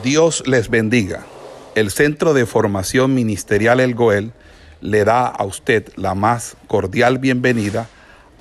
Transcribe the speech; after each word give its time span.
Dios 0.00 0.42
les 0.46 0.70
bendiga. 0.70 1.26
El 1.74 1.90
Centro 1.90 2.32
de 2.32 2.46
Formación 2.46 3.14
Ministerial 3.14 3.78
El 3.78 3.94
Goel 3.94 4.32
le 4.80 5.04
da 5.04 5.26
a 5.26 5.44
usted 5.44 5.92
la 5.96 6.14
más 6.14 6.56
cordial 6.66 7.18
bienvenida 7.18 7.88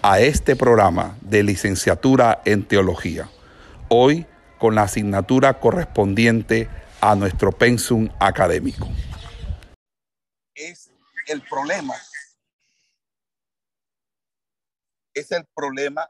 a 0.01 0.21
este 0.21 0.55
programa 0.55 1.17
de 1.19 1.43
licenciatura 1.43 2.41
en 2.45 2.65
teología. 2.65 3.29
Hoy 3.89 4.25
con 4.59 4.75
la 4.75 4.83
asignatura 4.83 5.59
correspondiente 5.59 6.69
a 7.01 7.15
nuestro 7.15 7.51
pensum 7.51 8.07
académico. 8.19 8.87
Es 10.55 10.89
el 11.27 11.41
problema. 11.41 11.95
Es 15.13 15.31
el 15.33 15.45
problema 15.53 16.09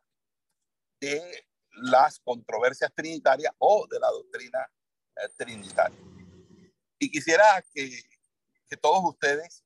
de 1.00 1.20
las 1.82 2.20
controversias 2.20 2.94
trinitarias 2.94 3.54
o 3.58 3.88
de 3.90 4.00
la 4.00 4.08
doctrina 4.12 4.70
eh, 5.16 5.30
trinitaria. 5.38 6.00
Y 7.00 7.10
quisiera 7.10 7.64
que, 7.74 7.90
que, 8.70 8.78
todos 8.78 9.04
ustedes 9.04 9.64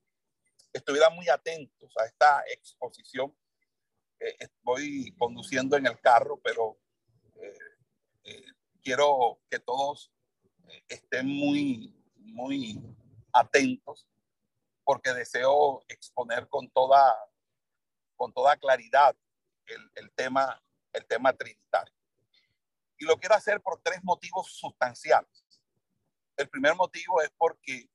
estuvieran 0.73 1.13
muy 1.15 1.27
atentos 1.29 1.93
a 1.97 2.05
esta 2.05 2.43
exposición. 2.47 3.35
Eh, 4.19 4.47
voy 4.61 5.13
conduciendo 5.17 5.75
en 5.77 5.87
el 5.87 5.99
carro, 5.99 6.39
pero 6.43 6.77
eh, 7.41 7.57
eh 8.23 8.45
quiero 8.81 9.39
que 9.49 9.59
todos 9.59 10.11
estén 10.87 11.27
muy, 11.27 11.93
muy 12.15 12.79
atentos 13.33 14.07
porque 14.83 15.13
deseo 15.13 15.83
exponer 15.87 16.47
con 16.47 16.69
toda, 16.69 17.13
con 18.15 18.31
toda 18.31 18.55
claridad 18.57 19.15
el, 19.65 19.91
el, 19.95 20.11
tema, 20.11 20.61
el 20.93 21.05
tema 21.07 21.33
trinitario. 21.33 21.94
Y 22.97 23.05
lo 23.05 23.17
quiero 23.17 23.35
hacer 23.35 23.61
por 23.61 23.81
tres 23.81 24.03
motivos 24.03 24.51
sustanciales. 24.51 25.43
El 26.37 26.49
primer 26.49 26.75
motivo 26.75 27.21
es 27.21 27.31
porque 27.37 27.89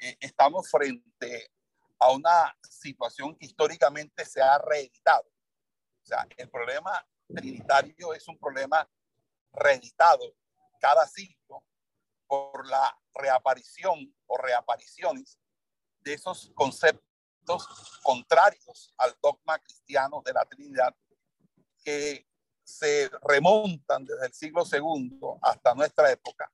eh, 0.00 0.16
estamos 0.20 0.70
frente 0.70 1.50
a 1.98 2.12
una 2.12 2.56
situación 2.62 3.36
que 3.36 3.46
históricamente 3.46 4.24
se 4.24 4.40
ha 4.40 4.58
reeditado. 4.58 5.28
O 6.02 6.06
sea, 6.06 6.26
el 6.36 6.48
problema 6.48 7.06
trinitario 7.34 8.14
es 8.14 8.26
un 8.28 8.38
problema 8.38 8.88
reeditado 9.52 10.34
cada 10.80 11.06
siglo 11.06 11.64
por 12.26 12.66
la 12.68 12.96
reaparición 13.14 14.14
o 14.26 14.36
reapariciones 14.36 15.38
de 16.00 16.14
esos 16.14 16.52
conceptos 16.54 17.00
contrarios 18.02 18.94
al 18.98 19.16
dogma 19.22 19.58
cristiano 19.58 20.22
de 20.24 20.32
la 20.32 20.44
Trinidad 20.44 20.94
que 21.82 22.27
se 22.68 23.10
remontan 23.22 24.04
desde 24.04 24.26
el 24.26 24.32
siglo 24.34 24.62
II 24.70 25.18
hasta 25.40 25.74
nuestra 25.74 26.12
época 26.12 26.52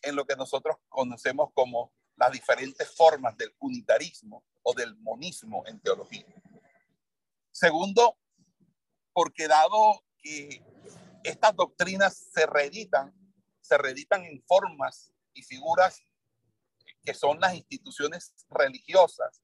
en 0.00 0.14
lo 0.14 0.24
que 0.24 0.36
nosotros 0.36 0.76
conocemos 0.88 1.50
como 1.54 1.92
las 2.14 2.30
diferentes 2.30 2.88
formas 2.94 3.36
del 3.36 3.52
unitarismo 3.58 4.44
o 4.62 4.72
del 4.74 4.94
monismo 4.98 5.64
en 5.66 5.80
teología. 5.80 6.24
Segundo, 7.50 8.16
porque 9.12 9.48
dado 9.48 10.04
que 10.18 10.62
estas 11.24 11.56
doctrinas 11.56 12.16
se 12.32 12.46
reeditan, 12.46 13.12
se 13.60 13.76
reeditan 13.76 14.24
en 14.24 14.40
formas 14.46 15.12
y 15.32 15.42
figuras 15.42 16.00
que 17.02 17.12
son 17.12 17.40
las 17.40 17.54
instituciones 17.54 18.32
religiosas 18.48 19.42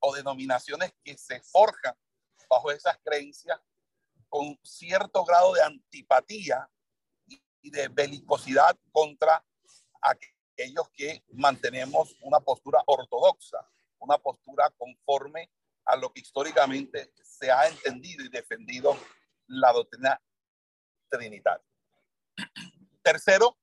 o 0.00 0.12
denominaciones 0.12 0.92
que 1.04 1.16
se 1.16 1.40
forjan 1.40 1.94
bajo 2.50 2.72
esas 2.72 2.98
creencias 3.04 3.60
con 4.28 4.58
cierto 4.62 5.24
grado 5.24 5.54
de 5.54 5.62
antipatía 5.62 6.68
y 7.26 7.70
de 7.70 7.88
belicosidad 7.88 8.78
contra 8.92 9.44
aquellos 10.00 10.88
que 10.90 11.24
mantenemos 11.32 12.14
una 12.22 12.40
postura 12.40 12.82
ortodoxa, 12.86 13.58
una 13.98 14.18
postura 14.18 14.70
conforme 14.76 15.50
a 15.84 15.96
lo 15.96 16.12
que 16.12 16.20
históricamente 16.20 17.12
se 17.22 17.50
ha 17.50 17.66
entendido 17.68 18.24
y 18.24 18.28
defendido 18.28 18.96
la 19.46 19.72
doctrina 19.72 20.20
trinitaria. 21.08 21.64
Tercero, 23.02 23.56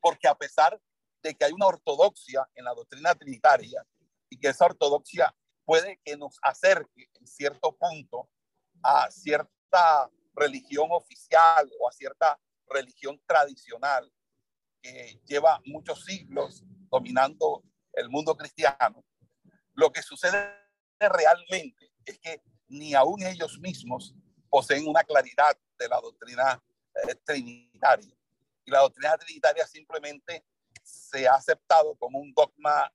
porque 0.00 0.26
a 0.26 0.34
pesar 0.34 0.80
de 1.22 1.34
que 1.34 1.44
hay 1.44 1.52
una 1.52 1.66
ortodoxia 1.66 2.48
en 2.54 2.64
la 2.64 2.74
doctrina 2.74 3.14
trinitaria 3.14 3.86
y 4.28 4.38
que 4.38 4.48
esa 4.48 4.64
ortodoxia 4.64 5.34
puede 5.72 5.98
que 6.04 6.18
nos 6.18 6.38
acerque 6.42 7.08
en 7.18 7.26
cierto 7.26 7.74
punto 7.74 8.28
a 8.82 9.10
cierta 9.10 10.10
religión 10.34 10.88
oficial 10.90 11.66
o 11.80 11.88
a 11.88 11.92
cierta 11.92 12.38
religión 12.68 13.18
tradicional 13.24 14.12
que 14.82 15.18
lleva 15.24 15.62
muchos 15.64 16.04
siglos 16.04 16.62
dominando 16.90 17.64
el 17.94 18.10
mundo 18.10 18.36
cristiano, 18.36 19.02
lo 19.72 19.90
que 19.90 20.02
sucede 20.02 20.54
realmente 21.00 21.90
es 22.04 22.18
que 22.18 22.42
ni 22.68 22.92
aún 22.92 23.22
ellos 23.22 23.58
mismos 23.58 24.14
poseen 24.50 24.86
una 24.86 25.04
claridad 25.04 25.56
de 25.78 25.88
la 25.88 25.98
doctrina 26.02 26.62
eh, 26.96 27.14
trinitaria. 27.24 28.14
Y 28.66 28.70
la 28.70 28.80
doctrina 28.80 29.16
trinitaria 29.16 29.66
simplemente 29.66 30.44
se 30.82 31.26
ha 31.26 31.36
aceptado 31.36 31.94
como 31.94 32.18
un 32.18 32.34
dogma 32.34 32.92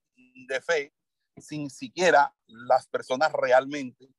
de 0.47 0.61
fe 0.61 0.94
sin 1.42 1.70
siquiera 1.70 2.34
las 2.48 2.88
personas 2.88 3.31
realmente 3.34 4.09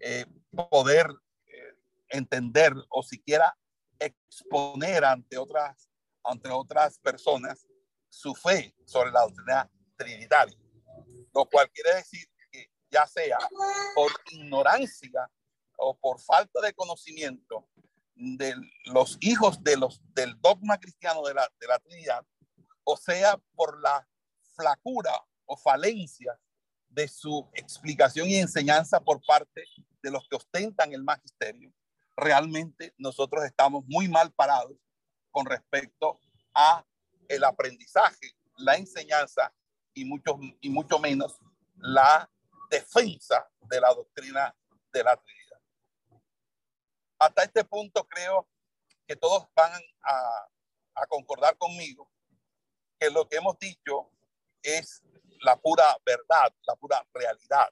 eh, 0.00 0.26
poder 0.70 1.06
eh, 1.46 1.74
entender 2.08 2.72
o 2.88 3.02
siquiera 3.02 3.56
exponer 3.98 5.04
ante 5.04 5.36
otras, 5.36 5.90
ante 6.24 6.48
otras 6.48 6.98
personas 6.98 7.66
su 8.08 8.34
fe 8.34 8.74
sobre 8.84 9.10
la 9.10 9.22
doctrina 9.22 9.70
trinitaria. 9.96 10.58
Lo 11.34 11.46
cual 11.46 11.70
quiere 11.70 11.96
decir 11.96 12.26
que 12.50 12.70
ya 12.90 13.06
sea 13.06 13.38
por 13.94 14.10
ignorancia 14.30 15.30
o 15.76 15.96
por 15.96 16.20
falta 16.20 16.60
de 16.60 16.72
conocimiento 16.74 17.68
de 18.14 18.54
los 18.86 19.16
hijos 19.20 19.62
de 19.62 19.76
los, 19.76 20.00
del 20.14 20.38
dogma 20.40 20.78
cristiano 20.78 21.22
de 21.22 21.34
la, 21.34 21.50
de 21.58 21.66
la 21.66 21.78
Trinidad, 21.78 22.24
o 22.84 22.96
sea 22.96 23.38
por 23.54 23.80
la 23.80 24.06
flacura 24.54 25.12
o 25.46 25.56
falencia 25.56 26.38
de 26.90 27.08
su 27.08 27.48
explicación 27.54 28.28
y 28.28 28.36
enseñanza 28.36 29.00
por 29.00 29.24
parte 29.24 29.64
de 30.02 30.10
los 30.10 30.28
que 30.28 30.36
ostentan 30.36 30.92
el 30.92 31.02
magisterio, 31.02 31.72
realmente 32.16 32.94
nosotros 32.98 33.44
estamos 33.44 33.84
muy 33.86 34.08
mal 34.08 34.32
parados 34.32 34.76
con 35.30 35.46
respecto 35.46 36.20
a 36.54 36.84
el 37.28 37.44
aprendizaje, 37.44 38.34
la 38.56 38.74
enseñanza 38.74 39.54
y 39.94 40.04
mucho, 40.04 40.38
y 40.60 40.68
mucho 40.68 40.98
menos 40.98 41.38
la 41.76 42.28
defensa 42.70 43.48
de 43.60 43.80
la 43.80 43.94
doctrina 43.94 44.54
de 44.92 45.04
la 45.04 45.16
Trinidad. 45.16 45.60
Hasta 47.18 47.44
este 47.44 47.64
punto 47.64 48.06
creo 48.08 48.48
que 49.06 49.14
todos 49.14 49.46
van 49.54 49.80
a, 50.02 50.48
a 50.94 51.06
concordar 51.06 51.56
conmigo 51.56 52.10
que 52.98 53.10
lo 53.10 53.28
que 53.28 53.36
hemos 53.36 53.58
dicho 53.58 54.10
es 54.62 55.02
la 55.40 55.56
pura 55.56 55.84
verdad, 56.04 56.54
la 56.66 56.76
pura 56.76 57.04
realidad. 57.12 57.68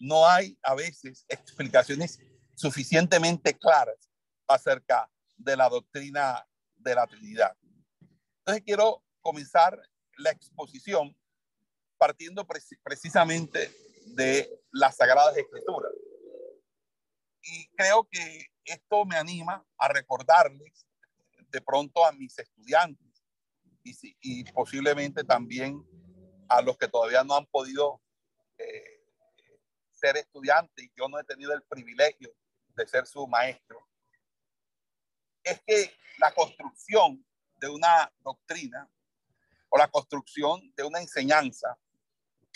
No 0.00 0.26
hay 0.26 0.58
a 0.62 0.74
veces 0.74 1.24
explicaciones 1.28 2.20
suficientemente 2.54 3.56
claras 3.56 4.10
acerca 4.46 5.10
de 5.36 5.56
la 5.56 5.68
doctrina 5.68 6.46
de 6.76 6.94
la 6.94 7.06
Trinidad. 7.06 7.56
Entonces 8.38 8.62
quiero 8.64 9.02
comenzar 9.20 9.78
la 10.18 10.30
exposición 10.30 11.16
partiendo 11.98 12.46
precisamente 12.46 13.70
de 14.06 14.48
las 14.70 14.96
Sagradas 14.96 15.36
Escrituras. 15.36 15.92
Y 17.42 17.68
creo 17.76 18.06
que 18.10 18.46
esto 18.64 19.04
me 19.04 19.16
anima 19.16 19.64
a 19.78 19.88
recordarles 19.88 20.86
de 21.50 21.60
pronto 21.60 22.04
a 22.04 22.12
mis 22.12 22.38
estudiantes 22.38 23.22
y, 23.82 24.16
y 24.20 24.44
posiblemente 24.52 25.22
también 25.22 25.84
a 26.48 26.62
los 26.62 26.76
que 26.76 26.88
todavía 26.88 27.24
no 27.24 27.36
han 27.36 27.46
podido 27.46 28.00
eh, 28.58 29.04
ser 29.90 30.16
estudiantes 30.16 30.84
y 30.84 30.92
yo 30.96 31.08
no 31.08 31.18
he 31.18 31.24
tenido 31.24 31.52
el 31.52 31.62
privilegio 31.62 32.32
de 32.74 32.86
ser 32.86 33.06
su 33.06 33.26
maestro, 33.26 33.86
es 35.42 35.60
que 35.66 35.94
la 36.18 36.32
construcción 36.32 37.24
de 37.60 37.68
una 37.68 38.12
doctrina 38.20 38.90
o 39.68 39.78
la 39.78 39.88
construcción 39.88 40.72
de 40.76 40.84
una 40.84 41.00
enseñanza 41.00 41.78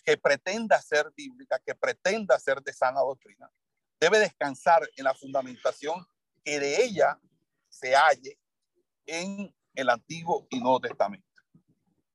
que 0.05 0.17
pretenda 0.17 0.81
ser 0.81 1.11
bíblica, 1.15 1.59
que 1.59 1.75
pretenda 1.75 2.39
ser 2.39 2.63
de 2.63 2.73
sana 2.73 3.01
doctrina, 3.01 3.51
debe 3.99 4.19
descansar 4.19 4.89
en 4.97 5.05
la 5.05 5.15
fundamentación 5.15 6.07
que 6.43 6.59
de 6.59 6.83
ella 6.83 7.19
se 7.69 7.95
halle 7.95 8.39
en 9.07 9.55
el 9.75 9.89
Antiguo 9.89 10.47
y 10.51 10.61
Nuevo 10.61 10.81
Testamento. 10.81 11.30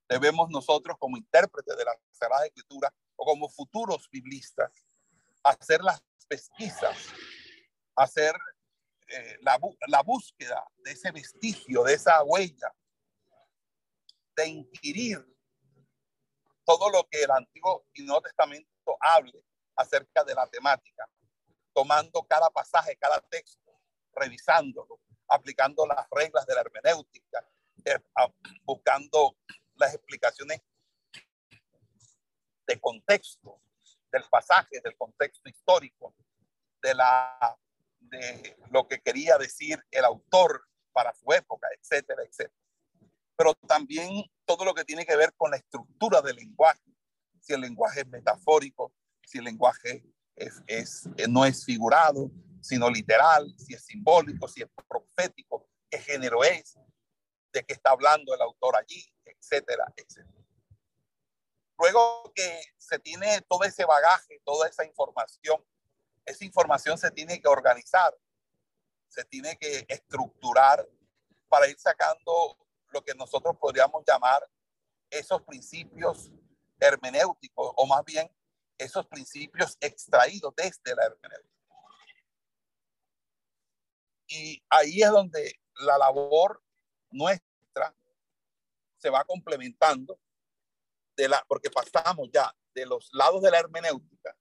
Debemos 0.08 0.50
nosotros 0.50 0.98
como 1.00 1.18
intérpretes 1.18 1.76
de 1.76 1.84
la 1.84 1.98
Sagrada 2.12 2.46
Escritura 2.46 2.94
o 3.16 3.26
como 3.26 3.50
futuros 3.50 4.08
biblistas 4.12 4.72
hacer 5.44 5.82
las 5.82 6.02
pesquisas 6.28 6.96
hacer 7.96 8.36
eh, 9.08 9.38
la, 9.42 9.60
la 9.88 10.02
búsqueda 10.04 10.64
de 10.78 10.92
ese 10.92 11.12
vestigio, 11.12 11.84
de 11.84 11.94
esa 11.94 12.24
huella, 12.24 12.74
de 14.36 14.48
inquirir 14.48 15.26
todo 16.66 16.90
lo 16.90 17.08
que 17.10 17.24
el 17.24 17.32
Antiguo 17.32 17.86
y 17.94 18.04
Nuevo 18.04 18.22
Testamento 18.22 18.70
hable 19.00 19.44
acerca 19.76 20.24
de 20.24 20.34
la 20.34 20.48
temática, 20.48 21.08
tomando 21.74 22.24
cada 22.24 22.50
pasaje, 22.50 22.98
cada 22.98 23.22
texto, 23.22 23.80
revisándolo, 24.14 25.00
aplicando 25.28 25.86
las 25.86 26.08
reglas 26.12 26.46
de 26.46 26.56
la 26.56 26.62
hermenéutica, 26.62 27.48
eh, 27.86 28.00
buscando 28.64 29.38
las 29.76 29.94
explicaciones 29.94 30.62
de 32.68 32.80
contexto 32.80 33.62
del 34.12 34.24
pasaje, 34.30 34.82
del 34.84 34.96
contexto 34.98 35.50
histórico, 35.50 36.16
de, 36.82 36.96
la, 36.96 37.58
de 38.00 38.58
lo 38.72 38.88
que 38.88 39.02
quería 39.02 39.38
decir 39.38 39.84
el 39.92 40.06
autor 40.06 40.66
para 40.92 41.14
su 41.14 41.32
época, 41.34 41.68
etcétera, 41.80 42.24
etcétera. 42.24 42.56
Pero 43.36 43.54
también 43.68 44.24
todo 44.46 44.64
lo 44.64 44.74
que 44.74 44.86
tiene 44.86 45.06
que 45.06 45.16
ver 45.16 45.34
con 45.36 45.52
la 45.52 45.58
estructura 45.58 46.22
del 46.22 46.38
lenguaje, 46.38 46.96
si 47.42 47.54
el 47.54 47.62
lenguaje 47.62 48.02
es 48.02 48.08
metafórico, 48.08 48.94
si 49.26 49.40
el 49.40 49.44
lenguaje 49.44 50.04
es, 50.36 50.62
es, 50.68 51.10
no 51.28 51.46
es 51.46 51.66
figurado, 51.66 52.32
sino 52.62 52.90
literal, 52.90 53.54
si 53.58 53.74
es 53.74 53.86
simbólico, 53.86 54.48
si 54.48 54.62
es 54.62 54.70
profético, 54.88 55.68
qué 55.90 56.00
género 56.00 56.44
es, 56.44 56.78
de 57.52 57.64
qué 57.64 57.74
está 57.74 57.92
hablando 57.92 58.34
el 58.34 58.42
autor 58.42 58.76
allí, 58.78 59.04
etcétera, 59.46 59.94
etcétera. 59.96 60.44
Luego 61.78 62.32
que 62.34 62.62
se 62.78 63.00
tiene 63.00 63.42
todo 63.42 63.64
ese 63.64 63.86
bagaje, 63.86 64.42
toda 64.44 64.68
esa 64.68 64.86
información, 64.86 65.64
esa 66.26 66.46
información 66.46 66.98
se 66.98 67.12
tiene 67.12 67.40
que 67.42 67.48
organizar, 67.48 68.18
se 69.10 69.24
tiene 69.26 69.58
que 69.58 69.86
estructurar 69.88 70.88
para 71.48 71.68
ir 71.68 71.78
sacando 71.78 72.58
lo 72.90 73.04
que 73.04 73.14
nosotros 73.14 73.56
podríamos 73.58 74.04
llamar 74.08 74.50
esos 75.10 75.42
principios 75.44 76.32
hermenéuticos 76.80 77.72
o 77.76 77.86
más 77.86 78.04
bien 78.04 78.30
esos 78.78 79.06
principios 79.08 79.78
extraídos 79.80 80.54
desde 80.56 80.96
la 80.96 81.06
hermenéutica. 81.06 81.56
Y 84.28 84.64
ahí 84.70 85.04
es 85.04 85.10
donde 85.12 85.60
la 85.76 85.98
labor 85.98 86.64
nuestra 87.12 87.45
se 89.06 89.12
va 89.12 89.24
complementando 89.24 90.20
de 91.16 91.30
la, 91.30 91.46
porque 91.48 91.70
pasamos 91.70 92.28
ya 92.34 92.52
de 92.74 92.88
los 92.88 93.08
lados 93.14 93.40
de 93.44 93.52
la 93.52 93.60
hermenéutica 93.60 94.36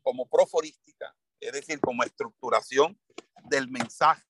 como 0.00 0.26
proforística, 0.26 1.14
es 1.38 1.52
decir, 1.52 1.78
como 1.80 2.02
estructuración 2.02 2.98
del 3.50 3.68
mensaje 3.68 4.24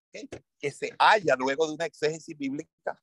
que 0.58 0.72
se 0.72 0.92
halla 0.98 1.36
luego 1.36 1.68
de 1.68 1.74
una 1.74 1.86
exégesis 1.86 2.36
bíblica 2.36 3.00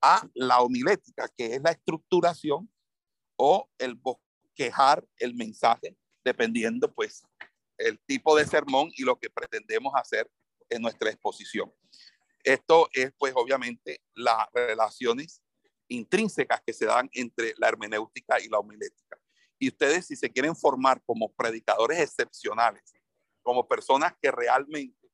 a 0.00 0.26
la 0.32 0.60
homilética, 0.62 1.28
que 1.36 1.54
es 1.54 1.60
la 1.60 1.72
estructuración 1.72 2.72
o 3.36 3.68
el 3.76 3.94
bosquejar 3.94 5.06
el 5.18 5.34
mensaje, 5.34 5.98
dependiendo 6.24 6.90
pues 6.94 7.22
el 7.76 8.00
tipo 8.06 8.34
de 8.36 8.46
sermón 8.46 8.90
y 8.96 9.02
lo 9.02 9.18
que 9.18 9.28
pretendemos 9.28 9.92
hacer 9.94 10.30
en 10.70 10.80
nuestra 10.80 11.10
exposición. 11.10 11.70
Esto 12.42 12.88
es 12.94 13.12
pues 13.18 13.34
obviamente 13.36 14.02
las 14.14 14.46
relaciones 14.54 15.42
intrínsecas 15.90 16.62
que 16.64 16.72
se 16.72 16.86
dan 16.86 17.10
entre 17.12 17.54
la 17.58 17.68
hermenéutica 17.68 18.40
y 18.40 18.48
la 18.48 18.58
homilética. 18.58 19.18
Y 19.58 19.68
ustedes 19.68 20.06
si 20.06 20.16
se 20.16 20.30
quieren 20.30 20.56
formar 20.56 21.02
como 21.04 21.30
predicadores 21.32 22.00
excepcionales, 22.00 22.82
como 23.42 23.68
personas 23.68 24.14
que 24.22 24.30
realmente 24.30 25.10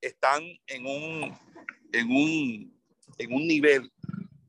están 0.00 0.42
en 0.66 0.86
un, 0.86 1.38
en 1.92 2.10
un, 2.10 2.82
en 3.18 3.32
un 3.32 3.46
nivel 3.46 3.90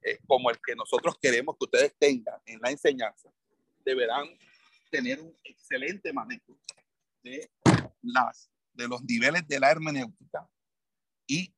eh, 0.02 0.20
como 0.28 0.50
el 0.50 0.58
que 0.66 0.76
nosotros 0.76 1.18
queremos 1.22 1.56
que 1.58 1.66
ustedes 1.66 1.96
tengan 1.98 2.40
en 2.46 2.60
la 2.62 2.72
enseñanza, 2.72 3.30
deberán 3.86 4.28
tener 4.90 5.20
un 5.22 5.36
excelente 5.44 6.12
manejo 6.12 6.58
de, 7.24 7.50
las, 8.02 8.50
de 8.74 8.88
los 8.88 9.04
niveles 9.04 9.48
de 9.48 9.60
la 9.60 9.72
hermenéutica 9.72 10.50
y 11.28 11.54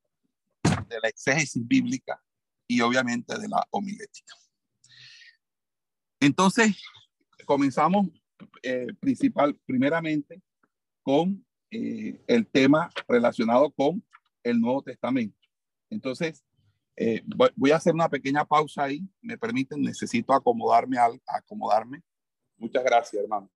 de 0.87 0.99
la 1.01 1.09
exégesis 1.09 1.65
bíblica 1.65 2.21
y 2.69 2.81
obviamente 2.81 3.37
de 3.37 3.49
la 3.49 3.67
homilética. 3.71 4.35
Entonces, 6.21 6.81
comenzamos 7.45 8.07
eh, 8.61 8.87
principal, 8.99 9.59
primeramente 9.65 10.41
con 11.01 11.43
eh, 11.71 12.21
el 12.27 12.47
tema 12.47 12.91
relacionado 13.07 13.71
con 13.71 14.05
el 14.43 14.61
Nuevo 14.61 14.83
Testamento. 14.83 15.35
Entonces, 15.89 16.45
eh, 16.95 17.23
voy, 17.55 17.71
a 17.71 17.77
hacer 17.77 17.95
una 17.95 18.07
pequeña 18.07 18.45
pausa 18.45 18.83
ahí. 18.83 19.01
Me 19.21 19.37
permiten, 19.37 19.81
necesito 19.81 20.31
acomodarme, 20.31 20.99
al, 20.99 21.19
acomodarme. 21.25 22.03
Muchas 22.57 22.83
gracias, 22.83 23.23
hermano. 23.23 23.49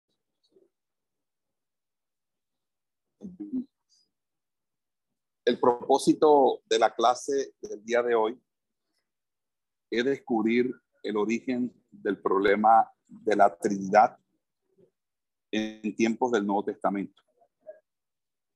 El 5.44 5.60
propósito 5.60 6.62
de 6.66 6.78
la 6.78 6.94
clase 6.94 7.52
del 7.60 7.84
día 7.84 8.02
de 8.02 8.14
hoy 8.14 8.40
es 9.92 10.04
descubrir 10.06 10.74
el 11.02 11.18
origen 11.18 11.70
del 11.90 12.18
problema 12.18 12.90
de 13.06 13.36
la 13.36 13.54
Trinidad 13.54 14.16
en 15.50 15.94
tiempos 15.94 16.32
del 16.32 16.46
Nuevo 16.46 16.64
Testamento. 16.64 17.22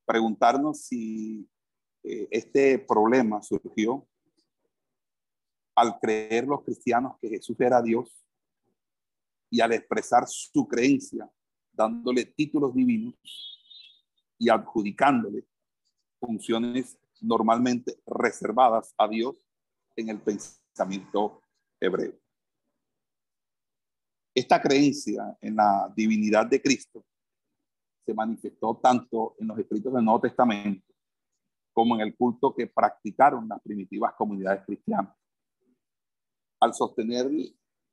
Preguntarnos 0.06 0.80
si 0.80 1.46
eh, 2.02 2.26
este 2.30 2.78
problema 2.78 3.42
surgió 3.42 4.08
al 5.74 5.98
creer 6.00 6.46
los 6.46 6.64
cristianos 6.64 7.18
que 7.20 7.28
Jesús 7.28 7.60
era 7.60 7.82
Dios 7.82 8.24
y 9.50 9.60
al 9.60 9.72
expresar 9.72 10.26
su 10.26 10.66
creencia, 10.66 11.30
dándole 11.70 12.24
títulos 12.24 12.74
divinos 12.74 13.14
y 14.38 14.48
adjudicándole 14.48 15.44
funciones 16.18 16.98
normalmente 17.20 18.00
reservadas 18.06 18.94
a 18.96 19.06
Dios 19.06 19.36
en 19.96 20.08
el 20.08 20.18
pensamiento 20.18 20.65
hebreo. 21.80 22.14
Esta 24.34 24.60
creencia 24.60 25.36
en 25.40 25.56
la 25.56 25.92
divinidad 25.96 26.46
de 26.46 26.60
Cristo 26.60 27.04
se 28.04 28.12
manifestó 28.12 28.76
tanto 28.82 29.34
en 29.38 29.48
los 29.48 29.58
escritos 29.58 29.92
del 29.92 30.04
Nuevo 30.04 30.20
Testamento 30.20 30.92
como 31.72 31.94
en 31.94 32.02
el 32.02 32.16
culto 32.16 32.54
que 32.54 32.66
practicaron 32.66 33.48
las 33.48 33.60
primitivas 33.60 34.14
comunidades 34.14 34.64
cristianas. 34.64 35.14
Al 36.60 36.72
sostener 36.72 37.26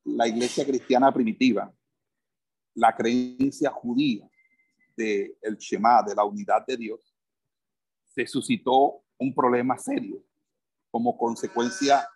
la 0.06 0.28
iglesia 0.28 0.66
cristiana 0.66 1.13
primitiva, 1.13 1.74
la 2.75 2.96
creencia 2.96 3.70
judía 3.72 4.30
del 4.96 5.36
el 5.42 5.58
Shema, 5.58 6.02
de 6.04 6.16
la 6.16 6.24
unidad 6.24 6.66
de 6.66 6.78
Dios, 6.78 7.13
se 8.06 8.25
suscitó 8.28 9.04
un 9.18 9.34
problema 9.34 9.78
serio 9.78 10.24
como 10.92 11.18
consecuencia 11.18 12.08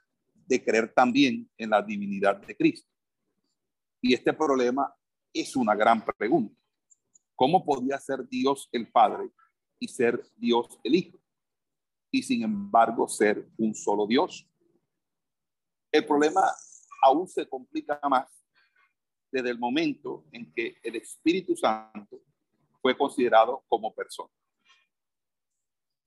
de 0.48 0.64
creer 0.64 0.94
también 0.94 1.50
en 1.58 1.70
la 1.70 1.82
divinidad 1.82 2.38
de 2.38 2.56
Cristo. 2.56 2.90
Y 4.02 4.14
este 4.14 4.34
problema 4.34 4.94
es 5.34 5.56
una 5.56 5.76
gran 5.76 6.04
pregunta. 6.04 6.56
¿Cómo 7.36 7.64
podía 7.64 8.00
ser 8.00 8.28
Dios 8.28 8.70
el 8.72 8.90
Padre 8.90 9.30
y 9.80 9.88
ser 9.88 10.24
Dios 10.36 10.80
el 10.84 10.96
Hijo? 10.96 11.20
Y 12.10 12.24
sin 12.24 12.44
embargo 12.44 13.08
ser 13.08 13.48
un 13.58 13.76
solo 13.76 14.08
Dios. 14.08 14.50
El 15.92 16.06
problema 16.06 16.42
aún 17.04 17.28
se 17.28 17.48
complica 17.48 18.00
más 18.10 18.28
desde 19.30 19.50
el 19.50 19.60
momento 19.60 20.26
en 20.32 20.52
que 20.54 20.78
el 20.82 20.96
Espíritu 20.96 21.56
Santo 21.56 22.22
fue 22.82 22.98
considerado 22.98 23.66
como 23.68 23.94
persona 23.94 24.34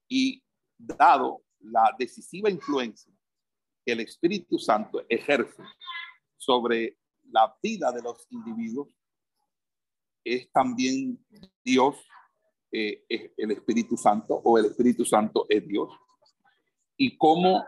y 0.08 0.42
dado 0.78 1.42
la 1.60 1.94
decisiva 1.98 2.50
influencia 2.50 3.12
que 3.84 3.92
el 3.92 4.00
Espíritu 4.00 4.58
Santo 4.58 5.04
ejerce 5.08 5.62
sobre 6.36 6.98
la 7.30 7.54
vida 7.62 7.92
de 7.92 8.02
los 8.02 8.26
individuos, 8.30 8.88
es 10.24 10.50
también 10.52 11.24
Dios, 11.64 11.96
eh, 12.72 13.04
el 13.36 13.50
Espíritu 13.52 13.96
Santo, 13.96 14.34
o 14.44 14.58
el 14.58 14.66
Espíritu 14.66 15.04
Santo 15.04 15.46
es 15.48 15.66
Dios. 15.66 15.90
¿Y 16.96 17.16
cómo 17.16 17.64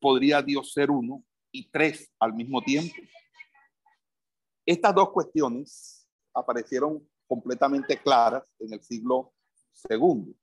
podría 0.00 0.42
Dios 0.42 0.72
ser 0.72 0.90
uno 0.90 1.24
y 1.50 1.68
tres 1.70 2.12
al 2.20 2.32
mismo 2.32 2.62
tiempo? 2.62 2.94
Estas 4.64 4.94
dos 4.94 5.10
cuestiones 5.10 6.06
aparecieron 6.32 7.08
completamente 7.26 7.96
claras 7.98 8.44
en 8.60 8.72
el 8.72 8.82
siglo 8.82 9.32
segundo 9.72 10.34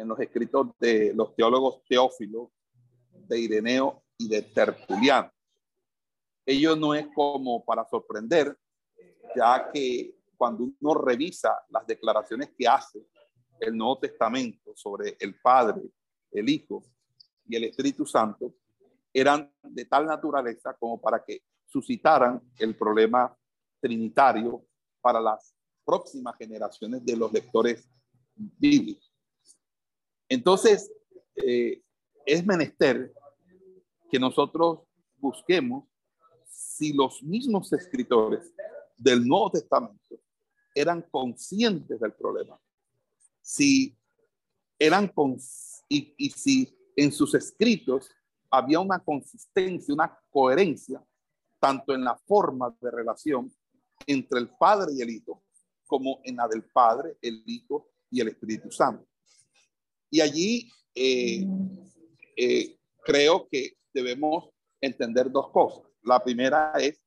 en 0.00 0.08
los 0.08 0.18
escritos 0.18 0.68
de 0.78 1.12
los 1.14 1.34
teólogos 1.36 1.84
Teófilo, 1.86 2.50
de 3.12 3.38
Ireneo 3.38 4.02
y 4.20 4.28
de 4.28 4.42
Tertuliano. 4.42 5.32
Ello 6.44 6.76
no 6.76 6.94
es 6.94 7.06
como 7.14 7.64
para 7.64 7.86
sorprender, 7.88 8.54
ya 9.34 9.70
que 9.72 10.14
cuando 10.36 10.68
uno 10.78 10.94
revisa 10.94 11.64
las 11.70 11.86
declaraciones 11.86 12.50
que 12.56 12.68
hace 12.68 13.06
el 13.58 13.76
Nuevo 13.76 13.98
Testamento 13.98 14.72
sobre 14.74 15.16
el 15.20 15.40
Padre, 15.40 15.80
el 16.32 16.48
Hijo 16.48 16.82
y 17.46 17.56
el 17.56 17.64
Espíritu 17.64 18.04
Santo 18.04 18.54
eran 19.12 19.50
de 19.62 19.86
tal 19.86 20.06
naturaleza 20.06 20.74
como 20.74 21.00
para 21.00 21.24
que 21.24 21.42
suscitaran 21.66 22.40
el 22.58 22.76
problema 22.76 23.34
trinitario 23.80 24.66
para 25.00 25.20
las 25.20 25.54
próximas 25.84 26.36
generaciones 26.36 27.04
de 27.04 27.16
los 27.16 27.32
lectores 27.32 27.88
bíblicos. 28.34 29.10
Entonces, 30.28 30.92
eh, 31.36 31.82
es 32.26 32.46
menester 32.46 33.12
que 34.10 34.18
nosotros 34.18 34.80
busquemos 35.16 35.84
si 36.48 36.92
los 36.92 37.22
mismos 37.22 37.72
escritores 37.72 38.52
del 38.96 39.26
Nuevo 39.26 39.50
Testamento 39.50 40.20
eran 40.74 41.02
conscientes 41.10 42.00
del 42.00 42.12
problema, 42.12 42.58
si 43.40 43.96
eran 44.78 45.08
con, 45.08 45.36
y, 45.88 46.14
y 46.16 46.30
si 46.30 46.76
en 46.96 47.12
sus 47.12 47.34
escritos 47.34 48.10
había 48.50 48.80
una 48.80 48.98
consistencia, 48.98 49.94
una 49.94 50.18
coherencia, 50.30 51.02
tanto 51.58 51.94
en 51.94 52.04
la 52.04 52.16
forma 52.16 52.74
de 52.80 52.90
relación 52.90 53.52
entre 54.06 54.40
el 54.40 54.48
Padre 54.48 54.92
y 54.94 55.02
el 55.02 55.10
Hijo, 55.10 55.44
como 55.86 56.20
en 56.24 56.36
la 56.36 56.48
del 56.48 56.64
Padre, 56.64 57.16
el 57.20 57.42
Hijo 57.46 57.88
y 58.10 58.20
el 58.20 58.28
Espíritu 58.28 58.70
Santo. 58.70 59.06
Y 60.10 60.20
allí 60.20 60.70
eh, 60.94 61.46
eh, 62.36 62.78
creo 63.04 63.48
que 63.48 63.76
debemos 63.92 64.50
entender 64.80 65.30
dos 65.30 65.50
cosas. 65.50 65.90
La 66.02 66.22
primera 66.22 66.72
es 66.78 67.02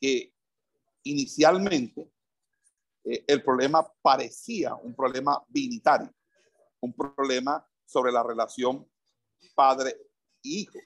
que 0.00 0.32
inicialmente 1.04 2.10
eh, 3.04 3.24
el 3.26 3.42
problema 3.42 3.86
parecía 4.02 4.74
un 4.74 4.94
problema 4.94 5.42
binitario, 5.48 6.12
un 6.80 6.92
problema 6.92 7.66
sobre 7.84 8.12
la 8.12 8.22
relación 8.22 8.88
padre-hijo. 9.54 10.78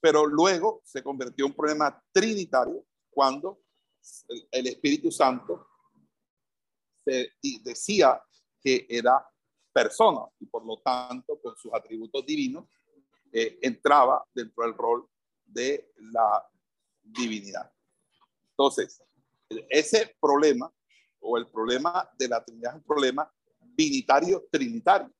Pero 0.00 0.26
luego 0.26 0.80
se 0.84 1.02
convirtió 1.02 1.44
en 1.44 1.50
un 1.52 1.56
problema 1.56 2.02
trinitario 2.12 2.86
cuando 3.10 3.60
el, 4.50 4.66
Espíritu 4.68 5.10
Santo 5.10 5.66
se 7.04 7.32
decía 7.62 8.22
que 8.60 8.86
era 8.88 9.26
persona 9.72 10.20
y 10.38 10.46
por 10.46 10.64
lo 10.64 10.78
tanto 10.78 11.40
con 11.40 11.56
sus 11.56 11.72
atributos 11.74 12.24
divinos 12.24 12.66
eh, 13.32 13.58
entraba 13.62 14.24
dentro 14.34 14.64
del 14.64 14.74
rol 14.74 15.08
de 15.44 15.92
la 15.96 16.46
divinidad. 17.02 17.70
Entonces, 18.50 19.02
ese 19.68 20.16
problema 20.20 20.72
o 21.20 21.36
el 21.38 21.46
problema 21.46 22.08
de 22.18 22.28
la 22.28 22.44
Trinidad 22.44 22.72
es 22.72 22.78
un 22.78 22.84
problema 22.84 23.32
binitario 23.60 24.46
trinitario, 24.50 25.12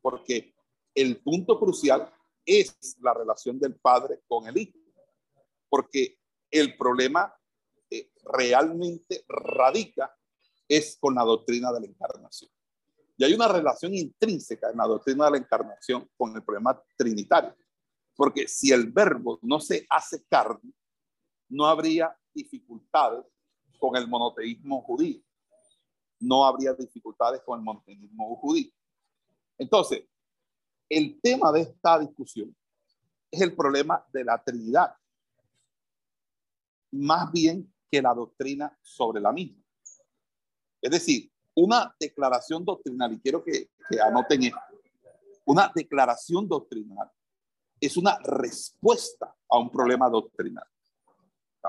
porque 0.00 0.54
el 0.94 1.20
punto 1.22 1.58
crucial 1.58 2.12
es 2.44 2.96
la 3.00 3.14
relación 3.14 3.58
del 3.58 3.74
Padre 3.76 4.20
con 4.26 4.46
el 4.46 4.56
Hijo, 4.56 4.78
porque 5.68 6.18
el 6.50 6.76
problema 6.76 7.34
eh, 7.90 8.10
realmente 8.24 9.24
radica 9.28 10.14
es 10.68 10.96
con 11.00 11.14
la 11.14 11.24
doctrina 11.24 11.72
de 11.72 11.80
la 11.80 11.86
encarnación. 11.86 12.50
Y 13.20 13.24
hay 13.24 13.34
una 13.34 13.48
relación 13.48 13.94
intrínseca 13.94 14.70
en 14.70 14.78
la 14.78 14.86
doctrina 14.86 15.26
de 15.26 15.32
la 15.32 15.36
encarnación 15.36 16.08
con 16.16 16.34
el 16.34 16.42
problema 16.42 16.82
trinitario, 16.96 17.54
porque 18.16 18.48
si 18.48 18.72
el 18.72 18.90
verbo 18.90 19.38
no 19.42 19.60
se 19.60 19.86
hace 19.90 20.24
carne, 20.24 20.72
no 21.50 21.66
habría 21.66 22.18
dificultades 22.32 23.26
con 23.78 23.94
el 23.94 24.08
monoteísmo 24.08 24.80
judío, 24.80 25.20
no 26.20 26.46
habría 26.46 26.72
dificultades 26.72 27.42
con 27.44 27.58
el 27.58 27.64
monoteísmo 27.66 28.36
judío. 28.36 28.72
Entonces, 29.58 30.02
el 30.88 31.20
tema 31.20 31.52
de 31.52 31.60
esta 31.60 31.98
discusión 31.98 32.56
es 33.30 33.42
el 33.42 33.54
problema 33.54 34.02
de 34.14 34.24
la 34.24 34.42
Trinidad, 34.42 34.94
más 36.92 37.30
bien 37.30 37.70
que 37.90 38.00
la 38.00 38.14
doctrina 38.14 38.74
sobre 38.80 39.20
la 39.20 39.30
misma. 39.30 39.62
Es 40.80 40.90
decir, 40.90 41.29
una 41.54 41.94
declaración 41.98 42.64
doctrinal, 42.64 43.12
y 43.12 43.20
quiero 43.20 43.42
que, 43.42 43.70
anoten 44.02 44.44
esto, 44.44 44.60
una 45.44 45.70
declaración 45.74 46.48
doctrinal 46.48 47.10
es 47.80 47.96
una 47.96 48.18
respuesta 48.18 49.34
a 49.48 49.58
un 49.58 49.70
problema 49.70 50.08
doctrinal. 50.08 50.64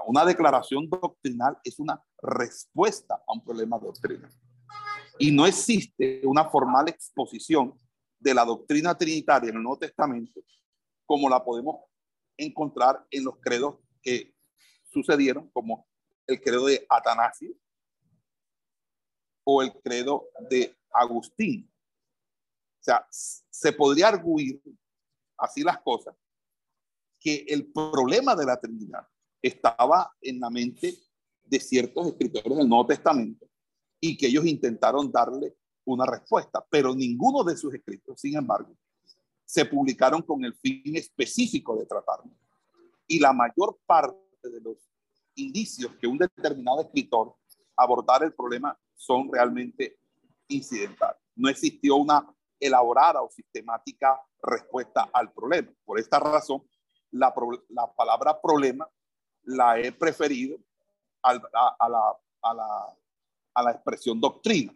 Una 0.06 0.24
declaración 0.24 0.90
doctrinal 0.90 1.58
es 1.64 1.80
una 1.80 2.02
respuesta 2.22 3.16
a 3.16 3.34
un 3.34 3.44
problema 3.44 3.78
doctrinal. 3.80 4.32
Y 5.20 5.32
no 5.32 5.46
existe 5.46 6.22
una 6.26 6.50
formal 6.50 6.90
exposición 6.90 7.74
de 8.20 8.34
la 8.34 8.46
doctrina 8.46 8.98
trinitaria 8.98 9.50
en 9.50 9.58
el 9.58 9.64
Nuevo 9.64 9.80
Testamento, 9.80 10.42
como 11.06 11.30
la 11.30 11.44
podemos 11.44 11.78
encontrar 12.38 13.06
en 13.10 13.26
los 13.26 13.40
credos 13.40 13.78
que 14.02 14.34
sucedieron, 14.92 15.50
como 15.50 15.88
el 16.28 16.40
credo 16.40 16.68
de 16.68 16.86
Atanasio 16.90 17.54
o 19.43 19.62
el 19.62 19.74
credo 19.81 20.27
de 20.50 20.75
Agustín. 20.93 21.69
O 22.79 22.83
sea, 22.83 23.05
se 23.10 23.74
podría 23.74 24.07
arguir 24.07 24.62
así 25.38 25.63
las 25.63 25.79
cosas, 25.81 26.15
que 27.19 27.45
el 27.48 27.71
problema 27.71 28.36
de 28.36 28.45
la 28.45 28.60
Trinidad 28.60 29.07
estaba 29.41 30.15
en 30.21 30.39
la 30.39 30.50
mente 30.50 30.98
de 31.43 31.60
ciertos 31.60 32.07
escritores 32.07 32.57
del 32.57 32.67
Nuevo 32.67 32.88
Testamento 32.88 33.48
y 34.00 34.17
que 34.17 34.27
ellos 34.27 34.45
intentaron 34.45 35.12
darle 35.12 35.55
una 35.86 36.05
respuesta, 36.05 36.65
pero 36.69 36.95
ninguno 36.95 37.43
de 37.43 37.57
sus 37.57 37.74
escritos, 37.74 38.19
sin 38.19 38.38
embargo, 38.38 38.75
se 39.45 39.65
publicaron 39.65 40.21
con 40.21 40.43
el 40.45 40.53
fin 40.55 40.95
específico 40.95 41.75
de 41.75 41.86
tratarlo. 41.86 42.31
Y 43.07 43.19
la 43.19 43.33
mayor 43.33 43.79
parte 43.86 44.17
de 44.43 44.62
los 44.62 44.77
indicios 45.36 45.93
que 45.98 46.07
un 46.07 46.17
determinado 46.17 46.81
escritor 46.81 47.36
abordara 47.75 48.25
el 48.25 48.33
problema 48.33 48.77
son 49.01 49.31
realmente 49.31 49.98
incidentales. 50.48 51.22
No 51.36 51.50
existió 51.50 51.96
una 51.96 52.31
elaborada 52.60 53.24
o 53.24 53.29
sistemática 53.29 54.22
respuesta 54.43 55.10
al 55.12 55.34
problema. 55.34 55.72
Por 55.84 56.00
esta 56.00 56.20
razón, 56.20 56.62
la, 57.10 57.34
la 57.70 57.91
palabra 57.93 58.39
problema 58.39 58.88
la 59.43 59.79
he 59.79 59.91
preferido 59.91 60.60
a, 61.24 61.34
la, 61.34 63.72
expresión 63.72 64.20
doctrina 64.20 64.74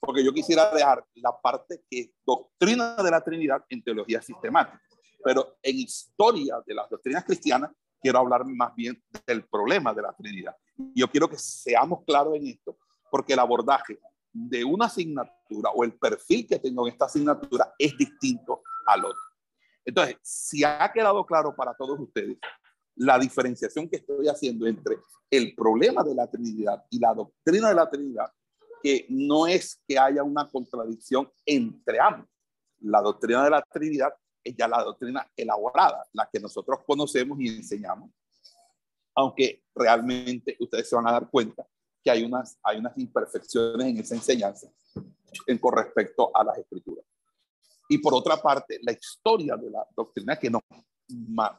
porque 0.00 0.24
yo 0.24 0.32
quisiera 0.32 0.70
dejar 0.70 1.04
la 1.14 1.38
parte 1.40 1.84
que 1.88 2.12
doctrina 2.24 2.96
de 2.96 3.10
la 3.10 3.20
Trinidad 3.20 3.64
en 3.68 3.82
teología 3.82 4.22
sistemática, 4.22 4.80
pero 5.22 5.58
en 5.62 5.78
historia 5.78 6.60
de 6.66 6.74
las 6.74 6.88
doctrinas 6.88 7.24
cristianas 7.24 7.70
quiero 8.00 8.18
hablar 8.18 8.46
más 8.46 8.74
bien 8.74 9.00
del 9.26 9.46
problema 9.46 9.92
de 9.92 10.02
la 10.02 10.14
Trinidad. 10.14 10.56
Yo 10.94 11.10
quiero 11.10 11.28
que 11.28 11.36
seamos 11.36 12.02
claros 12.06 12.34
en 12.34 12.46
esto, 12.46 12.78
porque 13.10 13.32
el 13.32 13.38
abordaje 13.38 13.98
de 14.32 14.64
una 14.64 14.86
asignatura 14.86 15.70
o 15.74 15.84
el 15.84 15.94
perfil 15.94 16.46
que 16.46 16.58
tengo 16.58 16.86
en 16.86 16.92
esta 16.92 17.06
asignatura 17.06 17.74
es 17.78 17.96
distinto 17.96 18.62
al 18.86 19.04
otro. 19.04 19.20
Entonces, 19.84 20.16
si 20.22 20.62
ha 20.62 20.90
quedado 20.92 21.24
claro 21.26 21.54
para 21.54 21.74
todos 21.74 21.98
ustedes 21.98 22.38
la 22.96 23.18
diferenciación 23.18 23.88
que 23.88 23.96
estoy 23.96 24.28
haciendo 24.28 24.66
entre 24.66 24.98
el 25.30 25.54
problema 25.54 26.02
de 26.04 26.14
la 26.14 26.26
Trinidad 26.26 26.84
y 26.90 26.98
la 26.98 27.14
doctrina 27.14 27.68
de 27.70 27.74
la 27.74 27.88
Trinidad, 27.88 28.30
que 28.82 29.06
no 29.08 29.46
es 29.46 29.80
que 29.86 29.98
haya 29.98 30.22
una 30.22 30.48
contradicción 30.48 31.30
entre 31.46 31.98
ambos. 32.00 32.28
La 32.80 33.00
doctrina 33.00 33.44
de 33.44 33.50
la 33.50 33.62
Trinidad 33.62 34.12
es 34.42 34.54
ya 34.56 34.68
la 34.68 34.82
doctrina 34.82 35.30
elaborada, 35.36 36.04
la 36.12 36.28
que 36.30 36.40
nosotros 36.40 36.80
conocemos 36.86 37.38
y 37.40 37.48
enseñamos, 37.48 38.10
aunque 39.14 39.64
realmente 39.74 40.56
ustedes 40.60 40.88
se 40.88 40.96
van 40.96 41.08
a 41.08 41.12
dar 41.12 41.28
cuenta 41.30 41.66
que 42.02 42.10
hay 42.10 42.24
unas, 42.24 42.58
hay 42.62 42.78
unas 42.78 42.96
imperfecciones 42.98 43.86
en 43.86 43.98
esa 43.98 44.14
enseñanza 44.14 44.70
en 45.46 45.58
con 45.58 45.76
respecto 45.76 46.30
a 46.34 46.44
las 46.44 46.58
escrituras. 46.58 47.04
Y 47.88 47.98
por 47.98 48.14
otra 48.14 48.36
parte, 48.40 48.78
la 48.82 48.92
historia 48.92 49.56
de 49.56 49.70
la 49.70 49.86
doctrina 49.96 50.38
que 50.38 50.50
nos, 50.50 50.62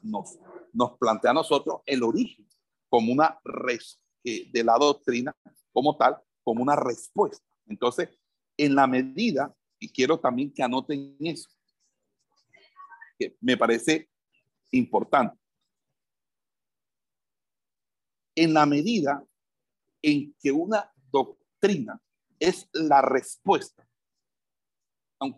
nos, 0.02 0.38
nos 0.72 0.98
plantea 0.98 1.30
a 1.30 1.34
nosotros 1.34 1.82
el 1.86 2.02
origen 2.02 2.46
como 2.88 3.12
una 3.12 3.38
res, 3.44 4.00
de 4.22 4.64
la 4.64 4.76
doctrina 4.78 5.34
como 5.72 5.96
tal 5.96 6.16
como 6.42 6.62
una 6.62 6.76
respuesta. 6.76 7.44
Entonces, 7.66 8.08
en 8.56 8.74
la 8.74 8.86
medida, 8.86 9.54
y 9.78 9.88
quiero 9.88 10.18
también 10.18 10.52
que 10.52 10.62
anoten 10.62 11.16
eso, 11.20 11.48
que 13.18 13.36
me 13.40 13.56
parece 13.56 14.10
importante, 14.70 15.38
en 18.34 18.54
la 18.54 18.66
medida 18.66 19.24
en 20.02 20.34
que 20.40 20.50
una 20.50 20.92
doctrina 21.10 22.00
es 22.38 22.68
la 22.72 23.00
respuesta, 23.00 23.86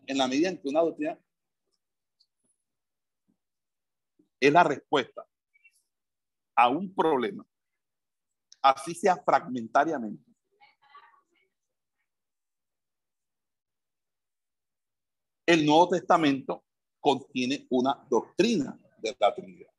en 0.07 0.19
la 0.19 0.27
medida 0.27 0.49
en 0.49 0.61
que 0.61 0.69
una 0.69 0.81
doctrina 0.81 1.19
es 4.41 4.53
la 4.53 4.65
respuesta 4.65 5.27
a 6.57 6.69
un 6.69 6.95
problema, 6.95 7.47
así 8.63 8.95
sea 8.95 9.17
fragmentariamente, 9.17 10.35
el 15.47 15.67
Nuevo 15.67 15.91
Testamento 15.91 16.65
contiene 17.01 17.67
una 17.69 18.07
doctrina 18.09 18.79
de 18.99 19.15
la 19.19 19.35
Trinidad. 19.35 19.74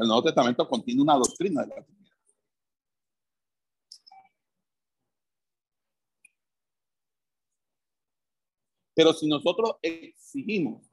El 0.00 0.08
Nuevo 0.08 0.22
Testamento 0.22 0.66
contiene 0.66 1.02
una 1.02 1.14
doctrina 1.14 1.60
de 1.60 1.68
la 1.68 1.84
Trinidad. 1.84 2.16
Pero 8.94 9.12
si 9.12 9.28
nosotros 9.28 9.76
exigimos 9.82 10.90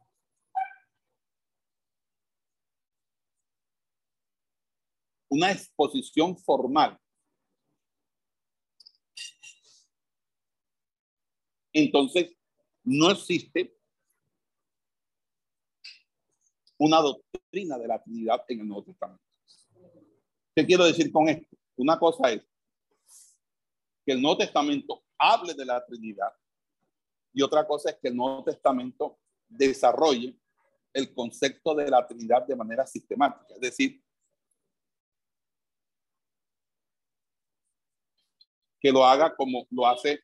una 5.29 5.53
exposición 5.53 6.37
formal, 6.37 6.99
entonces 11.71 12.35
no 12.83 13.11
existe 13.11 13.76
una 16.77 17.01
doctrina 17.01 17.77
de 17.77 17.87
la 17.87 18.01
Trinidad 18.01 18.43
en 18.47 18.61
el 18.61 18.67
Nuevo 18.67 18.83
Testamento. 18.83 19.23
¿Qué 20.55 20.65
quiero 20.65 20.85
decir 20.85 21.11
con 21.11 21.27
esto? 21.29 21.55
Una 21.75 21.99
cosa 21.99 22.31
es 22.31 22.41
que 24.05 24.13
el 24.13 24.21
Nuevo 24.21 24.37
Testamento 24.37 25.03
hable 25.17 25.53
de 25.53 25.65
la 25.65 25.83
Trinidad 25.85 26.31
y 27.33 27.41
otra 27.41 27.67
cosa 27.67 27.91
es 27.91 27.97
que 28.01 28.07
el 28.07 28.15
Nuevo 28.15 28.43
Testamento 28.43 29.19
desarrolle 29.47 30.35
el 30.93 31.13
concepto 31.13 31.75
de 31.75 31.89
la 31.89 32.05
Trinidad 32.07 32.47
de 32.47 32.55
manera 32.55 32.85
sistemática, 32.87 33.53
es 33.53 33.61
decir, 33.61 34.01
que 38.79 38.91
lo 38.91 39.05
haga 39.05 39.35
como 39.35 39.67
lo 39.69 39.85
hace 39.85 40.23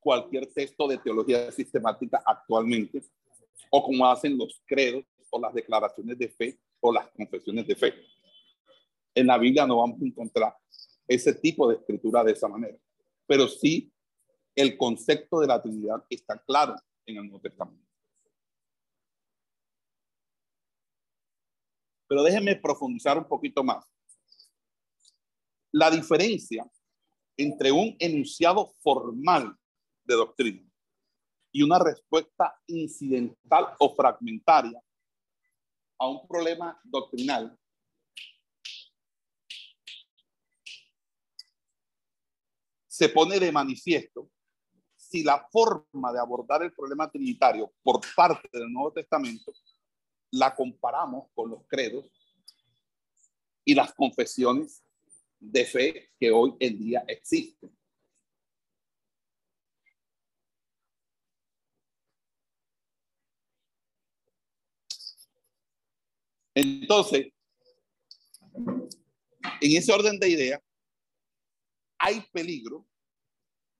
cualquier 0.00 0.52
texto 0.52 0.88
de 0.88 0.98
teología 0.98 1.50
sistemática 1.52 2.22
actualmente, 2.26 3.02
o 3.70 3.82
como 3.82 4.06
hacen 4.06 4.36
los 4.36 4.62
credos 4.66 5.04
o 5.30 5.40
las 5.40 5.54
declaraciones 5.54 6.18
de 6.18 6.28
fe 6.28 6.58
o 6.80 6.92
las 6.92 7.08
confesiones 7.08 7.66
de 7.66 7.74
fe. 7.74 7.94
En 9.14 9.26
la 9.26 9.38
Biblia 9.38 9.66
no 9.66 9.78
vamos 9.78 10.00
a 10.00 10.04
encontrar 10.04 10.54
ese 11.08 11.34
tipo 11.34 11.68
de 11.68 11.76
escritura 11.76 12.22
de 12.22 12.32
esa 12.32 12.48
manera, 12.48 12.76
pero 13.26 13.48
sí 13.48 13.92
el 14.54 14.76
concepto 14.76 15.40
de 15.40 15.46
la 15.46 15.60
Trinidad 15.60 16.04
está 16.10 16.38
claro 16.42 16.76
en 17.06 17.16
el 17.16 17.22
Nuevo 17.24 17.40
Testamento. 17.40 17.82
Pero 22.06 22.22
déjenme 22.22 22.56
profundizar 22.56 23.16
un 23.16 23.24
poquito 23.24 23.64
más. 23.64 23.86
La 25.70 25.90
diferencia 25.90 26.70
entre 27.38 27.72
un 27.72 27.96
enunciado 27.98 28.74
formal 28.82 29.56
de 30.04 30.14
doctrina 30.14 30.71
y 31.52 31.62
una 31.62 31.78
respuesta 31.78 32.58
incidental 32.66 33.74
o 33.78 33.94
fragmentaria 33.94 34.82
a 35.98 36.08
un 36.08 36.26
problema 36.26 36.80
doctrinal 36.82 37.56
se 42.88 43.08
pone 43.10 43.38
de 43.38 43.52
manifiesto 43.52 44.30
si 44.96 45.22
la 45.22 45.46
forma 45.50 46.12
de 46.12 46.18
abordar 46.18 46.62
el 46.62 46.72
problema 46.72 47.10
trinitario 47.10 47.72
por 47.82 48.00
parte 48.16 48.48
del 48.52 48.72
Nuevo 48.72 48.92
Testamento 48.92 49.52
la 50.30 50.54
comparamos 50.54 51.28
con 51.34 51.50
los 51.50 51.66
credos 51.68 52.06
y 53.64 53.74
las 53.74 53.92
confesiones 53.92 54.82
de 55.38 55.64
fe 55.64 56.10
que 56.18 56.30
hoy 56.30 56.54
en 56.58 56.78
día 56.78 57.04
existen. 57.06 57.76
Entonces, 66.54 67.32
en 69.60 69.76
ese 69.76 69.92
orden 69.92 70.18
de 70.18 70.28
ideas, 70.28 70.60
hay 71.98 72.20
peligro 72.32 72.86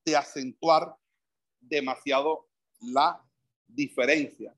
de 0.05 0.17
acentuar 0.17 0.97
demasiado 1.61 2.49
la 2.81 3.23
diferencia, 3.67 4.57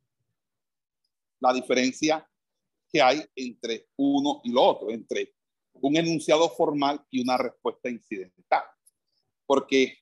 la 1.40 1.52
diferencia 1.52 2.28
que 2.90 3.02
hay 3.02 3.24
entre 3.34 3.88
uno 3.96 4.40
y 4.44 4.52
lo 4.52 4.62
otro, 4.62 4.90
entre 4.90 5.34
un 5.72 5.96
enunciado 5.96 6.48
formal 6.50 7.04
y 7.10 7.20
una 7.20 7.36
respuesta 7.36 7.90
incidental. 7.90 8.64
Porque 9.46 9.98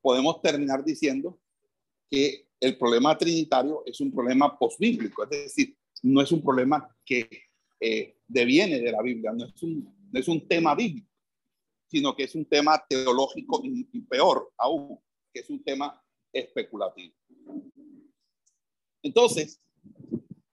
podemos 0.00 0.40
terminar 0.40 0.84
diciendo 0.84 1.38
que 2.10 2.48
el 2.58 2.78
problema 2.78 3.16
trinitario 3.16 3.82
es 3.86 4.00
un 4.00 4.12
problema 4.12 4.56
posbíblico, 4.58 5.24
es 5.24 5.30
decir, 5.30 5.76
no 6.02 6.20
es 6.20 6.32
un 6.32 6.42
problema 6.42 6.94
que 7.04 7.28
eh, 7.80 8.16
deviene 8.26 8.80
de 8.80 8.92
la 8.92 9.02
Biblia, 9.02 9.32
no 9.32 9.46
es, 9.46 9.62
un, 9.62 10.08
no 10.10 10.20
es 10.20 10.28
un 10.28 10.46
tema 10.46 10.74
bíblico, 10.74 11.08
sino 11.86 12.14
que 12.14 12.24
es 12.24 12.34
un 12.34 12.44
tema 12.44 12.82
teológico 12.88 13.60
y, 13.64 13.84
peor 14.02 14.52
aún, 14.56 14.98
que 15.32 15.40
es 15.40 15.50
un 15.50 15.62
tema 15.62 16.00
especulativo. 16.32 17.14
Entonces, 19.02 19.60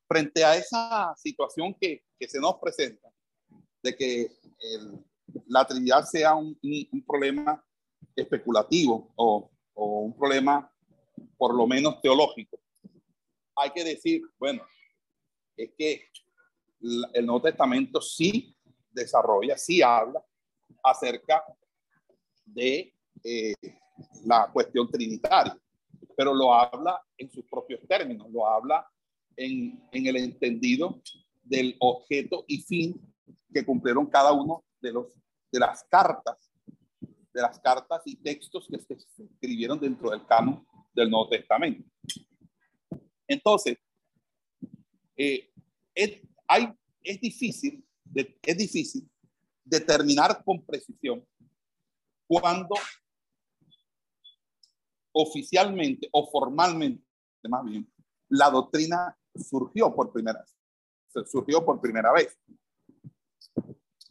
frente 0.07 0.43
a 0.43 0.55
esa 0.55 1.13
situación 1.17 1.75
que, 1.79 2.03
se 2.27 2.39
nos 2.39 2.55
presenta, 2.55 3.09
de 3.81 3.95
que 3.95 4.31
la 5.47 5.65
Trinidad 5.65 6.03
sea 6.03 6.35
un, 6.35 6.59
problema 7.07 7.63
especulativo 8.15 9.13
o, 9.15 9.49
o, 9.73 9.99
un 10.01 10.17
problema 10.17 10.69
por 11.37 11.55
lo 11.55 11.65
menos 11.65 12.01
teológico, 12.01 12.59
hay 13.55 13.71
que 13.71 13.83
decir, 13.83 14.21
bueno, 14.37 14.63
es 15.63 15.71
que 15.77 16.07
el 17.13 17.25
Nuevo 17.25 17.41
Testamento 17.41 18.01
sí 18.01 18.55
desarrolla, 18.91 19.57
sí 19.57 19.81
habla 19.81 20.23
acerca 20.83 21.43
de 22.45 22.93
eh, 23.23 23.53
la 24.25 24.49
cuestión 24.51 24.89
trinitaria 24.89 25.59
pero 26.19 26.33
lo 26.33 26.53
habla 26.53 27.01
en 27.17 27.31
sus 27.31 27.45
propios 27.45 27.79
términos, 27.87 28.29
lo 28.29 28.45
habla 28.45 28.85
en, 29.37 29.81
en 29.93 30.05
el 30.05 30.17
entendido 30.17 31.01
del 31.41 31.77
objeto 31.79 32.43
y 32.45 32.61
fin 32.61 33.01
que 33.53 33.65
cumplieron 33.65 34.05
cada 34.07 34.33
uno 34.33 34.65
de, 34.81 34.91
los, 34.91 35.13
de 35.49 35.59
las 35.61 35.81
cartas, 35.85 36.51
de 36.99 37.41
las 37.41 37.57
cartas 37.61 38.01
y 38.03 38.17
textos 38.17 38.67
que 38.69 38.79
se 38.79 38.97
escribieron 39.23 39.79
dentro 39.79 40.09
del 40.09 40.25
canon 40.25 40.67
del 40.93 41.09
Nuevo 41.09 41.29
Testamento. 41.29 41.89
Entonces, 43.25 43.77
eh, 45.19 45.51
es, 45.93 47.19
difícil, 47.19 47.85
es 48.41 48.57
difícil 48.57 49.09
determinar 49.65 50.41
con 50.45 50.65
precisión 50.65 51.27
cuándo 52.25 52.75
oficialmente 55.11 56.07
o 56.13 56.29
formalmente, 56.31 57.03
más 57.49 57.65
bien, 57.65 57.91
la 58.29 58.49
doctrina 58.49 59.17
surgió 59.35 59.93
por 59.93 60.13
primera 60.13 60.39
vez. 60.39 60.55
Surgió 61.29 61.65
por 61.65 61.81
primera 61.81 62.13
vez. 62.13 62.39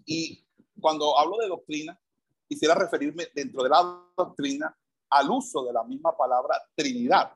Y 0.04 0.44
cuando 0.78 1.18
hablo 1.18 1.38
de 1.38 1.48
doctrina, 1.48 1.98
quisiera 2.46 2.74
referirme 2.74 3.28
dentro 3.34 3.62
de 3.62 3.70
la 3.70 4.04
doctrina 4.14 4.76
al 5.08 5.30
uso 5.30 5.64
de 5.64 5.72
la 5.72 5.84
misma 5.84 6.14
palabra 6.14 6.60
Trinidad, 6.74 7.32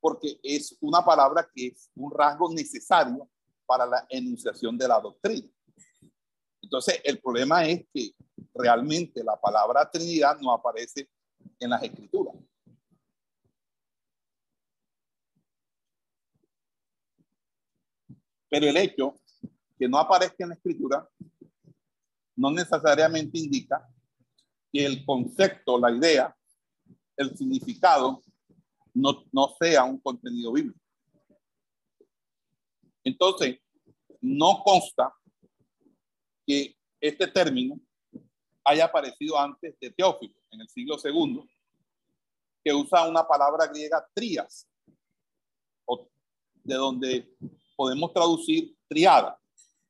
porque 0.00 0.38
es 0.42 0.76
una 0.80 1.04
palabra 1.04 1.48
que 1.52 1.68
es 1.68 1.90
un 1.94 2.10
rasgo 2.10 2.52
necesario 2.52 3.28
para 3.66 3.86
la 3.86 4.06
enunciación 4.08 4.78
de 4.78 4.88
la 4.88 5.00
doctrina. 5.00 5.48
Entonces, 6.62 7.00
el 7.04 7.20
problema 7.20 7.66
es 7.66 7.86
que 7.92 8.12
realmente 8.54 9.22
la 9.22 9.38
palabra 9.40 9.88
Trinidad 9.90 10.38
no 10.40 10.52
aparece 10.52 11.08
en 11.58 11.70
las 11.70 11.82
escrituras. 11.82 12.34
Pero 18.48 18.66
el 18.66 18.76
hecho 18.76 19.14
que 19.78 19.88
no 19.88 19.98
aparezca 19.98 20.44
en 20.44 20.50
la 20.50 20.54
escritura 20.54 21.08
no 22.36 22.50
necesariamente 22.50 23.38
indica 23.38 23.86
que 24.72 24.84
el 24.84 25.04
concepto, 25.04 25.78
la 25.78 25.90
idea, 25.90 26.36
el 27.16 27.36
significado 27.36 28.22
no, 28.96 29.24
no 29.30 29.54
sea 29.60 29.84
un 29.84 29.98
contenido 29.98 30.52
bíblico. 30.52 30.80
Entonces, 33.04 33.58
no 34.20 34.62
consta 34.64 35.14
que 36.46 36.76
este 37.00 37.26
término 37.26 37.78
haya 38.64 38.86
aparecido 38.86 39.38
antes 39.38 39.78
de 39.78 39.90
Teófilo, 39.90 40.34
en 40.50 40.62
el 40.62 40.68
siglo 40.68 40.98
segundo, 40.98 41.46
que 42.64 42.72
usa 42.72 43.06
una 43.06 43.26
palabra 43.26 43.66
griega 43.66 44.04
trias, 44.14 44.66
de 46.64 46.74
donde 46.74 47.36
podemos 47.76 48.12
traducir 48.12 48.76
triada 48.88 49.38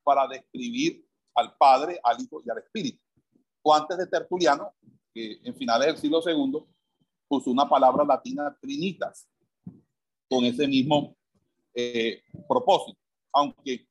para 0.02 0.26
describir 0.26 1.06
al 1.34 1.56
Padre, 1.56 1.98
al 2.02 2.20
Hijo 2.20 2.42
y 2.44 2.50
al 2.50 2.58
Espíritu. 2.58 3.02
O 3.62 3.72
antes 3.72 3.96
de 3.96 4.06
Tertuliano, 4.06 4.74
que 5.14 5.38
en 5.42 5.56
finales 5.56 5.86
del 5.86 5.96
siglo 5.96 6.20
II, 6.22 6.62
puso 7.28 7.50
una 7.50 7.68
palabra 7.68 8.04
latina 8.04 8.56
trinitas, 8.60 9.28
con 10.28 10.44
ese 10.44 10.66
mismo 10.66 11.16
eh, 11.74 12.22
propósito. 12.48 12.98
Aunque 13.32 13.86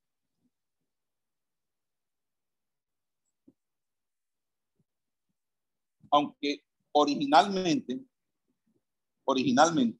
aunque 6.11 6.63
originalmente, 6.93 7.99
originalmente, 9.25 9.99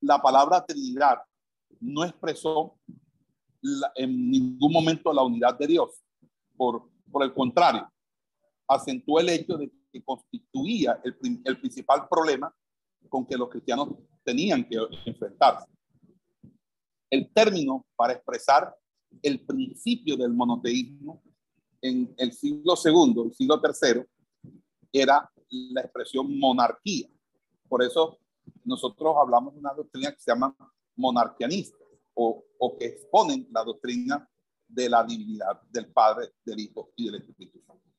la 0.00 0.20
palabra 0.20 0.64
Trinidad 0.64 1.18
no 1.80 2.04
expresó 2.04 2.78
en 3.94 4.30
ningún 4.30 4.72
momento 4.72 5.12
la 5.12 5.22
unidad 5.22 5.58
de 5.58 5.66
Dios. 5.66 6.02
Por, 6.56 6.88
por 7.10 7.24
el 7.24 7.34
contrario, 7.34 7.92
acentuó 8.66 9.20
el 9.20 9.28
hecho 9.28 9.58
de 9.58 9.70
que 9.92 10.02
constituía 10.02 11.00
el, 11.04 11.16
principal 11.58 12.08
problema 12.08 12.52
con 13.08 13.26
que 13.26 13.36
los 13.36 13.48
cristianos 13.50 13.90
tenían 14.24 14.66
que 14.66 14.78
enfrentarse. 15.04 15.68
El 17.10 17.30
término 17.32 17.86
para 17.94 18.14
expresar 18.14 18.74
el 19.22 19.44
principio 19.44 20.16
del 20.16 20.32
monoteísmo 20.32 21.22
en 21.82 22.14
el 22.16 22.32
siglo 22.32 22.74
segundo, 22.74 23.24
el 23.24 23.34
siglo 23.34 23.60
tercero, 23.60 24.06
era 24.90 25.30
la 25.50 25.80
expresión 25.82 26.38
monarquía. 26.38 27.08
Por 27.68 27.82
eso 27.82 28.18
nosotros 28.64 29.14
hablamos 29.20 29.52
de 29.52 29.60
una 29.60 29.74
doctrina 29.74 30.12
que 30.12 30.20
se 30.20 30.30
llama 30.30 30.56
monarquianista 30.96 31.76
o, 32.14 32.44
o 32.58 32.78
que 32.78 32.86
exponen 32.86 33.46
la 33.50 33.64
doctrina 33.64 34.28
de 34.66 34.88
la 34.88 35.04
divinidad 35.04 35.60
del 35.70 35.92
Padre, 35.92 36.32
del 36.44 36.60
Hijo 36.60 36.92
y 36.96 37.06
del 37.06 37.16
Espíritu 37.16 37.60
Santo. 37.66 37.91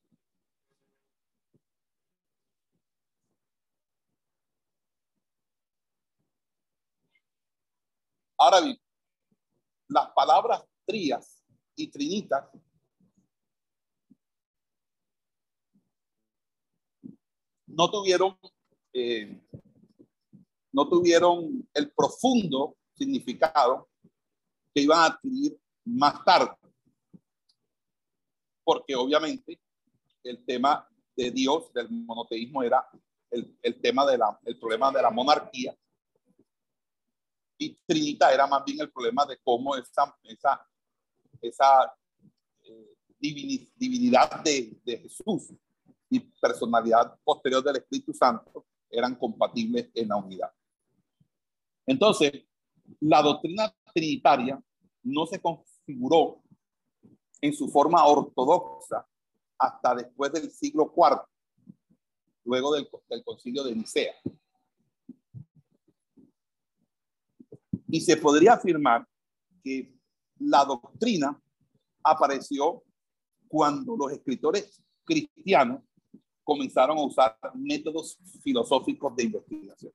Ahora 8.43 8.59
bien, 8.59 8.77
las 9.87 10.11
palabras 10.11 10.61
trías 10.85 11.41
y 11.77 11.89
trinitas 11.89 12.45
no 17.65 17.89
tuvieron, 17.89 18.37
eh, 18.91 19.41
no 20.73 20.89
tuvieron 20.89 21.65
el 21.73 21.89
profundo 21.93 22.75
significado 22.93 23.87
que 24.75 24.81
iban 24.81 24.99
a 24.99 25.05
adquirir 25.05 25.57
más 25.85 26.25
tarde. 26.25 26.57
Porque 28.65 28.93
obviamente 28.93 29.61
el 30.21 30.43
tema 30.43 30.85
de 31.15 31.31
Dios, 31.31 31.71
del 31.71 31.89
monoteísmo, 31.89 32.61
era 32.61 32.85
el, 33.31 33.57
el 33.61 33.79
tema 33.79 34.05
del 34.05 34.19
el 34.43 34.59
problema 34.59 34.91
de 34.91 35.01
la 35.01 35.11
monarquía. 35.11 35.73
Y 37.57 37.77
era 37.87 38.47
más 38.47 38.63
bien 38.65 38.79
el 38.81 38.91
problema 38.91 39.25
de 39.25 39.37
cómo 39.43 39.75
esa, 39.75 40.15
eh, 42.61 42.95
divinidad 43.19 44.43
de, 44.43 44.81
Jesús 44.85 45.53
y 46.09 46.19
personalidad 46.19 47.17
posterior 47.23 47.63
del 47.63 47.77
Espíritu 47.77 48.13
Santo 48.13 48.65
eran 48.89 49.15
compatibles 49.15 49.89
en 49.93 50.07
la 50.09 50.17
unidad. 50.17 50.51
Entonces, 51.85 52.45
la 52.99 53.21
doctrina 53.21 53.73
trinitaria 53.93 54.61
no 55.03 55.25
se 55.25 55.41
configuró 55.41 56.41
en 57.41 57.53
su 57.53 57.69
forma 57.69 58.05
ortodoxa 58.05 59.07
hasta 59.57 59.95
después 59.95 60.31
del 60.31 60.51
siglo 60.51 60.93
IV, 60.95 61.21
luego 62.45 62.73
del 62.73 63.23
concilio 63.23 63.63
de 63.63 63.75
Nicea. 63.75 64.13
Y 67.87 68.01
se 68.01 68.17
podría 68.17 68.53
afirmar 68.53 69.07
que 69.63 69.93
la 70.39 70.65
doctrina 70.65 71.39
apareció 72.03 72.83
cuando 73.47 73.95
los 73.95 74.11
escritores 74.11 74.83
cristianos 75.05 75.81
comenzaron 76.43 76.97
a 76.97 77.05
usar 77.05 77.37
métodos 77.55 78.17
filosóficos 78.41 79.15
de 79.15 79.23
investigación. 79.23 79.93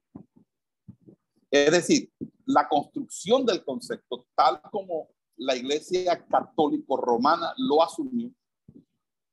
Es 1.51 1.71
decir, 1.71 2.11
la 2.47 2.69
construcción 2.69 3.45
del 3.45 3.65
concepto, 3.65 4.27
tal 4.35 4.61
como 4.71 5.09
la 5.37 5.57
Iglesia 5.57 6.25
Católica 6.27 6.95
Romana 6.97 7.53
lo 7.57 7.83
asumió, 7.83 8.31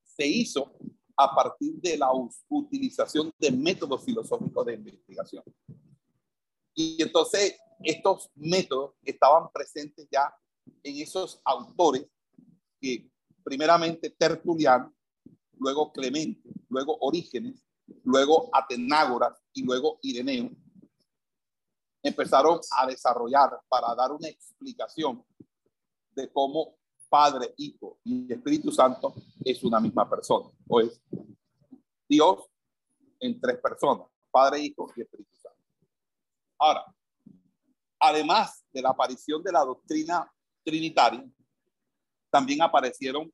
se 0.03 0.27
hizo 0.27 0.71
a 1.17 1.33
partir 1.33 1.75
de 1.75 1.97
la 1.97 2.09
utilización 2.49 3.31
de 3.39 3.51
métodos 3.51 4.03
filosóficos 4.03 4.65
de 4.65 4.73
investigación. 4.73 5.43
Y 6.73 7.01
entonces 7.01 7.57
estos 7.83 8.29
métodos 8.35 8.93
estaban 9.03 9.49
presentes 9.51 10.07
ya 10.11 10.33
en 10.83 10.97
esos 10.97 11.41
autores 11.43 12.05
que 12.79 13.09
primeramente 13.43 14.09
Tertuliano, 14.09 14.93
luego 15.57 15.91
Clemente, 15.91 16.49
luego 16.69 16.97
Orígenes, 17.01 17.63
luego 18.03 18.49
Atenágoras 18.51 19.39
y 19.53 19.63
luego 19.63 19.99
Ireneo, 20.01 20.49
empezaron 22.01 22.59
a 22.71 22.87
desarrollar 22.87 23.59
para 23.67 23.93
dar 23.95 24.11
una 24.11 24.27
explicación 24.27 25.23
de 26.11 26.31
cómo 26.31 26.77
Padre, 27.09 27.53
Hijo 27.57 27.99
y 28.03 28.31
Espíritu 28.31 28.71
Santo 28.71 29.13
es 29.43 29.63
una 29.63 29.79
misma 29.79 30.09
persona, 30.09 30.49
o 30.67 30.81
es 30.81 31.01
Dios 32.07 32.45
en 33.19 33.39
tres 33.39 33.57
personas, 33.59 34.07
Padre, 34.31 34.59
Hijo 34.59 34.91
y 34.95 35.01
Espíritu 35.01 35.35
Santo. 35.35 35.59
Ahora, 36.59 36.94
además 37.99 38.63
de 38.71 38.81
la 38.81 38.89
aparición 38.89 39.43
de 39.43 39.51
la 39.51 39.61
doctrina 39.61 40.31
trinitaria, 40.63 41.25
también 42.29 42.61
aparecieron 42.61 43.31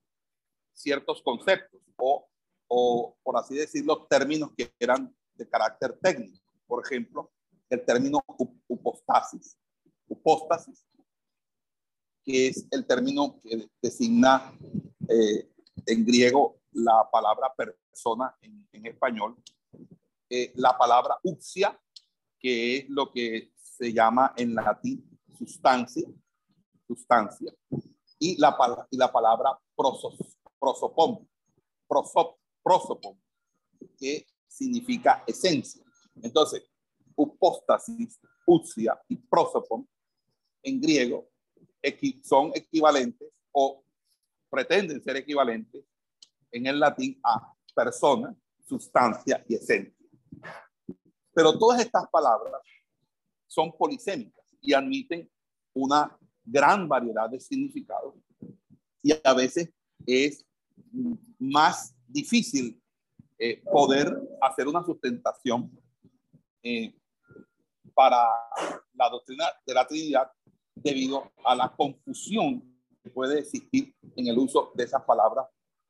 ciertos 0.74 1.22
conceptos 1.22 1.82
o 1.98 2.32
o, 2.74 3.18
por 3.22 3.38
así 3.38 3.56
decirlo, 3.56 4.08
términos 4.10 4.52
que 4.56 4.74
eran 4.80 5.14
de 5.36 5.50
carácter 5.50 6.00
técnico. 6.02 6.40
Por 6.66 6.86
ejemplo, 6.86 7.30
el 7.70 7.84
término 7.84 8.24
upostasis, 8.68 9.58
que 12.24 12.48
es 12.48 12.66
el 12.72 12.88
término 12.88 13.38
que 13.42 13.68
designa 13.82 14.58
eh, 15.10 15.50
en 15.86 16.06
griego 16.06 16.62
la 16.72 17.10
palabra 17.12 17.54
persona 17.54 18.34
en, 18.42 18.86
español, 18.86 19.36
eh, 20.30 20.54
la 20.56 20.78
palabra 20.78 21.18
uxia, 21.24 21.78
que 22.40 22.78
es 22.78 22.90
lo 22.90 23.12
que 23.12 23.52
se 23.82 23.92
llama 23.92 24.32
en 24.38 24.54
latín 24.54 25.20
sustancia, 25.36 26.08
sustancia, 26.86 27.52
y 28.20 28.40
la, 28.40 28.56
y 28.92 28.98
la 28.98 29.12
palabra 29.12 29.60
prosos, 29.76 30.38
prosopon, 30.60 31.28
prosop, 31.88 32.38
que 33.98 34.28
significa 34.48 35.24
esencia. 35.26 35.84
Entonces, 36.22 36.62
upóstasis, 37.16 38.20
usia 38.46 39.02
y 39.08 39.16
prosopon 39.16 39.90
en 40.62 40.80
griego 40.80 41.28
son 42.24 42.52
equivalentes 42.54 43.34
o 43.52 43.84
pretenden 44.48 45.02
ser 45.02 45.16
equivalentes 45.16 45.84
en 46.52 46.68
el 46.68 46.80
latín 46.80 47.20
a 47.24 47.52
persona, 47.74 48.36
sustancia 48.60 49.44
y 49.48 49.56
esencia. 49.56 50.08
Pero 51.34 51.58
todas 51.58 51.82
estas 51.82 52.08
palabras 52.12 52.62
son 53.52 53.74
polisémicas 53.78 54.46
y 54.62 54.72
admiten 54.72 55.30
una 55.74 56.18
gran 56.46 56.88
variedad 56.88 57.30
de 57.30 57.38
significados 57.38 58.16
y 59.04 59.12
a 59.12 59.34
veces 59.34 59.74
es 60.06 60.46
más 61.38 61.94
difícil 62.08 62.82
eh, 63.38 63.62
poder 63.70 64.08
hacer 64.42 64.70
una 64.70 64.86
sustentación 64.86 65.70
eh, 66.64 66.96
para 67.94 68.26
la 68.94 69.10
doctrina 69.10 69.46
de 69.66 69.74
la 69.74 69.86
Trinidad 69.86 70.32
debido 70.74 71.30
a 71.44 71.54
la 71.54 71.76
confusión 71.76 72.64
que 73.04 73.10
puede 73.10 73.40
existir 73.40 73.94
en 74.16 74.28
el 74.28 74.38
uso 74.38 74.72
de 74.76 74.86
esas 74.86 75.04
palabras 75.04 75.48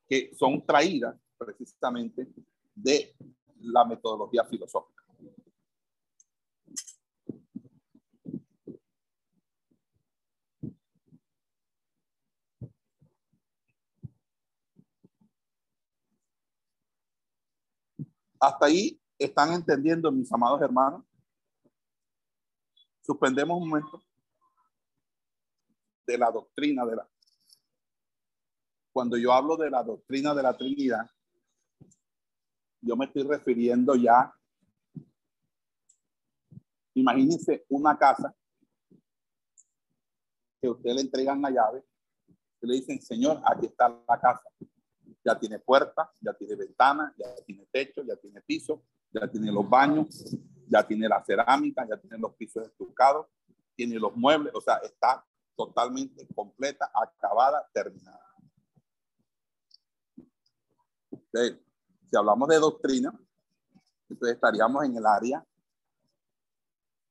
que 0.09 0.31
son 0.35 0.65
traídas 0.65 1.15
precisamente 1.37 2.27
de 2.73 3.15
la 3.59 3.85
metodología 3.85 4.45
filosófica. 4.45 5.00
Hasta 18.41 18.65
ahí 18.65 18.99
están 19.19 19.53
entendiendo, 19.53 20.11
mis 20.11 20.31
amados 20.33 20.59
hermanos. 20.61 21.05
Suspendemos 23.01 23.61
un 23.61 23.69
momento 23.69 24.01
de 26.07 26.17
la 26.17 26.31
doctrina 26.31 26.83
de 26.85 26.95
la 26.95 27.07
cuando 28.91 29.17
yo 29.17 29.31
hablo 29.31 29.55
de 29.55 29.69
la 29.69 29.83
doctrina 29.83 30.33
de 30.33 30.43
la 30.43 30.57
Trinidad, 30.57 31.09
yo 32.81 32.97
me 32.97 33.05
estoy 33.05 33.23
refiriendo 33.23 33.95
ya, 33.95 34.33
imagínense 36.93 37.65
una 37.69 37.97
casa 37.97 38.35
que 40.59 40.69
usted 40.69 40.93
le 40.93 41.01
entregan 41.01 41.41
la 41.41 41.51
llave, 41.51 41.85
y 42.61 42.67
le 42.67 42.75
dicen, 42.75 43.01
Señor, 43.01 43.41
aquí 43.45 43.67
está 43.67 43.87
la 43.89 44.19
casa. 44.19 44.43
Ya 45.23 45.37
tiene 45.37 45.59
puerta, 45.59 46.11
ya 46.19 46.33
tiene 46.33 46.55
ventana, 46.55 47.13
ya 47.17 47.35
tiene 47.45 47.67
techo, 47.71 48.03
ya 48.03 48.15
tiene 48.15 48.41
piso, 48.41 48.83
ya 49.11 49.27
tiene 49.27 49.51
los 49.51 49.69
baños, 49.69 50.35
ya 50.67 50.85
tiene 50.85 51.07
la 51.07 51.23
cerámica, 51.23 51.87
ya 51.87 51.97
tiene 51.97 52.17
los 52.17 52.33
pisos 52.35 52.65
estucados, 52.65 53.27
tiene 53.75 53.99
los 53.99 54.15
muebles, 54.15 54.53
o 54.55 54.61
sea, 54.61 54.77
está 54.77 55.23
totalmente 55.55 56.27
completa, 56.33 56.91
acabada, 56.93 57.67
terminada. 57.73 58.19
si 61.33 62.17
hablamos 62.17 62.49
de 62.49 62.57
doctrina, 62.57 63.13
entonces 64.09 64.35
estaríamos 64.35 64.83
en 64.83 64.97
el 64.97 65.05
área 65.05 65.45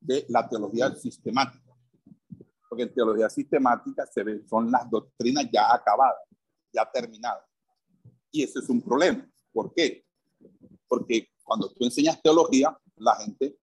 de 0.01 0.27
la 0.29 0.49
teología 0.49 0.95
sistemática. 0.95 1.75
Porque 2.69 2.85
en 2.85 2.95
teología 2.95 3.29
sistemática 3.29 4.07
se 4.07 4.23
ven, 4.23 4.47
son 4.47 4.71
las 4.71 4.89
doctrinas 4.91 5.47
ya 5.53 5.73
acabadas, 5.73 6.23
ya 6.73 6.91
terminadas. 6.91 7.50
Y 8.31 8.43
eso 8.43 8.61
es 8.61 8.69
un 8.69 8.81
problema. 8.81 9.29
¿Por 9.53 9.73
qué? 9.75 10.05
Porque 10.87 11.29
cuando 11.43 11.69
tú 11.71 11.85
enseñas 11.85 12.23
teología, 12.23 12.77
la 12.97 13.17
gente 13.17 13.59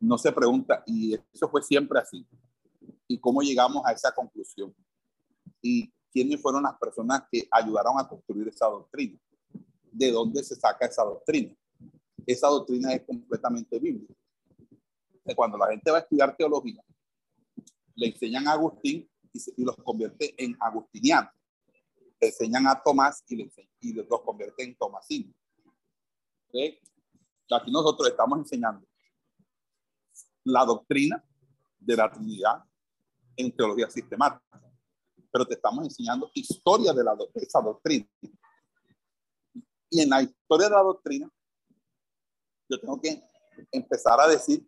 no 0.00 0.18
se 0.18 0.32
pregunta, 0.32 0.82
y 0.86 1.14
eso 1.32 1.48
fue 1.48 1.62
siempre 1.62 1.98
así. 1.98 2.26
¿Y 3.08 3.18
cómo 3.18 3.42
llegamos 3.42 3.84
a 3.84 3.92
esa 3.92 4.12
conclusión? 4.12 4.74
¿Y 5.62 5.92
quiénes 6.12 6.40
fueron 6.40 6.62
las 6.62 6.78
personas 6.78 7.22
que 7.30 7.46
ayudaron 7.50 7.98
a 7.98 8.08
construir 8.08 8.48
esa 8.48 8.66
doctrina? 8.66 9.18
¿De 9.90 10.10
dónde 10.10 10.42
se 10.44 10.54
saca 10.54 10.86
esa 10.86 11.04
doctrina? 11.04 11.54
Esa 12.26 12.48
doctrina 12.48 12.92
es 12.92 13.02
completamente 13.04 13.78
bíblica. 13.78 14.14
Cuando 15.34 15.58
la 15.58 15.68
gente 15.68 15.90
va 15.90 15.98
a 15.98 16.00
estudiar 16.00 16.36
teología, 16.36 16.82
le 17.94 18.06
enseñan 18.06 18.46
a 18.46 18.52
Agustín 18.52 19.08
y, 19.32 19.64
los 19.64 19.76
convierte 19.76 20.34
en 20.42 20.56
agustinianos. 20.60 21.32
Enseñan 22.20 22.66
a 22.66 22.82
Tomás 22.82 23.22
y, 23.28 23.92
los 23.92 24.06
convierte 24.22 24.64
en 24.64 24.76
tomasinos. 24.76 25.34
Aquí 27.50 27.70
nosotros 27.70 28.08
estamos 28.08 28.38
enseñando 28.38 28.86
la 30.44 30.64
doctrina 30.64 31.22
de 31.78 31.96
la 31.96 32.10
Trinidad 32.10 32.64
en 33.36 33.54
teología 33.54 33.90
sistemática, 33.90 34.60
pero 35.30 35.46
te 35.46 35.54
estamos 35.54 35.84
enseñando 35.84 36.30
historia 36.34 36.92
de, 36.92 37.04
la, 37.04 37.14
de 37.14 37.28
esa 37.34 37.60
doctrina. 37.60 38.08
Y 39.90 40.00
en 40.00 40.08
la 40.08 40.22
historia 40.22 40.68
de 40.68 40.74
la 40.74 40.82
doctrina, 40.82 41.30
yo 42.68 42.80
tengo 42.80 43.00
que 43.00 43.22
empezar 43.70 44.20
a 44.20 44.26
decir 44.26 44.66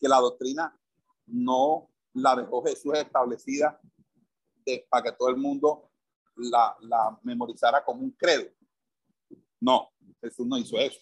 que 0.00 0.08
la 0.08 0.18
doctrina 0.18 0.76
no 1.26 1.90
la 2.14 2.34
dejó 2.36 2.62
Jesús 2.64 2.94
establecida 2.94 3.80
para 4.88 5.04
que 5.04 5.12
todo 5.12 5.28
el 5.28 5.36
mundo 5.36 5.87
la, 6.38 6.76
la 6.80 7.18
memorizara 7.22 7.84
como 7.84 8.02
un 8.02 8.10
credo. 8.12 8.50
No, 9.60 9.90
Jesús 10.20 10.46
no 10.46 10.56
hizo 10.58 10.78
eso. 10.78 11.00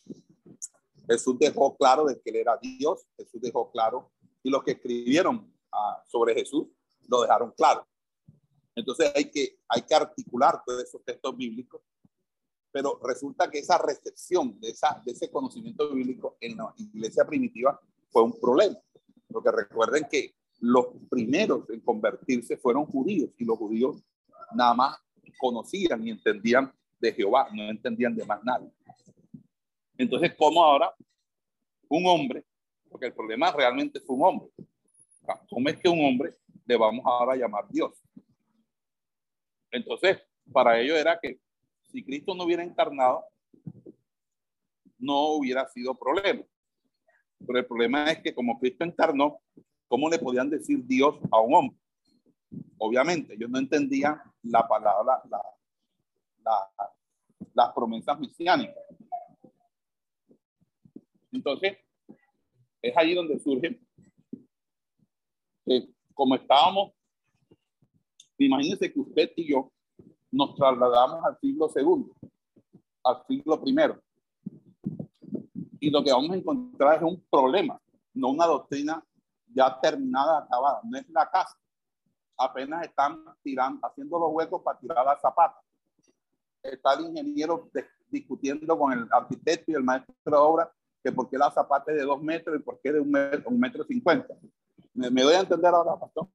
Jesús 1.08 1.38
dejó 1.38 1.76
claro 1.76 2.06
de 2.06 2.20
que 2.20 2.30
él 2.30 2.36
era 2.36 2.56
Dios, 2.56 3.06
Jesús 3.16 3.40
dejó 3.40 3.70
claro, 3.70 4.10
y 4.42 4.50
los 4.50 4.62
que 4.62 4.72
escribieron 4.72 5.52
ah, 5.72 6.02
sobre 6.06 6.34
Jesús 6.34 6.66
lo 7.08 7.22
dejaron 7.22 7.52
claro. 7.52 7.86
Entonces 8.74 9.12
hay 9.14 9.30
que, 9.30 9.58
hay 9.68 9.82
que 9.82 9.94
articular 9.94 10.62
todos 10.64 10.82
esos 10.82 11.04
textos 11.04 11.36
bíblicos, 11.36 11.80
pero 12.70 13.00
resulta 13.02 13.50
que 13.50 13.58
esa 13.58 13.78
recepción 13.78 14.58
de, 14.60 14.70
esa, 14.70 15.00
de 15.04 15.12
ese 15.12 15.30
conocimiento 15.30 15.92
bíblico 15.94 16.36
en 16.40 16.56
la 16.56 16.74
iglesia 16.76 17.24
primitiva 17.24 17.80
fue 18.10 18.22
un 18.22 18.38
problema, 18.38 18.76
porque 19.28 19.50
recuerden 19.50 20.06
que 20.10 20.34
los 20.60 20.86
primeros 21.08 21.68
en 21.70 21.80
convertirse 21.80 22.56
fueron 22.56 22.86
judíos 22.86 23.30
y 23.38 23.44
los 23.44 23.58
judíos 23.58 24.02
nada 24.54 24.74
más 24.74 24.96
conocían 25.38 26.06
y 26.06 26.10
entendían 26.10 26.72
de 26.98 27.12
Jehová, 27.12 27.48
no 27.52 27.64
entendían 27.64 28.14
de 28.14 28.24
más 28.24 28.42
nada. 28.44 28.66
Entonces, 29.98 30.34
¿cómo 30.36 30.62
ahora 30.62 30.94
un 31.88 32.06
hombre, 32.06 32.44
porque 32.88 33.06
el 33.06 33.14
problema 33.14 33.52
realmente 33.52 34.00
fue 34.00 34.16
un 34.16 34.24
hombre, 34.24 34.48
¿cómo 35.48 35.68
es 35.68 35.76
que 35.78 35.88
un 35.88 36.04
hombre 36.04 36.34
le 36.64 36.76
vamos 36.76 37.04
ahora 37.04 37.34
a 37.34 37.36
llamar 37.36 37.66
Dios? 37.68 37.92
Entonces, 39.70 40.18
para 40.52 40.78
ello 40.80 40.96
era 40.96 41.18
que 41.20 41.38
si 41.90 42.04
Cristo 42.04 42.34
no 42.34 42.44
hubiera 42.44 42.62
encarnado, 42.62 43.24
no 44.98 45.32
hubiera 45.32 45.68
sido 45.68 45.94
problema. 45.94 46.42
Pero 47.46 47.58
el 47.58 47.66
problema 47.66 48.10
es 48.10 48.20
que 48.20 48.34
como 48.34 48.58
Cristo 48.58 48.84
encarnó, 48.84 49.38
¿cómo 49.88 50.08
le 50.08 50.18
podían 50.18 50.50
decir 50.50 50.84
Dios 50.84 51.16
a 51.30 51.40
un 51.40 51.54
hombre? 51.54 51.78
Obviamente, 52.78 53.36
yo 53.38 53.48
no 53.48 53.58
entendía 53.58 54.22
la 54.42 54.66
palabra, 54.66 55.22
la, 55.28 55.42
la, 56.44 56.92
las 57.54 57.72
promesas 57.72 58.18
mesiánicas. 58.18 58.76
Entonces, 61.32 61.78
es 62.82 62.96
ahí 62.96 63.14
donde 63.14 63.38
surge, 63.38 63.80
que 65.64 65.88
como 66.14 66.34
estábamos, 66.34 66.92
imagínense 68.38 68.92
que 68.92 69.00
usted 69.00 69.32
y 69.36 69.50
yo 69.50 69.72
nos 70.30 70.54
trasladamos 70.54 71.24
al 71.24 71.38
siglo 71.40 71.68
segundo, 71.68 72.14
al 73.04 73.24
siglo 73.26 73.60
primero. 73.60 74.00
Y 75.80 75.90
lo 75.90 76.02
que 76.02 76.12
vamos 76.12 76.30
a 76.30 76.36
encontrar 76.36 76.96
es 76.96 77.02
un 77.02 77.20
problema, 77.30 77.80
no 78.14 78.28
una 78.28 78.46
doctrina 78.46 79.04
ya 79.54 79.78
terminada, 79.80 80.38
acabada. 80.38 80.80
No 80.84 80.98
es 80.98 81.08
la 81.08 81.28
casa. 81.30 81.56
Apenas 82.38 82.84
están 82.84 83.24
tirando, 83.42 83.86
haciendo 83.86 84.18
los 84.18 84.30
huecos 84.32 84.62
para 84.62 84.78
tirar 84.78 85.04
la 85.04 85.18
zapata. 85.18 85.60
Está 86.62 86.94
el 86.94 87.06
ingeniero 87.06 87.70
discutiendo 88.08 88.78
con 88.78 88.92
el 88.92 89.08
arquitecto 89.10 89.70
y 89.70 89.74
el 89.74 89.82
maestro 89.82 90.14
de 90.24 90.36
obra 90.36 90.72
que 91.02 91.12
por 91.12 91.30
qué 91.30 91.38
la 91.38 91.50
zapata 91.50 91.92
es 91.92 91.98
de 91.98 92.04
dos 92.04 92.20
metros 92.20 92.58
y 92.58 92.62
por 92.62 92.80
qué 92.80 92.92
de 92.92 93.00
un 93.00 93.10
metro, 93.10 93.48
un 93.48 93.60
metro 93.60 93.84
cincuenta. 93.84 94.34
¿Me, 94.92 95.10
me 95.10 95.22
doy 95.22 95.34
a 95.34 95.40
entender 95.40 95.72
ahora, 95.72 95.98
pastor? 95.98 96.28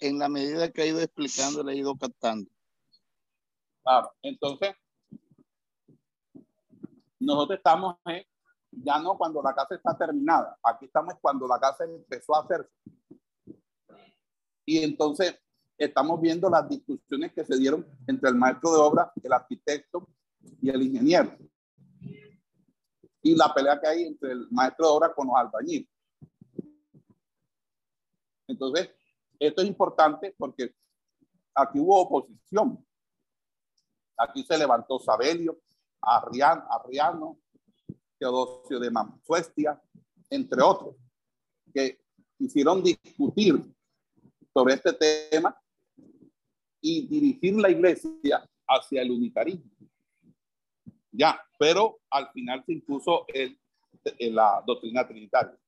En 0.00 0.18
la 0.18 0.28
medida 0.28 0.70
que 0.70 0.82
ha 0.82 0.86
ido 0.86 1.00
explicando, 1.00 1.62
le 1.62 1.72
he 1.72 1.76
ido 1.76 1.96
captando. 1.96 2.50
Claro, 3.82 4.12
entonces, 4.22 4.74
nosotros 7.18 7.56
estamos 7.56 7.96
en 8.04 8.24
ya 8.82 8.98
no 8.98 9.16
cuando 9.16 9.42
la 9.42 9.54
casa 9.54 9.74
está 9.74 9.96
terminada. 9.96 10.58
Aquí 10.62 10.86
estamos 10.86 11.14
cuando 11.20 11.46
la 11.46 11.58
casa 11.58 11.84
empezó 11.84 12.34
a 12.34 12.40
hacerse. 12.40 12.70
Y 14.66 14.78
entonces 14.82 15.38
estamos 15.76 16.20
viendo 16.20 16.48
las 16.48 16.68
discusiones 16.68 17.32
que 17.32 17.44
se 17.44 17.56
dieron 17.58 17.86
entre 18.06 18.30
el 18.30 18.36
maestro 18.36 18.72
de 18.72 18.78
obra, 18.78 19.12
el 19.22 19.32
arquitecto 19.32 20.08
y 20.60 20.70
el 20.70 20.82
ingeniero. 20.82 21.36
Y 23.22 23.34
la 23.34 23.52
pelea 23.52 23.80
que 23.80 23.86
hay 23.86 24.02
entre 24.04 24.32
el 24.32 24.48
maestro 24.50 24.86
de 24.86 24.92
obra 24.92 25.14
con 25.14 25.26
los 25.26 25.36
albañiles. 25.36 25.88
Entonces, 28.46 28.90
esto 29.38 29.62
es 29.62 29.68
importante 29.68 30.34
porque 30.38 30.74
aquí 31.54 31.78
hubo 31.78 32.00
oposición. 32.02 32.84
Aquí 34.16 34.44
se 34.44 34.56
levantó 34.56 34.98
Sabelio, 34.98 35.58
Arriano, 36.00 36.66
Arriano 36.70 37.38
De 38.80 38.90
Mansuestia, 38.90 39.80
entre 40.30 40.62
otros, 40.62 40.96
que 41.72 42.00
quisieron 42.38 42.82
discutir 42.82 43.60
sobre 44.52 44.74
este 44.74 44.92
tema 45.30 45.54
y 46.80 47.06
dirigir 47.06 47.54
la 47.56 47.70
iglesia 47.70 48.48
hacia 48.66 49.02
el 49.02 49.10
unitarismo. 49.10 49.70
Ya, 51.12 51.40
pero 51.58 52.00
al 52.10 52.30
final 52.32 52.64
se 52.64 52.72
impuso 52.72 53.26
el, 53.28 53.58
la 54.18 54.62
doctrina 54.66 55.06
trinitaria. 55.06 55.58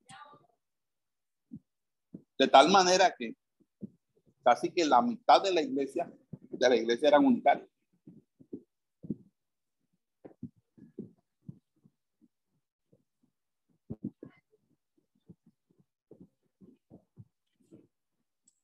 De 2.38 2.48
tal 2.48 2.70
manera 2.70 3.14
que 3.16 3.34
casi 4.42 4.70
que 4.70 4.84
la 4.84 5.02
mitad 5.02 5.42
de 5.42 5.52
la 5.52 5.60
iglesia, 5.60 6.10
de 6.50 6.68
la 6.68 6.76
iglesia 6.76 7.08
eran 7.08 7.24
unitarios. 7.24 7.68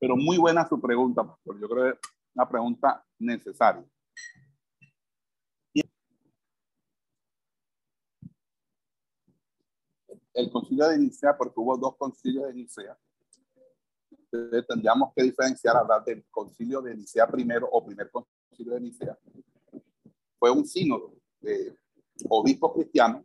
Pero 0.03 0.17
muy 0.17 0.37
buena 0.37 0.69
su 0.69 0.81
pregunta, 0.81 1.25
pastor. 1.25 1.61
Yo 1.61 1.69
creo 1.69 1.85
que 1.85 1.91
es 1.91 1.99
una 2.35 2.49
pregunta 2.49 3.07
necesaria. 3.21 3.89
El 10.35 10.51
concilio 10.51 10.89
de 10.89 10.99
Nicea, 10.99 11.39
porque 11.39 11.55
hubo 11.55 11.79
dos 11.79 11.97
concilios 11.97 12.49
de 12.49 12.55
Nicea, 12.55 12.99
Entonces 14.11 14.67
tendríamos 14.67 15.13
que 15.15 15.23
diferenciar, 15.23 15.77
hablar 15.77 16.05
del 16.05 16.25
concilio 16.33 16.83
de 16.83 16.97
Nicea 16.97 17.29
primero 17.29 17.69
o 17.71 17.85
primer 17.85 18.11
concilio 18.11 18.75
de 18.75 18.81
Nicea. 18.81 19.17
Fue 20.37 20.51
un 20.51 20.67
sínodo 20.67 21.15
de 21.41 21.79
obispos 22.29 22.73
cristianos 22.73 23.25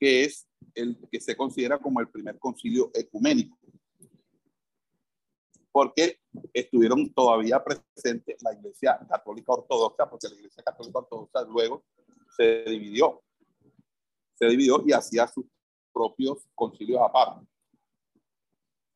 que 0.00 0.24
es 0.24 0.48
el 0.74 0.98
que 1.12 1.20
se 1.20 1.36
considera 1.36 1.78
como 1.78 2.00
el 2.00 2.08
primer 2.08 2.40
concilio 2.40 2.90
ecuménico. 2.92 3.56
Porque 5.72 6.20
estuvieron 6.52 7.12
todavía 7.14 7.62
presentes 7.64 8.36
la 8.42 8.52
Iglesia 8.52 9.00
Católica 9.08 9.52
Ortodoxa, 9.54 10.08
porque 10.08 10.28
la 10.28 10.34
Iglesia 10.34 10.62
Católica 10.62 10.98
Ortodoxa 10.98 11.42
luego 11.44 11.82
se 12.36 12.64
dividió. 12.64 13.22
Se 14.34 14.46
dividió 14.46 14.82
y 14.86 14.92
hacía 14.92 15.26
sus 15.26 15.46
propios 15.92 16.46
concilios 16.54 17.00
aparte. 17.02 17.46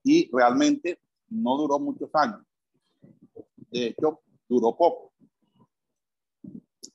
Y 0.03 0.31
realmente 0.33 1.01
no 1.29 1.57
duró 1.57 1.79
muchos 1.79 2.11
años. 2.15 2.41
De 3.71 3.87
hecho, 3.89 4.21
duró 4.49 4.77
poco. 4.77 5.13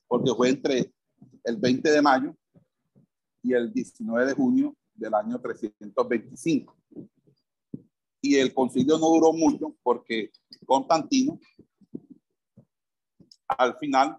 Porque 0.08 0.34
fue 0.36 0.50
entre 0.50 0.94
el 1.44 1.58
20 1.58 1.92
de 1.92 2.02
mayo 2.02 2.36
y 3.42 3.54
el 3.54 3.74
19 3.74 4.26
de 4.28 4.34
junio 4.34 4.76
del 4.94 5.14
año 5.14 5.40
325. 5.40 6.76
Y 8.22 8.38
el 8.38 8.54
concilio 8.54 8.98
no 8.98 9.08
duró 9.08 9.34
mucho 9.34 9.76
porque 9.82 10.32
Constantino 10.66 11.40
al 13.48 13.78
final 13.78 14.18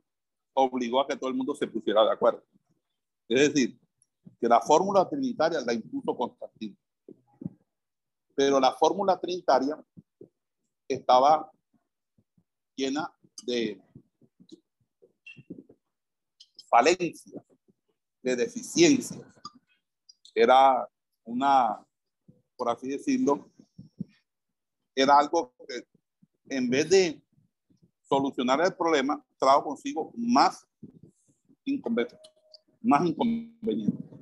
obligó 0.55 1.01
a 1.01 1.07
que 1.07 1.17
todo 1.17 1.31
el 1.31 1.37
mundo 1.37 1.55
se 1.55 1.67
pusiera 1.67 2.05
de 2.05 2.13
acuerdo. 2.13 2.45
Es 3.29 3.53
decir, 3.53 3.79
que 4.41 4.49
la 4.49 4.61
fórmula 4.61 5.09
trinitaria 5.09 5.61
la 5.61 5.73
impuso 5.73 6.17
Constantino. 6.17 6.77
Pero 8.35 8.59
la 8.59 8.73
fórmula 8.73 9.19
trinitaria 9.19 9.83
estaba 10.89 11.51
llena 12.75 13.13
de 13.45 13.81
falencias, 16.69 17.45
de 18.23 18.37
deficiencias. 18.37 19.21
Era 20.35 20.89
una, 21.25 21.85
por 22.57 22.71
así 22.71 22.89
decirlo, 22.89 23.52
era 24.95 25.19
algo 25.19 25.55
que 25.67 25.87
en 26.57 26.69
vez 26.69 26.89
de 26.91 27.23
solucionar 28.03 28.61
el 28.61 28.75
problema, 28.75 29.25
trajo 29.39 29.65
consigo 29.65 30.13
más 30.17 30.67
inconvenientes. 31.65 32.19
Más 32.83 33.07
inconvenientes. 33.07 34.13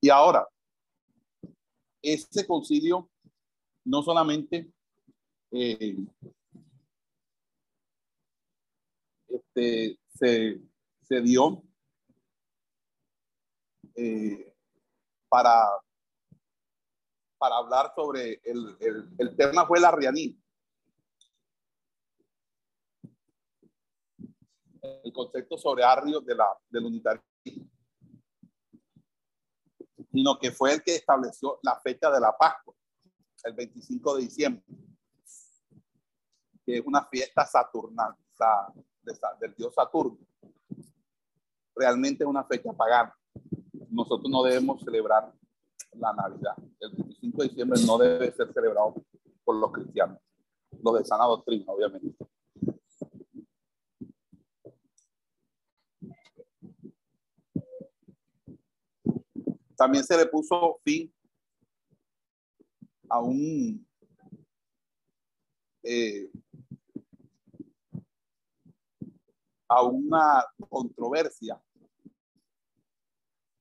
Y 0.00 0.10
ahora, 0.10 0.46
este 2.02 2.46
concilio 2.46 3.08
no 3.84 4.02
solamente 4.02 4.70
eh, 5.50 5.96
este, 9.28 9.98
se, 10.14 10.60
se, 11.02 11.20
dio 11.22 11.62
eh, 13.96 14.53
para, 15.34 15.68
para 17.36 17.56
hablar 17.56 17.92
sobre 17.96 18.40
el, 18.44 18.76
el, 19.18 19.36
tema 19.36 19.66
fue 19.66 19.80
la 19.80 19.88
arrianismo. 19.88 20.40
El 25.02 25.12
concepto 25.12 25.58
sobre 25.58 25.82
arrio 25.82 26.20
de 26.20 26.36
la, 26.36 26.46
del 26.68 26.84
unitarismo 26.84 27.26
sino 30.12 30.38
que 30.38 30.52
fue 30.52 30.74
el 30.74 30.84
que 30.84 30.94
estableció 30.94 31.58
la 31.64 31.80
fecha 31.80 32.08
de 32.12 32.20
la 32.20 32.36
Pascua, 32.38 32.72
el 33.42 33.54
25 33.54 34.14
de 34.14 34.22
diciembre, 34.22 34.64
que 36.64 36.76
es 36.76 36.82
una 36.86 37.04
fiesta 37.06 37.44
saturnal 37.44 38.14
del 39.40 39.54
dios 39.56 39.74
Saturno. 39.74 40.16
Realmente 41.74 42.22
es 42.22 42.30
una 42.30 42.44
fecha 42.44 42.72
pagana. 42.72 43.12
Nosotros 43.94 44.28
no 44.28 44.42
debemos 44.42 44.82
celebrar 44.82 45.32
la 45.92 46.12
Navidad. 46.12 46.56
El 46.80 46.90
25 46.90 47.42
de 47.42 47.48
diciembre 47.48 47.80
no 47.86 47.96
debe 47.96 48.32
ser 48.32 48.52
celebrado 48.52 48.94
por 49.44 49.54
los 49.54 49.70
cristianos, 49.70 50.18
los 50.82 50.98
de 50.98 51.04
sana 51.04 51.24
doctrina, 51.26 51.64
obviamente. 51.68 52.16
También 59.76 60.02
se 60.02 60.16
le 60.16 60.26
puso 60.26 60.80
fin 60.84 61.12
a 63.08 63.20
un 63.20 63.86
eh, 65.84 66.30
a 69.68 69.82
una 69.82 70.44
controversia 70.68 71.60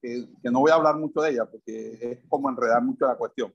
que, 0.03 0.27
que, 0.41 0.51
no 0.51 0.59
voy 0.59 0.71
a 0.71 0.75
hablar 0.75 0.97
mucho 0.97 1.21
de 1.21 1.31
ella 1.31 1.45
porque 1.45 1.97
es 2.01 2.27
como 2.27 2.49
enredar 2.49 2.83
mucho 2.83 3.07
la 3.07 3.15
cuestión. 3.15 3.53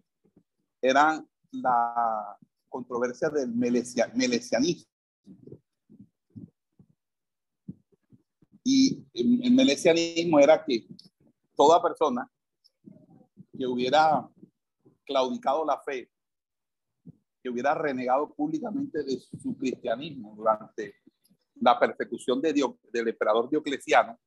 Era 0.80 1.22
la 1.50 2.38
controversia 2.70 3.28
del 3.28 3.50
melesianismo. 3.54 4.90
Y 8.64 9.04
el 9.14 9.52
melesianismo 9.52 10.38
era 10.40 10.64
que 10.64 10.86
toda 11.54 11.82
persona 11.82 12.30
que 13.56 13.66
hubiera 13.66 14.28
claudicado 15.04 15.64
la 15.64 15.78
fe, 15.80 16.10
que 17.42 17.50
hubiera 17.50 17.74
renegado 17.74 18.32
públicamente 18.34 19.02
de 19.02 19.18
su 19.20 19.56
cristianismo 19.56 20.34
durante 20.36 20.94
la 21.60 21.78
persecución 21.78 22.40
de 22.40 22.52
del 22.92 23.08
emperador 23.08 23.50
Diocleciano, 23.50 24.18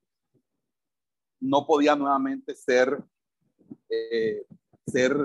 no 1.42 1.66
podía 1.66 1.96
nuevamente 1.96 2.56
ser, 2.56 3.04
eh, 3.90 4.46
ser 4.86 5.18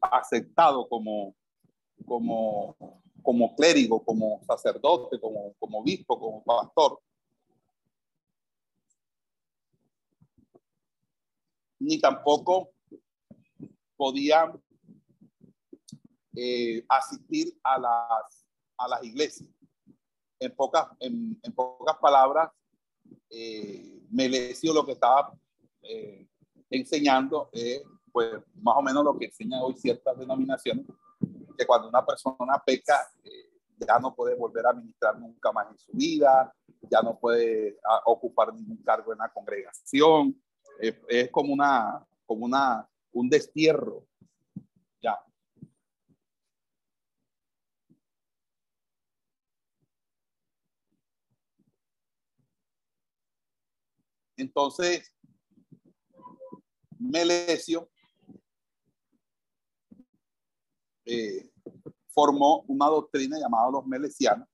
aceptado 0.00 0.88
como, 0.88 1.34
como, 2.04 2.76
como 3.22 3.54
clérigo, 3.54 4.04
como 4.04 4.42
sacerdote, 4.44 5.18
como, 5.20 5.54
como 5.54 5.78
obispo, 5.78 6.18
como 6.18 6.42
pastor. 6.42 7.00
Ni 11.78 12.00
tampoco 12.00 12.72
podían 13.96 14.60
eh, 16.34 16.84
asistir 16.88 17.56
a 17.62 17.78
las, 17.78 18.44
a 18.76 18.88
las 18.88 19.04
iglesias. 19.04 19.48
En 20.40 20.54
pocas, 20.54 20.88
en 21.00 21.36
pocas 21.54 21.96
palabras, 21.98 22.50
eh, 23.30 24.00
lo 24.62 24.84
que 24.84 24.92
estaba 24.92 25.32
eh, 25.82 26.26
enseñando 26.70 27.48
es, 27.52 27.82
pues, 28.12 28.34
más 28.54 28.76
o 28.76 28.82
menos 28.82 29.04
lo 29.04 29.18
que 29.18 29.26
enseñan 29.26 29.60
hoy 29.62 29.74
ciertas 29.74 30.18
denominaciones, 30.18 30.86
que 31.56 31.66
cuando 31.66 31.88
una 31.88 32.04
persona 32.04 32.62
peca, 32.64 33.10
eh, 33.24 33.50
ya 33.78 33.98
no 33.98 34.14
puede 34.14 34.34
volver 34.34 34.66
a 34.66 34.72
ministrar 34.72 35.18
nunca 35.18 35.52
más 35.52 35.68
en 35.70 35.78
su 35.78 35.92
vida, 35.92 36.52
ya 36.90 37.02
no 37.02 37.18
puede 37.18 37.78
ocupar 38.06 38.52
ningún 38.54 38.82
cargo 38.82 39.12
en 39.12 39.18
la 39.18 39.28
congregación. 39.28 40.40
es 40.80 41.30
como 41.30 41.52
una, 41.52 42.04
como 42.26 42.44
una 42.44 42.88
un 43.12 43.28
destierro. 43.28 44.06
Ya. 45.02 45.18
Entonces, 54.38 55.12
Melesio 56.98 57.90
eh, 61.04 61.50
formó 62.08 62.64
una 62.68 62.86
doctrina 62.86 63.38
llamada 63.38 63.70
los 63.70 63.86
melesianos. 63.86 64.48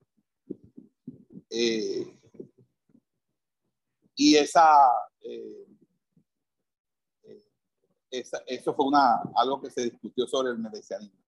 Eh, 1.49 2.19
y 4.15 4.35
esa 4.35 4.67
eh, 5.21 5.65
esa, 8.09 8.39
eso 8.47 8.73
fue 8.73 8.85
una, 8.87 9.21
algo 9.35 9.61
que 9.61 9.69
se 9.69 9.83
discutió 9.83 10.27
sobre 10.27 10.51
el 10.51 10.57
melesianismo. 10.57 11.24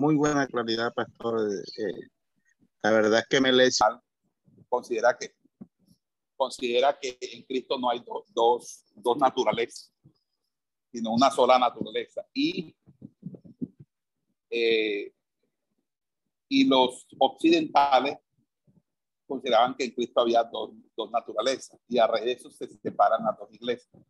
Muy 0.00 0.14
buena 0.14 0.46
claridad, 0.46 0.94
pastor. 0.94 1.46
Eh, 1.76 2.08
la 2.82 2.90
verdad 2.90 3.18
es 3.18 3.26
que 3.28 3.38
Melesio 3.38 4.02
considera 4.66 5.14
que 5.14 5.34
considera 6.34 6.98
que 6.98 7.18
en 7.20 7.42
Cristo 7.42 7.78
no 7.78 7.90
hay 7.90 8.02
dos, 8.34 8.82
dos 8.94 9.18
naturalezas, 9.18 9.92
sino 10.90 11.12
una 11.12 11.30
sola 11.30 11.58
naturaleza. 11.58 12.26
Y, 12.32 12.74
eh, 14.48 15.12
y 16.48 16.64
los 16.64 17.06
occidentales 17.18 18.16
consideraban 19.26 19.74
que 19.74 19.84
en 19.84 19.90
Cristo 19.90 20.22
había 20.22 20.44
dos, 20.44 20.70
dos 20.96 21.10
naturalezas 21.10 21.78
y 21.86 21.98
a 21.98 22.06
raíz 22.06 22.24
de 22.24 22.32
eso 22.32 22.50
se 22.50 22.66
separan 22.68 23.22
las 23.22 23.36
dos 23.36 23.52
iglesias. 23.52 24.02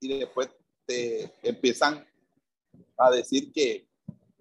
y 0.00 0.18
después 0.18 0.48
te 0.86 1.32
empiezan 1.42 2.04
a 2.96 3.10
decir 3.10 3.52
que, 3.52 3.88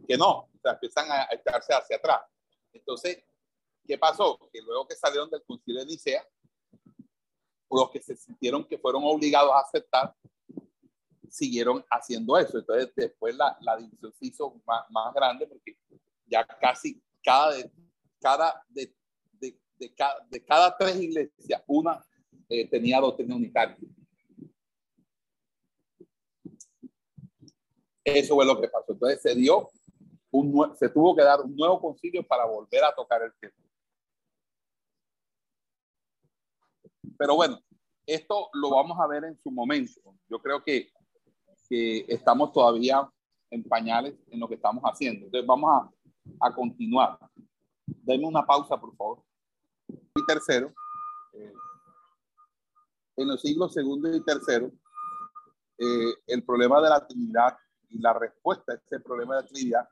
que 0.07 0.17
no, 0.17 0.49
o 0.63 0.69
empiezan 0.69 1.11
a 1.11 1.27
echarse 1.31 1.73
hacia 1.73 1.97
atrás. 1.97 2.21
Entonces, 2.71 3.21
¿qué 3.85 3.97
pasó? 3.97 4.39
Que 4.51 4.61
luego 4.61 4.87
que 4.87 4.95
salieron 4.95 5.29
del 5.29 5.43
concilio 5.43 5.81
de 5.81 5.87
Nicea, 5.87 6.25
los 7.69 7.91
que 7.91 8.01
se 8.01 8.15
sintieron 8.15 8.65
que 8.65 8.77
fueron 8.77 9.03
obligados 9.03 9.51
a 9.51 9.59
aceptar, 9.59 10.15
siguieron 11.29 11.83
haciendo 11.89 12.37
eso. 12.37 12.59
Entonces, 12.59 12.93
después 12.95 13.35
la, 13.35 13.57
la 13.59 13.75
división 13.75 14.13
se 14.13 14.27
hizo 14.27 14.61
más, 14.65 14.89
más, 14.89 15.13
grande 15.13 15.47
porque 15.47 15.77
ya 16.25 16.45
casi 16.45 17.01
cada, 17.21 17.55
cada, 18.21 18.65
de, 19.77 19.93
de 20.29 20.43
cada, 20.43 20.75
tres 20.77 20.95
iglesias, 21.01 21.63
una 21.67 22.03
eh, 22.49 22.67
tenía 22.67 22.99
doctrina 22.99 23.35
unitaria. 23.35 23.77
Eso 28.03 28.35
fue 28.35 28.45
lo 28.45 28.61
que 28.61 28.67
pasó. 28.67 28.93
Entonces 28.93 29.21
se 29.21 29.35
dio, 29.35 29.69
un, 30.31 30.75
se 30.77 30.89
tuvo 30.89 31.15
que 31.15 31.23
dar 31.23 31.41
un 31.41 31.55
nuevo 31.55 31.81
concilio 31.81 32.25
para 32.25 32.45
volver 32.45 32.83
a 32.83 32.93
tocar 32.93 33.21
el 33.23 33.33
tema. 33.39 33.53
Pero 37.17 37.35
bueno, 37.35 37.59
esto 38.05 38.49
lo 38.53 38.69
vamos 38.69 38.99
a 38.99 39.07
ver 39.07 39.23
en 39.23 39.37
su 39.41 39.49
momento. 39.49 40.15
Yo 40.29 40.39
creo 40.39 40.63
que, 40.63 40.91
que 41.67 42.05
estamos 42.07 42.51
todavía 42.51 43.09
en 43.49 43.63
pañales 43.63 44.15
en 44.27 44.39
lo 44.39 44.47
que 44.47 44.55
estamos 44.55 44.83
haciendo. 44.83 45.25
Entonces 45.25 45.47
vamos 45.47 45.71
a, 45.71 46.47
a 46.47 46.53
continuar. 46.53 47.17
Denme 47.85 48.27
una 48.27 48.45
pausa, 48.45 48.79
por 48.79 48.95
favor. 48.95 49.24
Y 50.15 50.25
tercero, 50.25 50.73
eh, 51.33 51.53
en 53.17 53.27
los 53.27 53.41
siglos 53.41 53.73
segundo 53.73 54.13
y 54.13 54.23
tercero, 54.23 54.71
eh, 55.77 56.13
el 56.27 56.43
problema 56.43 56.81
de 56.81 56.89
la 56.89 57.05
Trinidad 57.05 57.57
y 57.89 57.99
la 57.99 58.13
respuesta 58.13 58.73
a 58.73 58.75
ese 58.75 58.99
problema 58.99 59.35
de 59.35 59.41
la 59.41 59.47
Trinidad 59.47 59.89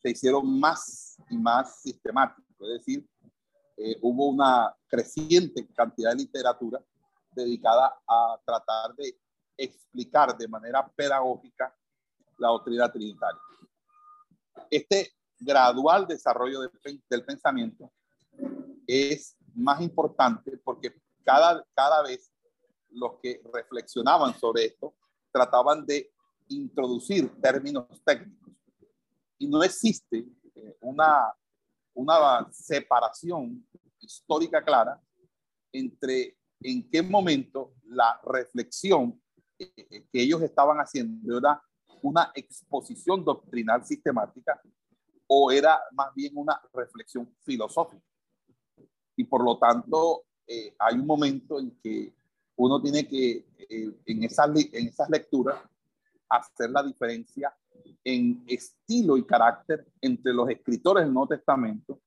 se 0.00 0.10
hicieron 0.10 0.58
más 0.58 1.16
y 1.28 1.36
más 1.36 1.80
sistemáticos. 1.82 2.44
Es 2.60 2.78
decir, 2.78 3.08
eh, 3.76 3.96
hubo 4.02 4.28
una 4.28 4.74
creciente 4.86 5.66
cantidad 5.74 6.10
de 6.10 6.16
literatura 6.16 6.80
dedicada 7.32 8.00
a 8.06 8.38
tratar 8.44 8.94
de 8.94 9.18
explicar 9.56 10.36
de 10.36 10.48
manera 10.48 10.86
pedagógica 10.94 11.74
la 12.38 12.48
doctrina 12.48 12.90
trinitaria. 12.90 13.40
Este 14.70 15.12
gradual 15.38 16.06
desarrollo 16.06 16.60
del, 16.60 17.24
pensamiento 17.24 17.90
es 18.86 19.36
más 19.54 19.80
importante 19.80 20.56
porque 20.58 20.94
cada, 21.24 21.64
cada 21.74 22.02
vez 22.02 22.32
los 22.90 23.18
que 23.22 23.40
reflexionaban 23.52 24.38
sobre 24.38 24.66
esto 24.66 24.94
trataban 25.32 25.86
de 25.86 26.10
introducir 26.48 27.30
términos 27.40 27.86
técnicos. 28.04 28.52
Y 29.38 29.46
no 29.46 29.62
existe 29.62 30.26
eh, 30.54 30.76
una, 30.80 31.32
una 31.94 32.48
separación 32.50 33.66
histórica 34.00 34.62
clara 34.62 35.00
entre 35.72 36.36
en 36.60 36.88
qué 36.90 37.02
momento 37.02 37.74
la 37.84 38.20
reflexión 38.24 39.20
eh, 39.58 39.72
eh, 39.76 40.06
que 40.12 40.22
ellos 40.22 40.42
estaban 40.42 40.78
haciendo 40.78 41.38
era 41.38 41.62
una 42.02 42.32
exposición 42.34 43.24
doctrinal 43.24 43.84
sistemática 43.84 44.60
o 45.26 45.50
era 45.52 45.80
más 45.92 46.12
bien 46.14 46.32
una 46.36 46.60
reflexión 46.72 47.32
filosófica. 47.42 48.09
Y 49.20 49.24
por 49.24 49.44
lo 49.44 49.58
tanto, 49.58 50.24
eh, 50.46 50.74
hay 50.78 50.94
un 50.94 51.06
momento 51.06 51.58
en 51.58 51.78
que 51.82 52.14
uno 52.56 52.80
tiene 52.80 53.06
que, 53.06 53.44
en, 54.06 54.24
esas, 54.24 54.48
en 54.48 54.88
esas 54.88 55.10
lecturas, 55.10 55.60
hacer 56.26 56.70
la 56.70 56.82
diferencia 56.82 57.54
en 58.02 58.42
estilo 58.46 59.18
y 59.18 59.26
carácter 59.26 59.86
entre 60.00 60.32
los 60.32 60.48
escritores 60.48 61.04
del 61.04 61.12
Nuevo 61.12 61.28
Testamento 61.28 62.00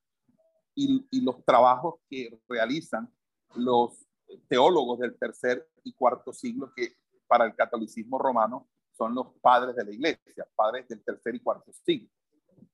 y, 0.74 1.06
y 1.12 1.22
los 1.22 1.46
trabajos 1.46 2.00
que 2.10 2.36
realizan 2.48 3.08
los 3.54 4.08
teólogos 4.48 4.98
del 4.98 5.16
tercer 5.16 5.70
y 5.84 5.94
cuarto 5.94 6.34
siglo 6.34 6.74
que 6.76 6.96
para 7.28 7.46
el 7.46 7.54
catolicismo 7.56 8.18
romano 8.18 8.68
son 8.98 9.14
los 9.14 9.28
padres 9.40 9.76
de 9.76 9.86
la 9.86 9.92
iglesia, 9.92 10.48
padres 10.56 10.88
del 10.88 11.04
tercer 11.04 11.36
y 11.36 11.40
cuarto 11.42 11.72
siglo. 11.86 12.10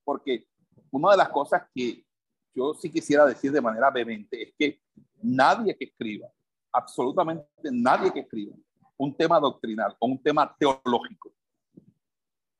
Porque 0.02 0.48
una 0.90 1.10
de 1.10 1.18
las 1.18 1.28
cosas 1.28 1.64
que 1.74 2.06
yo 2.54 2.74
sí 2.74 2.90
quisiera 2.90 3.26
decir 3.26 3.52
de 3.52 3.60
manera 3.60 3.90
vehemente 3.90 4.42
es 4.42 4.54
que 4.58 4.80
nadie 5.22 5.76
que 5.76 5.84
escriba, 5.86 6.28
absolutamente 6.72 7.46
nadie 7.70 8.12
que 8.12 8.20
escriba 8.20 8.54
un 8.96 9.16
tema 9.16 9.40
doctrinal 9.40 9.96
o 9.98 10.06
un 10.06 10.22
tema 10.22 10.54
teológico 10.58 11.32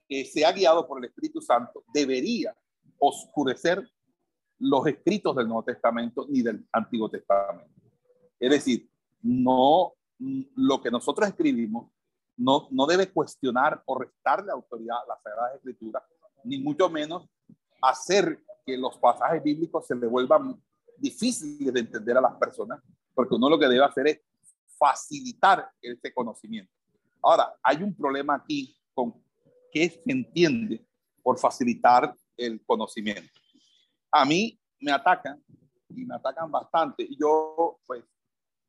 que 0.08 0.24
sea 0.24 0.52
guiado 0.52 0.86
por 0.86 0.98
el 0.98 1.04
Espíritu 1.04 1.40
Santo 1.40 1.84
debería 1.92 2.56
oscurecer 2.98 3.88
los 4.58 4.86
escritos 4.86 5.36
del 5.36 5.46
Nuevo 5.46 5.64
Testamento 5.64 6.26
ni 6.28 6.42
del 6.42 6.66
Antiguo 6.72 7.08
Testamento. 7.08 7.70
Es 8.38 8.50
decir, 8.50 8.90
no, 9.22 9.94
lo 10.18 10.80
que 10.80 10.90
nosotros 10.90 11.28
escribimos 11.28 11.90
no, 12.36 12.68
no 12.70 12.86
debe 12.86 13.10
cuestionar 13.10 13.82
o 13.86 13.98
restarle 13.98 14.50
autoridad 14.50 14.96
a 14.98 15.08
la 15.08 15.20
Sagrada 15.22 15.54
Escritura, 15.54 16.02
ni 16.44 16.58
mucho 16.58 16.88
menos 16.88 17.28
hacer 17.82 18.42
que 18.70 18.76
los 18.76 18.96
pasajes 18.98 19.42
bíblicos 19.42 19.86
se 19.86 19.94
le 19.94 20.06
vuelvan 20.06 20.60
difíciles 20.96 21.72
de 21.72 21.80
entender 21.80 22.16
a 22.16 22.20
las 22.20 22.34
personas, 22.36 22.80
porque 23.14 23.34
uno 23.34 23.48
lo 23.48 23.58
que 23.58 23.68
debe 23.68 23.84
hacer 23.84 24.06
es 24.06 24.20
facilitar 24.78 25.68
ese 25.80 26.12
conocimiento. 26.12 26.72
Ahora, 27.22 27.54
hay 27.62 27.82
un 27.82 27.94
problema 27.94 28.36
aquí 28.36 28.76
con 28.94 29.14
qué 29.72 29.90
se 29.90 30.10
entiende 30.10 30.86
por 31.22 31.38
facilitar 31.38 32.14
el 32.36 32.64
conocimiento. 32.64 33.30
A 34.10 34.24
mí 34.24 34.58
me 34.80 34.92
atacan 34.92 35.42
y 35.88 36.04
me 36.04 36.14
atacan 36.14 36.50
bastante. 36.50 37.02
Y 37.02 37.18
yo, 37.18 37.78
pues, 37.86 38.04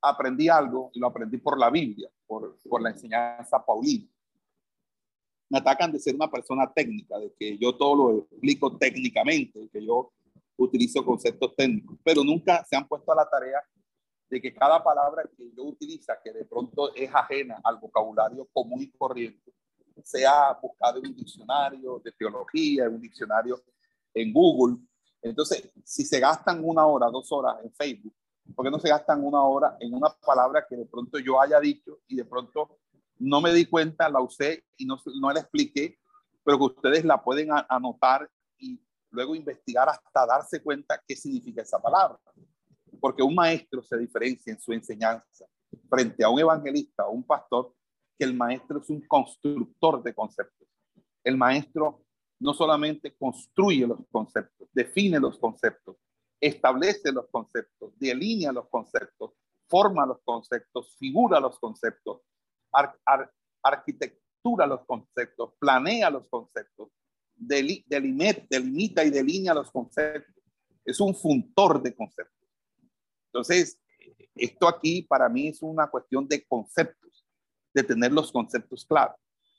aprendí 0.01 0.49
algo 0.49 0.91
y 0.93 0.99
lo 0.99 1.07
aprendí 1.07 1.37
por 1.37 1.57
la 1.57 1.69
Biblia, 1.69 2.09
por, 2.25 2.57
por 2.67 2.81
la 2.81 2.89
enseñanza 2.89 3.63
paulina. 3.63 4.10
Me 5.51 5.57
atacan 5.57 5.91
de 5.91 5.99
ser 5.99 6.15
una 6.15 6.31
persona 6.31 6.71
técnica, 6.73 7.19
de 7.19 7.33
que 7.37 7.57
yo 7.57 7.75
todo 7.75 7.95
lo 7.95 8.19
explico 8.19 8.77
técnicamente, 8.77 9.67
que 9.69 9.85
yo 9.85 10.13
utilizo 10.55 11.03
conceptos 11.03 11.53
técnicos, 11.57 11.97
pero 12.05 12.23
nunca 12.23 12.63
se 12.63 12.77
han 12.77 12.87
puesto 12.87 13.11
a 13.11 13.15
la 13.15 13.29
tarea 13.29 13.61
de 14.29 14.41
que 14.41 14.53
cada 14.53 14.81
palabra 14.81 15.23
que 15.35 15.51
yo 15.53 15.63
utiliza, 15.63 16.17
que 16.23 16.31
de 16.31 16.45
pronto 16.45 16.95
es 16.95 17.13
ajena 17.13 17.59
al 17.65 17.79
vocabulario 17.79 18.47
común 18.53 18.81
y 18.81 18.91
corriente, 18.91 19.53
sea 20.01 20.57
buscado 20.61 20.99
en 20.99 21.07
un 21.07 21.15
diccionario 21.17 22.01
de 22.01 22.13
teología, 22.13 22.85
en 22.85 22.93
un 22.93 23.01
diccionario 23.01 23.61
en 24.13 24.31
Google. 24.31 24.77
Entonces, 25.21 25.69
si 25.83 26.05
se 26.05 26.21
gastan 26.21 26.61
una 26.63 26.85
hora, 26.85 27.07
dos 27.07 27.29
horas 27.33 27.57
en 27.61 27.73
Facebook, 27.73 28.15
¿por 28.55 28.63
qué 28.63 28.71
no 28.71 28.79
se 28.79 28.87
gastan 28.87 29.21
una 29.21 29.43
hora 29.43 29.75
en 29.81 29.93
una 29.93 30.07
palabra 30.25 30.65
que 30.65 30.77
de 30.77 30.85
pronto 30.85 31.19
yo 31.19 31.41
haya 31.41 31.59
dicho 31.59 31.99
y 32.07 32.15
de 32.15 32.23
pronto 32.23 32.79
no 33.21 33.41
me 33.41 33.53
di 33.53 33.65
cuenta, 33.65 34.09
la 34.09 34.21
usé 34.21 34.63
y 34.77 34.85
no, 34.85 34.99
no 35.19 35.31
la 35.31 35.41
expliqué, 35.41 35.97
pero 36.43 36.57
que 36.57 36.63
ustedes 36.65 37.05
la 37.05 37.23
pueden 37.23 37.49
anotar 37.69 38.29
y 38.57 38.79
luego 39.09 39.35
investigar 39.35 39.89
hasta 39.89 40.25
darse 40.25 40.61
cuenta 40.63 41.01
qué 41.07 41.15
significa 41.15 41.61
esa 41.61 41.79
palabra? 41.79 42.17
porque 43.01 43.23
un 43.23 43.35
maestro 43.35 43.81
se 43.81 43.97
diferencia 43.97 44.53
en 44.53 44.59
su 44.59 44.71
enseñanza 44.71 45.45
frente 45.89 46.23
a 46.23 46.29
un 46.29 46.39
evangelista 46.39 47.07
o 47.07 47.11
un 47.11 47.23
pastor, 47.23 47.73
que 48.17 48.25
el 48.25 48.35
maestro 48.35 48.79
es 48.79 48.89
un 48.89 49.01
constructor 49.07 50.03
de 50.03 50.13
conceptos. 50.13 50.67
El 51.23 51.35
maestro 51.35 52.03
no 52.39 52.53
solamente 52.53 53.15
construye 53.15 53.87
los 53.87 53.99
conceptos, 54.11 54.69
define 54.71 55.19
los 55.19 55.39
conceptos, 55.39 55.97
establece 56.39 57.11
los 57.11 57.27
conceptos, 57.29 57.93
delinea 57.97 58.51
los 58.51 58.69
conceptos, 58.69 59.31
forma 59.67 60.05
los 60.05 60.19
conceptos, 60.23 60.95
figura 60.97 61.39
los 61.39 61.59
conceptos, 61.59 62.21
arquitectura 63.63 64.65
los 64.65 64.85
conceptos, 64.85 65.53
planea 65.59 66.09
los 66.09 66.27
conceptos, 66.27 66.89
delimita 67.35 69.03
y 69.03 69.09
delinea 69.09 69.53
los 69.53 69.71
conceptos. 69.71 70.35
Es 70.83 70.99
un 70.99 71.15
funtor 71.15 71.81
de 71.81 71.95
conceptos. 71.95 72.49
Entonces, 73.27 73.79
esto 74.35 74.67
aquí 74.67 75.03
para 75.03 75.29
mí 75.29 75.47
es 75.49 75.61
una 75.61 75.87
cuestión 75.87 76.27
de 76.27 76.43
conceptos, 76.45 77.25
de 77.73 77.83
tener 77.83 78.11
los 78.11 78.31
conceptos 78.31 78.85
claros. 78.85 79.15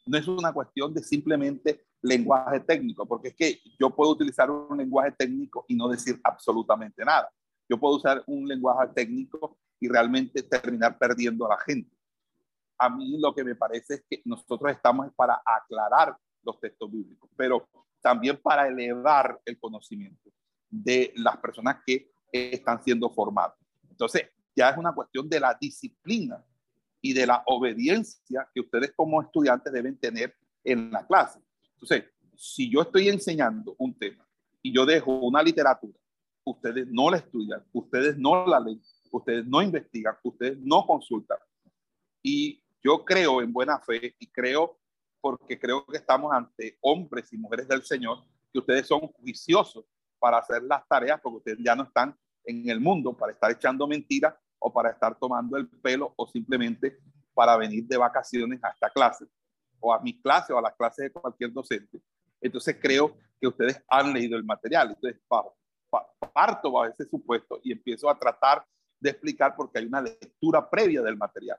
No 0.06 0.18
es 0.18 0.26
una 0.26 0.52
cuestión 0.52 0.92
de 0.92 1.02
simplemente 1.02 1.86
lenguaje 2.02 2.58
técnico, 2.60 3.06
porque 3.06 3.28
es 3.28 3.36
que 3.36 3.60
yo 3.78 3.90
puedo 3.90 4.10
utilizar 4.10 4.50
un 4.50 4.76
lenguaje 4.76 5.12
técnico 5.12 5.64
y 5.68 5.76
no 5.76 5.88
decir 5.88 6.20
absolutamente 6.24 7.04
nada. 7.04 7.30
Yo 7.68 7.78
puedo 7.78 7.94
usar 7.96 8.24
un 8.26 8.48
lenguaje 8.48 8.92
técnico 8.94 9.58
y 9.80 9.88
realmente 9.88 10.42
terminar 10.42 10.98
perdiendo 10.98 11.46
a 11.46 11.50
la 11.50 11.58
gente. 11.60 11.96
A 12.82 12.88
mí 12.88 13.16
lo 13.16 13.32
que 13.32 13.44
me 13.44 13.54
parece 13.54 13.94
es 13.94 14.04
que 14.10 14.22
nosotros 14.24 14.72
estamos 14.72 15.06
para 15.14 15.40
aclarar 15.44 16.16
los 16.42 16.58
textos 16.58 16.90
bíblicos, 16.90 17.30
pero 17.36 17.68
también 18.00 18.36
para 18.42 18.66
elevar 18.66 19.40
el 19.44 19.56
conocimiento 19.60 20.32
de 20.68 21.12
las 21.14 21.36
personas 21.36 21.76
que 21.86 22.10
están 22.32 22.82
siendo 22.82 23.08
formadas. 23.10 23.54
Entonces, 23.88 24.30
ya 24.56 24.70
es 24.70 24.76
una 24.76 24.92
cuestión 24.92 25.28
de 25.28 25.38
la 25.38 25.56
disciplina 25.60 26.44
y 27.00 27.12
de 27.12 27.24
la 27.24 27.44
obediencia 27.46 28.48
que 28.52 28.62
ustedes 28.62 28.92
como 28.96 29.22
estudiantes 29.22 29.72
deben 29.72 29.96
tener 29.96 30.34
en 30.64 30.90
la 30.90 31.06
clase. 31.06 31.38
Entonces, 31.74 32.06
si 32.36 32.68
yo 32.68 32.82
estoy 32.82 33.10
enseñando 33.10 33.76
un 33.78 33.96
tema 33.96 34.26
y 34.60 34.74
yo 34.74 34.84
dejo 34.84 35.20
una 35.20 35.40
literatura, 35.40 35.96
ustedes 36.42 36.88
no 36.88 37.12
la 37.12 37.18
estudian, 37.18 37.64
ustedes 37.72 38.18
no 38.18 38.44
la 38.44 38.58
leen, 38.58 38.82
ustedes 39.12 39.46
no 39.46 39.62
investigan, 39.62 40.16
ustedes 40.24 40.58
no 40.58 40.84
consultan. 40.84 41.38
Y 42.24 42.62
yo 42.82 43.04
creo 43.04 43.40
en 43.42 43.52
buena 43.52 43.78
fe 43.80 44.14
y 44.18 44.26
creo, 44.26 44.78
porque 45.20 45.58
creo 45.58 45.86
que 45.86 45.98
estamos 45.98 46.32
ante 46.32 46.78
hombres 46.80 47.32
y 47.32 47.38
mujeres 47.38 47.68
del 47.68 47.82
Señor, 47.84 48.18
que 48.52 48.58
ustedes 48.58 48.86
son 48.86 49.00
juiciosos 49.00 49.84
para 50.18 50.38
hacer 50.38 50.62
las 50.62 50.86
tareas, 50.88 51.20
porque 51.20 51.38
ustedes 51.38 51.58
ya 51.64 51.74
no 51.74 51.84
están 51.84 52.16
en 52.44 52.68
el 52.68 52.80
mundo 52.80 53.16
para 53.16 53.32
estar 53.32 53.50
echando 53.50 53.86
mentiras 53.86 54.34
o 54.58 54.72
para 54.72 54.90
estar 54.90 55.18
tomando 55.18 55.56
el 55.56 55.68
pelo 55.68 56.12
o 56.16 56.26
simplemente 56.26 56.98
para 57.34 57.56
venir 57.56 57.86
de 57.86 57.96
vacaciones 57.96 58.62
a 58.62 58.70
esta 58.70 58.90
clase 58.90 59.26
o 59.80 59.92
a 59.92 60.00
mi 60.00 60.20
clase 60.20 60.52
o 60.52 60.58
a 60.58 60.62
las 60.62 60.74
clases 60.74 61.04
de 61.04 61.12
cualquier 61.12 61.52
docente. 61.52 62.00
Entonces 62.40 62.76
creo 62.80 63.16
que 63.40 63.48
ustedes 63.48 63.82
han 63.88 64.12
leído 64.12 64.36
el 64.36 64.44
material. 64.44 64.90
Entonces 64.90 65.20
parto 66.32 66.80
a 66.80 66.88
ese 66.88 67.04
supuesto 67.08 67.60
y 67.62 67.72
empiezo 67.72 68.08
a 68.08 68.18
tratar 68.18 68.64
de 69.00 69.10
explicar 69.10 69.54
porque 69.56 69.78
hay 69.78 69.86
una 69.86 70.00
lectura 70.00 70.68
previa 70.68 71.02
del 71.02 71.16
material. 71.16 71.58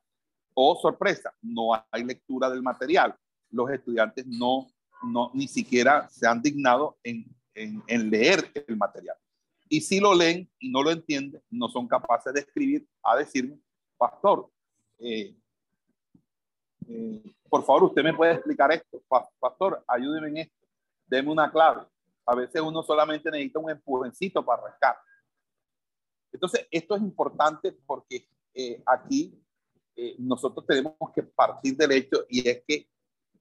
Oh, 0.53 0.79
sorpresa, 0.79 1.33
no 1.41 1.71
hay 1.91 2.03
lectura 2.03 2.49
del 2.49 2.61
material. 2.61 3.15
Los 3.49 3.69
estudiantes 3.71 4.25
no, 4.25 4.67
no 5.03 5.31
ni 5.33 5.47
siquiera 5.47 6.07
se 6.09 6.27
han 6.27 6.41
dignado 6.41 6.97
en, 7.03 7.25
en, 7.55 8.09
leer 8.09 8.51
el 8.67 8.77
material. 8.77 9.17
Y 9.69 9.81
si 9.81 9.99
lo 9.99 10.13
leen 10.13 10.49
y 10.59 10.69
no 10.69 10.83
lo 10.83 10.91
entienden, 10.91 11.41
no 11.49 11.67
son 11.69 11.87
capaces 11.87 12.33
de 12.33 12.41
escribir 12.41 12.87
a 13.03 13.17
decirme, 13.17 13.59
pastor, 13.97 14.49
eh, 14.99 15.35
eh, 16.87 17.35
por 17.49 17.63
favor, 17.65 17.85
usted 17.85 18.03
me 18.03 18.13
puede 18.13 18.33
explicar 18.33 18.71
esto. 18.71 19.01
Pastor, 19.39 19.83
ayúdeme 19.87 20.29
en 20.29 20.37
esto. 20.37 20.67
Deme 21.07 21.31
una 21.31 21.51
clave. 21.51 21.85
A 22.25 22.35
veces 22.35 22.61
uno 22.61 22.81
solamente 22.83 23.29
necesita 23.29 23.59
un 23.59 23.69
empujoncito 23.69 24.43
para 24.43 24.63
arrancar. 24.63 24.97
Entonces, 26.31 26.67
esto 26.71 26.95
es 26.95 27.01
importante 27.01 27.71
porque 27.85 28.27
eh, 28.53 28.81
aquí 28.85 29.39
nosotros 30.17 30.65
tenemos 30.65 30.95
que 31.13 31.23
partir 31.23 31.77
del 31.77 31.91
hecho 31.91 32.25
y 32.29 32.47
es 32.47 32.63
que 32.67 32.87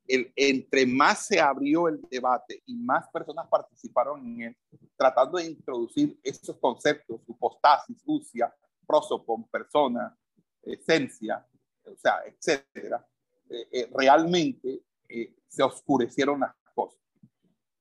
el, 0.06 0.32
entre 0.36 0.86
más 0.86 1.26
se 1.26 1.40
abrió 1.40 1.88
el 1.88 2.00
debate 2.10 2.62
y 2.66 2.74
más 2.74 3.08
personas 3.08 3.46
participaron 3.48 4.20
en 4.26 4.40
él, 4.42 4.56
tratando 4.96 5.38
de 5.38 5.46
introducir 5.46 6.18
esos 6.22 6.56
conceptos, 6.58 7.20
supostasis, 7.24 8.02
usia, 8.04 8.54
prosopon, 8.86 9.44
persona, 9.48 10.16
esencia, 10.62 11.46
o 11.84 11.96
sea, 11.96 12.20
etcétera, 12.26 13.06
eh, 13.48 13.68
eh, 13.72 13.90
realmente 13.92 14.82
eh, 15.08 15.34
se 15.48 15.62
oscurecieron 15.62 16.40
las 16.40 16.54
cosas. 16.74 17.00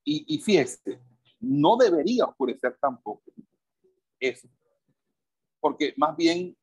Y, 0.04 0.36
y 0.36 0.40
fíjese, 0.40 1.00
no 1.40 1.78
debería 1.78 2.26
oscurecer 2.26 2.78
tampoco 2.80 3.32
eso, 4.20 4.48
porque 5.60 5.94
más 5.98 6.16
bien 6.16 6.56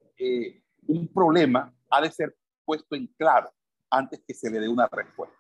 un 0.86 1.09
problema 1.09 1.72
ha 1.91 2.01
de 2.01 2.11
ser 2.11 2.36
puesto 2.64 2.95
en 2.95 3.07
claro 3.18 3.51
antes 3.91 4.22
que 4.26 4.34
se 4.34 4.51
le 4.51 4.61
dé 4.61 4.68
una 4.68 4.86
respuesta. 4.86 5.36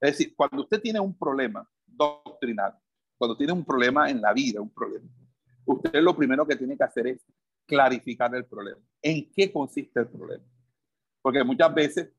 Es 0.00 0.18
decir, 0.18 0.34
cuando 0.36 0.62
usted 0.62 0.80
tiene 0.80 1.00
un 1.00 1.16
problema 1.16 1.68
doctrinal, 1.86 2.78
cuando 3.16 3.36
tiene 3.36 3.52
un 3.52 3.64
problema 3.64 4.10
en 4.10 4.20
la 4.20 4.32
vida, 4.32 4.60
un 4.60 4.72
problema, 4.72 5.08
usted 5.64 6.00
lo 6.02 6.16
primero 6.16 6.46
que 6.46 6.56
tiene 6.56 6.76
que 6.76 6.84
hacer 6.84 7.06
es 7.06 7.24
clarificar 7.66 8.34
el 8.34 8.44
problema. 8.44 8.80
¿En 9.02 9.30
qué 9.32 9.52
consiste 9.52 10.00
el 10.00 10.08
problema? 10.08 10.44
Porque 11.22 11.42
muchas 11.42 11.74
veces 11.74 12.12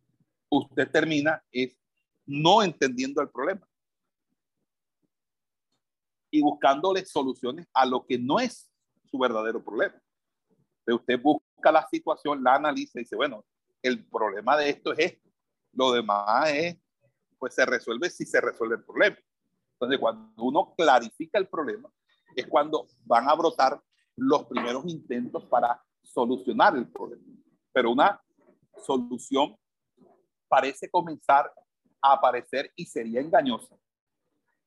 usted 0.50 0.90
termina 0.90 1.44
es 1.52 1.78
no 2.26 2.64
entendiendo 2.64 3.22
el 3.22 3.30
problema 3.30 3.68
y 6.32 6.42
buscándole 6.42 7.06
soluciones 7.06 7.68
a 7.74 7.86
lo 7.86 8.06
que 8.06 8.18
no 8.18 8.40
es 8.40 8.70
su 9.10 9.18
verdadero 9.18 9.64
problema. 9.64 9.96
Usted 10.88 11.22
busca 11.22 11.45
la 11.72 11.88
situación, 11.88 12.44
la 12.44 12.56
analiza 12.56 13.00
y 13.00 13.04
dice, 13.04 13.16
bueno, 13.16 13.46
el 13.82 14.06
problema 14.06 14.58
de 14.58 14.70
esto 14.70 14.94
es 14.94 15.00
esto. 15.00 15.30
Lo 15.74 15.92
demás 15.92 16.50
es 16.52 16.78
pues 17.38 17.54
se 17.54 17.66
resuelve 17.66 18.10
si 18.10 18.26
se 18.26 18.42
resuelve 18.42 18.76
el 18.76 18.84
problema. 18.84 19.18
Entonces, 19.74 20.00
cuando 20.00 20.44
uno 20.44 20.74
clarifica 20.76 21.38
el 21.38 21.48
problema, 21.48 21.92
es 22.36 22.48
cuando 22.48 22.88
van 23.04 23.30
a 23.30 23.36
brotar 23.36 23.82
los 24.16 24.46
primeros 24.46 24.86
intentos 24.88 25.44
para 25.46 25.82
solucionar 26.02 26.76
el 26.76 26.88
problema. 26.88 27.24
Pero 27.72 27.92
una 27.92 28.22
solución 28.84 29.56
parece 30.48 30.90
comenzar 30.90 31.52
a 32.02 32.14
aparecer 32.14 32.72
y 32.76 32.86
sería 32.86 33.20
engañosa, 33.20 33.76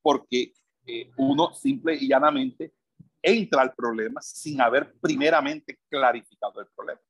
porque 0.03 0.53
eh, 0.87 1.11
uno 1.17 1.53
simple 1.55 1.95
y 1.95 2.09
llanamente 2.09 2.75
entra 3.23 3.63
al 3.63 3.75
problema 3.75 4.21
sin 4.23 4.61
haber 4.61 4.95
primeramente 5.01 5.79
clarificado 5.89 6.61
el 6.61 6.67
problema. 6.75 7.01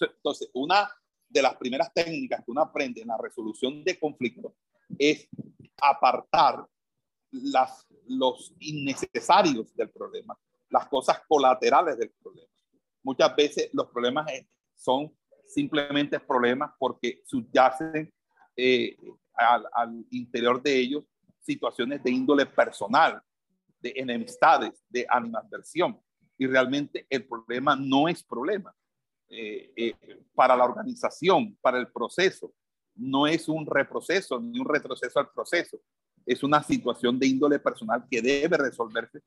Entonces, 0.00 0.50
una 0.54 0.88
de 1.28 1.42
las 1.42 1.56
primeras 1.56 1.92
técnicas 1.92 2.44
que 2.44 2.50
uno 2.50 2.62
aprende 2.62 3.02
en 3.02 3.08
la 3.08 3.18
resolución 3.18 3.82
de 3.84 3.98
conflictos 3.98 4.52
es 4.98 5.28
apartar 5.80 6.66
las, 7.30 7.86
los 8.06 8.54
innecesarios 8.60 9.74
del 9.74 9.90
problema, 9.90 10.38
las 10.70 10.88
cosas 10.88 11.20
colaterales 11.28 11.98
del 11.98 12.10
problema. 12.22 12.48
Muchas 13.02 13.34
veces 13.36 13.70
los 13.72 13.88
problemas 13.88 14.26
son 14.74 15.14
simplemente 15.46 16.20
problemas 16.20 16.72
porque 16.78 17.22
subyacen 17.24 18.12
eh, 18.56 18.96
al, 19.34 19.66
al 19.72 20.04
interior 20.10 20.62
de 20.62 20.76
ellos 20.76 21.04
situaciones 21.40 22.02
de 22.02 22.10
índole 22.10 22.44
personal, 22.44 23.22
de 23.80 23.92
enemistades, 23.96 24.84
de 24.88 25.06
animadversión. 25.08 26.00
Y 26.36 26.46
realmente 26.46 27.06
el 27.10 27.26
problema 27.26 27.76
no 27.76 28.08
es 28.08 28.22
problema. 28.22 28.74
Eh, 29.30 29.72
eh, 29.76 29.94
para 30.34 30.56
la 30.56 30.64
organización, 30.64 31.56
para 31.60 31.78
el 31.78 31.88
proceso, 31.88 32.52
no 32.94 33.26
es 33.26 33.48
un 33.48 33.66
reproceso 33.66 34.40
ni 34.40 34.58
un 34.58 34.66
retroceso 34.66 35.20
al 35.20 35.30
proceso, 35.30 35.78
es 36.24 36.42
una 36.42 36.62
situación 36.62 37.18
de 37.18 37.26
índole 37.26 37.58
personal 37.58 38.04
que 38.10 38.22
debe 38.22 38.56
resolverse 38.56 39.20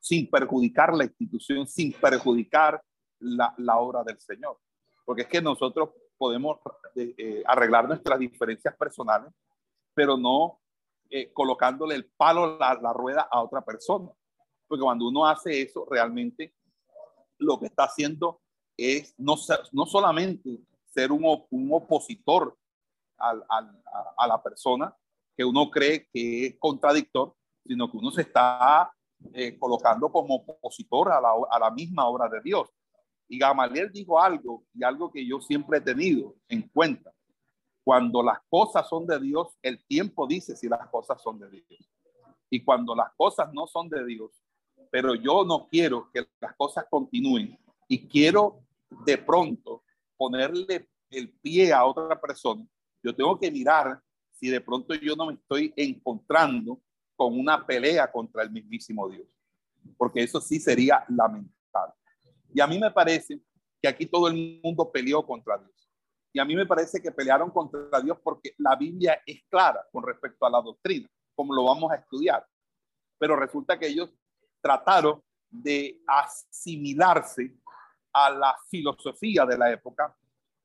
sin 0.00 0.30
perjudicar 0.30 0.94
la 0.94 1.04
institución, 1.04 1.66
sin 1.66 1.92
perjudicar 1.92 2.80
la, 3.18 3.54
obra 3.78 4.04
del 4.04 4.20
Señor. 4.20 4.58
Porque 5.04 5.22
es 5.22 5.28
que 5.28 5.40
nosotros 5.40 5.90
podemos 6.16 6.58
eh, 6.94 7.42
arreglar 7.46 7.88
nuestras 7.88 8.18
diferencias 8.18 8.76
personales, 8.76 9.32
pero 9.94 10.16
no 10.16 10.60
eh, 11.16 11.32
colocándole 11.32 11.94
el 11.94 12.06
palo, 12.06 12.58
la, 12.58 12.74
la 12.74 12.92
rueda 12.92 13.28
a 13.30 13.40
otra 13.40 13.64
persona. 13.64 14.10
Porque 14.66 14.82
cuando 14.82 15.06
uno 15.06 15.24
hace 15.24 15.62
eso, 15.62 15.86
realmente 15.88 16.56
lo 17.38 17.60
que 17.60 17.66
está 17.66 17.84
haciendo 17.84 18.40
es 18.76 19.14
no, 19.16 19.36
no 19.70 19.86
solamente 19.86 20.58
ser 20.86 21.12
un, 21.12 21.24
un 21.50 21.72
opositor 21.72 22.58
al, 23.16 23.44
a, 23.48 24.26
la 24.26 24.42
persona 24.42 24.92
que 25.36 25.44
uno 25.44 25.70
cree 25.70 26.08
que 26.12 26.46
es 26.46 26.56
contradictor, 26.58 27.36
sino 27.64 27.88
que 27.88 27.96
uno 27.96 28.10
se 28.10 28.22
está 28.22 28.92
eh, 29.34 29.56
colocando 29.56 30.10
como 30.10 30.34
opositor 30.34 31.12
a 31.12 31.20
la, 31.20 31.30
a 31.48 31.58
la 31.60 31.70
misma 31.70 32.08
obra 32.08 32.28
de 32.28 32.40
Dios. 32.40 32.68
Y 33.28 33.38
Gamaliel 33.38 33.92
dijo 33.92 34.20
algo, 34.20 34.64
y 34.74 34.82
algo 34.82 35.12
que 35.12 35.24
yo 35.24 35.40
siempre 35.40 35.78
he 35.78 35.80
tenido 35.80 36.34
en 36.48 36.62
cuenta. 36.70 37.13
Cuando 37.84 38.22
las 38.22 38.38
cosas 38.48 38.88
son 38.88 39.06
de 39.06 39.20
Dios, 39.20 39.58
el 39.62 39.84
tiempo 39.84 40.26
dice 40.26 40.56
si 40.56 40.68
las 40.68 40.88
cosas 40.88 41.22
son 41.22 41.38
de 41.38 41.50
Dios. 41.50 41.66
Y 42.48 42.64
cuando 42.64 42.94
las 42.94 43.12
cosas 43.14 43.52
no 43.52 43.66
son 43.66 43.90
de 43.90 44.04
Dios, 44.06 44.30
pero 44.90 45.14
yo 45.14 45.44
no 45.44 45.68
quiero 45.68 46.10
que 46.12 46.26
las 46.40 46.56
cosas 46.56 46.86
continúen 46.88 47.58
y 47.86 48.08
quiero 48.08 48.60
de 49.04 49.18
pronto 49.18 49.82
ponerle 50.16 50.88
el 51.10 51.30
pie 51.30 51.72
a 51.72 51.84
otra 51.84 52.18
persona, 52.18 52.66
yo 53.02 53.14
tengo 53.14 53.38
que 53.38 53.50
mirar 53.50 54.00
si 54.32 54.48
de 54.48 54.60
pronto 54.60 54.94
yo 54.94 55.14
no 55.14 55.26
me 55.26 55.34
estoy 55.34 55.72
encontrando 55.76 56.80
con 57.16 57.38
una 57.38 57.66
pelea 57.66 58.10
contra 58.10 58.42
el 58.42 58.50
mismísimo 58.50 59.08
Dios, 59.08 59.28
porque 59.96 60.22
eso 60.22 60.40
sí 60.40 60.58
sería 60.58 61.04
lamentable. 61.08 61.94
Y 62.52 62.60
a 62.60 62.66
mí 62.66 62.78
me 62.78 62.90
parece 62.90 63.40
que 63.80 63.88
aquí 63.88 64.06
todo 64.06 64.28
el 64.28 64.60
mundo 64.62 64.90
peleó 64.90 65.24
contra 65.24 65.58
Dios. 65.58 65.73
Y 66.34 66.40
a 66.40 66.44
mí 66.44 66.56
me 66.56 66.66
parece 66.66 67.00
que 67.00 67.12
pelearon 67.12 67.50
contra 67.52 68.00
Dios 68.00 68.18
porque 68.20 68.56
la 68.58 68.74
Biblia 68.74 69.22
es 69.24 69.44
clara 69.48 69.86
con 69.92 70.02
respecto 70.02 70.44
a 70.44 70.50
la 70.50 70.60
doctrina, 70.60 71.08
como 71.32 71.54
lo 71.54 71.62
vamos 71.62 71.92
a 71.92 71.94
estudiar. 71.94 72.44
Pero 73.16 73.36
resulta 73.36 73.78
que 73.78 73.86
ellos 73.86 74.10
trataron 74.60 75.22
de 75.48 76.02
asimilarse 76.08 77.56
a 78.12 78.30
la 78.30 78.56
filosofía 78.68 79.46
de 79.46 79.56
la 79.56 79.70
época 79.70 80.12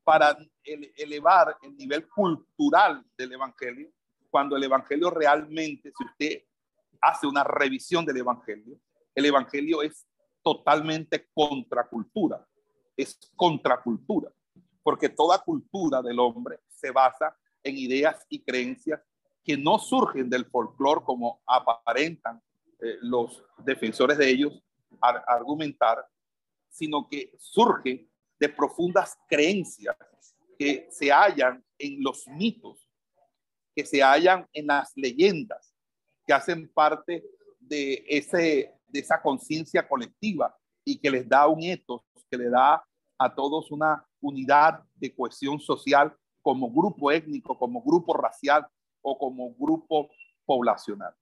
para 0.03 0.35
elevar 0.63 1.55
el 1.61 1.77
nivel 1.77 2.09
cultural 2.09 3.05
del 3.15 3.33
Evangelio, 3.33 3.91
cuando 4.31 4.57
el 4.57 4.63
Evangelio 4.63 5.11
realmente, 5.11 5.91
si 5.95 6.03
usted 6.03 6.43
hace 6.99 7.27
una 7.27 7.43
revisión 7.43 8.03
del 8.05 8.17
Evangelio, 8.17 8.79
el 9.13 9.25
Evangelio 9.25 9.83
es 9.83 10.07
totalmente 10.41 11.29
contracultura, 11.31 12.43
es 12.97 13.19
contracultura, 13.35 14.31
porque 14.83 15.09
toda 15.09 15.39
cultura 15.39 16.01
del 16.01 16.19
hombre 16.19 16.59
se 16.67 16.91
basa 16.91 17.35
en 17.63 17.77
ideas 17.77 18.25
y 18.29 18.41
creencias 18.41 19.01
que 19.43 19.57
no 19.57 19.79
surgen 19.79 20.29
del 20.29 20.45
folclore 20.45 21.01
como 21.03 21.41
aparentan 21.45 22.41
eh, 22.79 22.97
los 23.01 23.43
defensores 23.57 24.17
de 24.17 24.29
ellos 24.29 24.63
argumentar, 25.01 26.05
sino 26.69 27.07
que 27.07 27.33
surge 27.37 28.07
de 28.39 28.49
profundas 28.49 29.17
creencias 29.27 29.95
que 30.57 30.87
se 30.91 31.09
hallan 31.11 31.63
en 31.77 32.03
los 32.03 32.27
mitos, 32.27 32.89
que 33.75 33.85
se 33.85 34.01
hallan 34.01 34.47
en 34.53 34.67
las 34.67 34.91
leyendas, 34.95 35.73
que 36.25 36.33
hacen 36.33 36.67
parte 36.69 37.23
de, 37.59 38.03
ese, 38.07 38.73
de 38.87 38.99
esa 38.99 39.21
conciencia 39.21 39.87
colectiva 39.87 40.55
y 40.83 40.99
que 40.99 41.09
les 41.09 41.27
da 41.27 41.47
un 41.47 41.63
etos, 41.63 42.01
que 42.29 42.37
le 42.37 42.49
da 42.49 42.83
a 43.17 43.35
todos 43.35 43.71
una 43.71 44.05
unidad 44.21 44.83
de 44.95 45.13
cohesión 45.13 45.59
social 45.59 46.15
como 46.41 46.71
grupo 46.71 47.11
étnico, 47.11 47.57
como 47.57 47.81
grupo 47.83 48.13
racial 48.13 48.65
o 49.01 49.17
como 49.17 49.53
grupo 49.55 50.09
poblacional. 50.45 51.13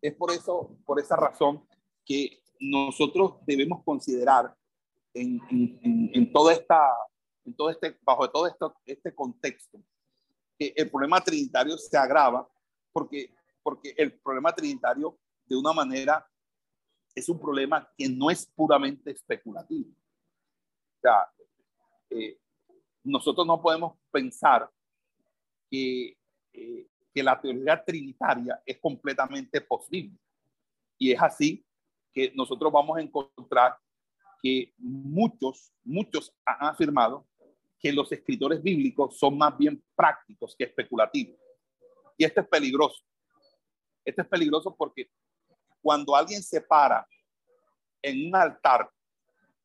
Es 0.00 0.14
por 0.14 0.32
eso, 0.32 0.76
por 0.84 0.98
esa 0.98 1.16
razón 1.16 1.66
que 2.04 2.42
nosotros 2.58 3.34
debemos 3.46 3.82
considerar 3.84 4.56
en, 5.14 5.40
en, 5.50 6.10
en, 6.14 6.32
toda 6.32 6.52
esta, 6.52 6.80
en 7.44 7.54
todo 7.54 7.70
este, 7.70 7.98
bajo 8.02 8.28
todo 8.30 8.46
esto, 8.46 8.74
este 8.84 9.14
contexto, 9.14 9.78
que 10.58 10.72
el 10.76 10.90
problema 10.90 11.20
trinitario 11.20 11.76
se 11.76 11.96
agrava 11.96 12.48
porque, 12.92 13.34
porque 13.62 13.94
el 13.96 14.18
problema 14.20 14.52
trinitario 14.54 15.18
de 15.46 15.56
una 15.56 15.72
manera 15.72 16.26
es 17.14 17.28
un 17.28 17.38
problema 17.38 17.88
que 17.96 18.08
no 18.08 18.30
es 18.30 18.46
puramente 18.46 19.10
especulativo. 19.10 19.90
O 19.90 21.00
sea, 21.02 21.30
eh, 22.14 22.38
nosotros 23.04 23.46
no 23.46 23.60
podemos 23.60 23.98
pensar 24.10 24.68
que, 25.70 26.16
eh, 26.52 26.86
que 27.12 27.22
la 27.22 27.40
teoría 27.40 27.82
trinitaria 27.82 28.62
es 28.64 28.78
completamente 28.78 29.60
posible. 29.60 30.16
Y 30.98 31.12
es 31.12 31.20
así 31.20 31.64
que 32.12 32.32
nosotros 32.34 32.72
vamos 32.72 32.98
a 32.98 33.00
encontrar 33.00 33.76
que 34.42 34.72
muchos, 34.76 35.72
muchos 35.82 36.34
han 36.44 36.68
afirmado 36.68 37.26
que 37.78 37.92
los 37.92 38.10
escritores 38.12 38.62
bíblicos 38.62 39.18
son 39.18 39.36
más 39.36 39.56
bien 39.58 39.82
prácticos 39.96 40.54
que 40.56 40.64
especulativos. 40.64 41.36
Y 42.16 42.24
esto 42.24 42.40
es 42.40 42.48
peligroso. 42.48 43.02
Esto 44.04 44.22
es 44.22 44.28
peligroso 44.28 44.74
porque 44.76 45.10
cuando 45.80 46.14
alguien 46.14 46.42
se 46.42 46.60
para 46.60 47.06
en 48.02 48.28
un 48.28 48.36
altar 48.36 48.88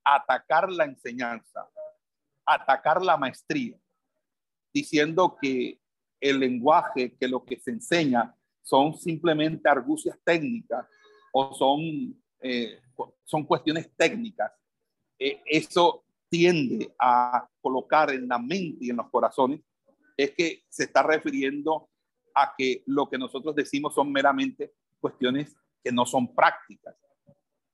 a 0.03 0.15
atacar 0.15 0.71
la 0.71 0.85
enseñanza, 0.85 1.69
atacar 2.47 3.03
la 3.03 3.17
maestría, 3.17 3.77
diciendo 4.73 5.37
que 5.39 5.79
el 6.19 6.39
lenguaje, 6.39 7.15
que 7.15 7.27
lo 7.27 7.43
que 7.43 7.59
se 7.59 7.71
enseña 7.71 8.33
son 8.63 8.97
simplemente 8.97 9.69
argucias 9.69 10.17
técnicas 10.23 10.87
o 11.33 11.53
son, 11.53 12.15
eh, 12.39 12.79
son 13.25 13.43
cuestiones 13.43 13.91
técnicas, 13.95 14.51
eh, 15.19 15.41
eso 15.45 16.05
tiende 16.29 16.93
a 16.99 17.47
colocar 17.61 18.11
en 18.11 18.27
la 18.27 18.37
mente 18.37 18.85
y 18.85 18.89
en 18.89 18.97
los 18.97 19.09
corazones 19.09 19.61
es 20.15 20.31
que 20.31 20.63
se 20.69 20.85
está 20.85 21.03
refiriendo 21.03 21.89
a 22.33 22.53
que 22.57 22.83
lo 22.87 23.09
que 23.09 23.17
nosotros 23.17 23.55
decimos 23.55 23.93
son 23.93 24.11
meramente 24.11 24.73
cuestiones 24.99 25.55
que 25.83 25.91
no 25.91 26.05
son 26.05 26.33
prácticas, 26.33 26.95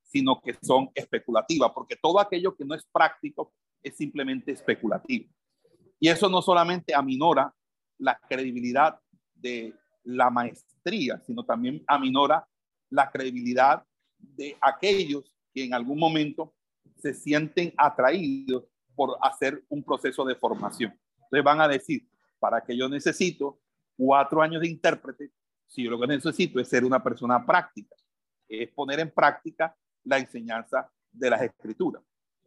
sino 0.03 0.41
que 0.41 0.55
son 0.61 0.89
especulativas, 0.93 1.71
porque 1.73 1.95
todo 1.95 2.19
aquello 2.19 2.55
que 2.55 2.65
no 2.65 2.75
es 2.75 2.85
práctico 2.85 3.53
es 3.83 3.95
simplemente 3.97 4.51
especulativo. 4.51 5.29
Y 5.99 6.09
eso 6.09 6.29
no 6.29 6.41
solamente 6.41 6.95
aminora 6.95 7.53
la 7.97 8.19
credibilidad 8.27 8.99
de 9.35 9.75
la 10.03 10.29
maestría, 10.29 11.21
sino 11.25 11.43
también 11.43 11.83
aminora 11.87 12.47
la 12.89 13.09
credibilidad 13.09 13.83
de 14.17 14.57
aquellos 14.61 15.35
que 15.53 15.63
en 15.63 15.73
algún 15.73 15.99
momento 15.99 16.53
se 16.97 17.13
sienten 17.13 17.73
atraídos 17.77 18.65
por 18.95 19.17
hacer 19.21 19.63
un 19.69 19.83
proceso 19.83 20.23
de 20.25 20.35
formación. 20.35 20.97
Entonces 21.15 21.43
van 21.43 21.61
a 21.61 21.67
decir, 21.67 22.07
para 22.39 22.61
que 22.61 22.75
yo 22.75 22.87
necesito 22.89 23.59
cuatro 23.97 24.41
años 24.41 24.61
de 24.61 24.67
intérprete, 24.67 25.31
si 25.67 25.83
yo 25.83 25.91
lo 25.91 25.99
que 25.99 26.07
necesito 26.07 26.59
es 26.59 26.67
ser 26.67 26.85
una 26.85 27.01
persona 27.01 27.45
práctica, 27.45 27.95
es 28.47 28.69
poner 28.71 28.99
en 28.99 29.11
práctica 29.11 29.75
la 30.03 30.19
enseñanza 30.19 30.91
de 31.11 31.29
las 31.29 31.41
escrituras. 31.41 32.03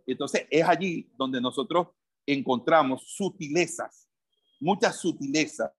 Entonces 0.06 0.46
es 0.50 0.66
allí 0.66 1.10
donde 1.16 1.40
nosotros 1.40 1.88
encontramos 2.24 3.02
sutilezas, 3.06 4.08
muchas 4.60 5.00
sutilezas 5.00 5.72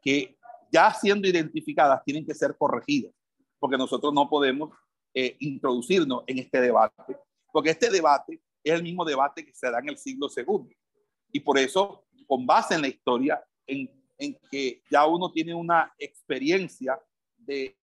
que 0.00 0.38
ya 0.72 0.92
siendo 0.94 1.28
identificadas 1.28 2.02
tienen 2.04 2.24
que 2.24 2.34
ser 2.34 2.56
corregidas, 2.56 3.12
porque 3.58 3.76
nosotros 3.76 4.12
no 4.14 4.28
podemos 4.28 4.70
eh, 5.12 5.36
introducirnos 5.40 6.24
en 6.26 6.38
este 6.38 6.60
debate, 6.60 7.16
porque 7.52 7.70
este 7.70 7.90
debate 7.90 8.40
es 8.62 8.74
el 8.74 8.82
mismo 8.82 9.04
debate 9.04 9.44
que 9.44 9.54
se 9.54 9.70
da 9.70 9.78
en 9.78 9.88
el 9.88 9.98
siglo 9.98 10.28
segundo. 10.28 10.70
Y 11.32 11.40
por 11.40 11.58
eso, 11.58 12.06
con 12.26 12.46
base 12.46 12.74
en 12.74 12.82
la 12.82 12.88
historia, 12.88 13.42
en, 13.66 13.90
en 14.18 14.38
que 14.50 14.82
ya 14.90 15.06
uno 15.06 15.30
tiene 15.32 15.54
una 15.54 15.92
experiencia 15.98 16.98
eh, 17.46 17.74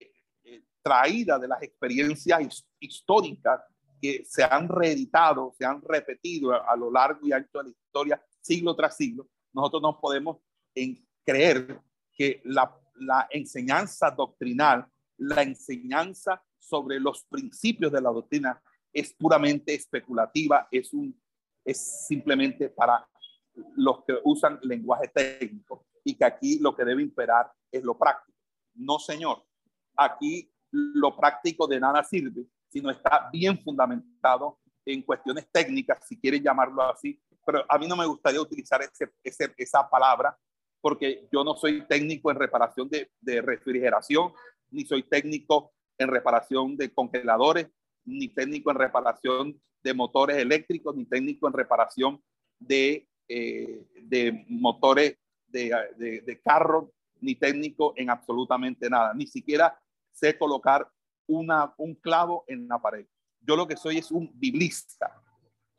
traída 0.81 1.37
de 1.37 1.47
las 1.47 1.61
experiencias 1.61 2.65
históricas 2.79 3.59
que 4.01 4.23
se 4.25 4.43
han 4.43 4.69
reeditado, 4.69 5.53
se 5.57 5.65
han 5.65 5.81
repetido 5.81 6.53
a, 6.53 6.71
a, 6.71 6.75
lo 6.75 6.91
largo 6.91 7.25
y 7.25 7.31
ancho 7.31 7.59
de 7.59 7.65
la 7.65 7.69
historia, 7.69 8.23
siglo 8.41 8.75
tras 8.75 8.95
siglo, 8.95 9.27
nosotros 9.53 9.81
no 9.81 9.99
podemos 9.99 10.37
en 10.75 11.05
creer 11.25 11.79
que 12.13 12.41
la, 12.45 12.75
la 12.95 13.27
enseñanza 13.29 14.11
doctrinal, 14.11 14.87
la 15.17 15.41
enseñanza 15.43 16.43
sobre 16.57 16.99
los 16.99 17.23
principios 17.25 17.91
de 17.91 18.01
la 18.01 18.09
doctrina 18.09 18.61
es 18.91 19.13
puramente 19.13 19.73
especulativa, 19.73 20.67
es, 20.71 20.93
un, 20.93 21.19
es 21.63 22.05
simplemente 22.07 22.69
para 22.69 23.07
los 23.75 24.03
que 24.05 24.15
usan 24.23 24.59
lenguaje 24.63 25.07
técnico. 25.09 25.85
y 26.03 26.15
que 26.15 26.25
aquí 26.25 26.59
lo 26.59 26.75
que 26.75 26.85
debe 26.85 27.01
imperar 27.01 27.51
es 27.71 27.83
lo 27.83 27.97
práctico. 27.97 28.37
No, 28.75 28.97
señor. 28.97 29.43
Aquí 29.95 30.49
lo 30.71 31.17
práctico 31.17 31.67
de 31.67 31.79
nada 31.79 32.03
sirve, 32.03 32.45
sino 32.69 32.89
está 32.89 33.29
bien 33.31 33.57
fundamentado 33.59 34.59
en 34.85 35.01
cuestiones 35.01 35.47
técnicas, 35.51 36.05
si 36.07 36.17
quieren 36.19 36.43
llamarlo 36.43 36.83
así, 36.83 37.19
pero 37.45 37.63
a 37.67 37.77
mí 37.77 37.87
no 37.87 37.95
me 37.95 38.05
gustaría 38.05 38.41
utilizar 38.41 38.81
esa 39.23 39.89
palabra 39.89 40.37
porque 40.81 41.27
yo 41.31 41.43
no 41.43 41.55
soy 41.55 41.85
técnico 41.87 42.31
en 42.31 42.37
reparación 42.37 42.89
de, 42.89 43.41
refrigeración, 43.41 44.31
ni 44.71 44.85
soy 44.85 45.03
técnico 45.03 45.73
en 45.97 46.09
reparación 46.09 46.77
de 46.77 46.93
congeladores, 46.93 47.67
ni 48.05 48.29
técnico 48.29 48.71
en 48.71 48.77
reparación 48.77 49.61
de 49.83 49.93
motores 49.93 50.37
eléctricos, 50.37 50.95
ni 50.95 51.05
técnico 51.05 51.47
en 51.47 51.53
reparación 51.53 52.23
de, 52.59 53.07
eh, 53.27 54.45
motores 54.49 55.17
de, 55.47 56.21
de 56.25 56.41
carro, 56.41 56.93
ni 57.19 57.35
técnico 57.35 57.93
en 57.97 58.09
absolutamente 58.09 58.89
nada. 58.89 59.13
Ni 59.13 59.27
siquiera 59.27 59.77
sé 60.11 60.37
colocar 60.37 60.87
una, 61.27 61.73
un 61.77 61.95
clavo 61.95 62.43
en 62.47 62.67
la 62.67 62.81
pared. 62.81 63.05
Yo 63.41 63.55
lo 63.55 63.67
que 63.67 63.77
soy 63.77 63.97
es 63.97 64.11
un 64.11 64.31
biblista. 64.33 65.21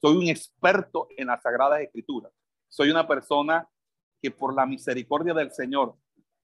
Soy 0.01 0.16
un 0.16 0.28
experto 0.28 1.09
en 1.16 1.26
las 1.26 1.42
Sagradas 1.42 1.80
Escrituras. 1.80 2.32
Soy 2.68 2.90
una 2.90 3.07
persona 3.07 3.68
que 4.22 4.30
por 4.30 4.55
la 4.55 4.66
misericordia 4.66 5.34
del 5.34 5.51
Señor, 5.53 5.96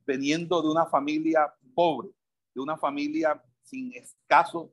veniendo 0.07 0.61
de 0.63 0.69
una 0.69 0.87
familia 0.87 1.55
pobre, 1.75 2.11
de 2.55 2.61
una 2.61 2.77
familia 2.77 3.43
sin 3.63 3.93
escaso, 3.95 4.73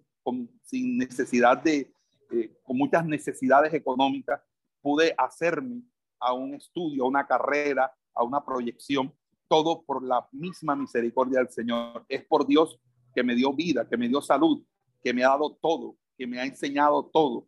sin 0.64 0.98
necesidad 0.98 1.58
de, 1.58 1.94
eh, 2.32 2.58
con 2.64 2.78
muchas 2.78 3.06
necesidades 3.06 3.74
económicas, 3.74 4.42
pude 4.82 5.14
hacerme 5.18 5.84
a 6.20 6.34
un 6.34 6.54
estudio, 6.54 7.04
a 7.04 7.08
una 7.08 7.26
carrera, 7.26 7.94
a 8.14 8.24
una 8.24 8.44
proyección, 8.44 9.14
todo 9.48 9.84
por 9.84 10.04
la 10.04 10.28
misma 10.32 10.76
misericordia 10.76 11.40
del 11.40 11.50
Señor. 11.50 12.06
Es 12.08 12.24
por 12.26 12.46
Dios 12.46 12.80
que 13.14 13.24
me 13.24 13.36
dio 13.36 13.54
vida, 13.54 13.88
que 13.88 13.98
me 13.98 14.08
dio 14.08 14.22
salud, 14.22 14.64
que 15.04 15.14
me 15.14 15.24
ha 15.24 15.30
dado 15.30 15.58
todo, 15.62 15.96
que 16.18 16.28
me 16.28 16.40
ha 16.40 16.46
enseñado 16.46 17.06
todo. 17.06 17.48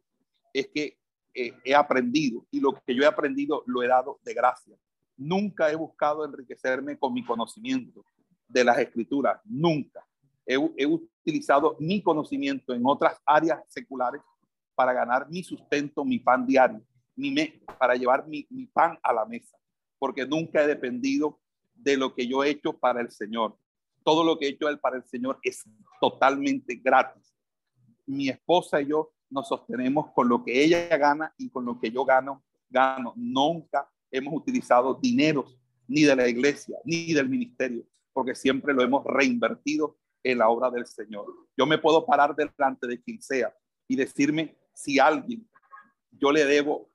Es 0.53 0.67
que 0.67 0.97
eh, 1.33 1.53
he 1.63 1.73
aprendido 1.73 2.45
y 2.51 2.59
lo 2.59 2.73
que 2.85 2.93
yo 2.93 3.03
he 3.03 3.07
aprendido 3.07 3.63
lo 3.65 3.81
he 3.81 3.87
dado 3.87 4.19
de 4.23 4.33
gracia. 4.33 4.77
Nunca 5.17 5.71
he 5.71 5.75
buscado 5.75 6.25
enriquecerme 6.25 6.97
con 6.97 7.13
mi 7.13 7.23
conocimiento 7.23 8.05
de 8.47 8.63
las 8.63 8.77
escrituras, 8.77 9.39
nunca. 9.45 10.05
He, 10.45 10.57
utilizado 10.57 11.77
mi 11.79 12.01
conocimiento 12.01 12.73
en 12.73 12.81
otras 12.85 13.17
áreas 13.25 13.61
seculares 13.69 14.21
para 14.75 14.91
ganar 14.91 15.29
mi 15.29 15.41
sustento, 15.43 16.03
mi 16.03 16.19
pan 16.19 16.45
diario, 16.45 16.81
mi 17.15 17.31
me, 17.31 17.61
para 17.79 17.95
llevar 17.95 18.27
mi, 18.27 18.45
mi 18.49 18.65
pan 18.65 18.99
a 19.01 19.13
la 19.13 19.25
mesa, 19.25 19.57
porque 19.97 20.25
nunca 20.25 20.61
he 20.63 20.67
dependido 20.67 21.39
de 21.73 21.97
lo 21.97 22.13
que 22.13 22.27
yo 22.27 22.43
he 22.43 22.49
hecho 22.49 22.77
para 22.77 23.01
el 23.01 23.09
Señor. 23.09 23.57
Todo 24.03 24.23
lo 24.23 24.37
que 24.37 24.47
he 24.47 24.49
hecho 24.49 24.67
para 24.81 24.97
el 24.97 25.05
Señor 25.05 25.39
es 25.43 25.63
totalmente 25.99 26.75
gratis. 26.75 27.33
Mi 28.05 28.29
esposa 28.29 28.81
y 28.81 28.87
yo 28.87 29.13
nos 29.29 29.47
sostenemos 29.47 30.11
con 30.13 30.29
lo 30.29 30.43
que 30.43 30.63
ella 30.63 30.95
gana 30.97 31.33
y 31.37 31.49
con 31.49 31.65
lo 31.65 31.79
que 31.79 31.91
yo 31.91 32.05
gano, 32.05 32.43
gano. 32.69 33.13
Nunca 33.15 33.89
hemos 34.11 34.33
utilizado 34.33 34.99
dineros 35.01 35.57
ni 35.87 36.03
de 36.03 36.15
la 36.15 36.27
iglesia 36.27 36.77
ni 36.85 37.13
del 37.13 37.29
ministerio, 37.29 37.83
porque 38.13 38.35
siempre 38.35 38.73
lo 38.73 38.83
hemos 38.83 39.03
reinvertido 39.05 39.97
en 40.23 40.37
la 40.37 40.49
obra 40.49 40.69
del 40.69 40.85
Señor. 40.85 41.25
Yo 41.57 41.65
me 41.65 41.77
puedo 41.77 42.05
parar 42.05 42.35
delante 42.35 42.87
de 42.87 43.01
quien 43.01 43.21
sea 43.21 43.53
y 43.87 43.95
decirme 43.95 44.57
si 44.73 44.99
alguien 44.99 45.47
yo 46.11 46.31
le 46.31 46.45
debo 46.45 46.89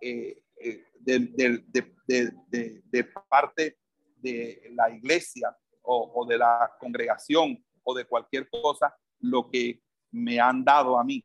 eh, 0.00 0.42
eh, 0.60 0.84
de, 1.00 3.04
parte 3.28 3.78
de 4.16 4.72
la 4.74 4.90
iglesia 4.90 5.56
o, 5.86 6.26
de 6.26 6.38
la 6.38 6.72
congregación 6.78 7.64
o 7.82 7.94
de 7.94 8.04
cualquier 8.04 8.48
cosa 8.50 8.94
lo 9.20 9.48
que 9.48 9.82
me 10.10 10.40
han 10.40 10.64
dado 10.64 10.98
a 10.98 11.04
mí. 11.04 11.24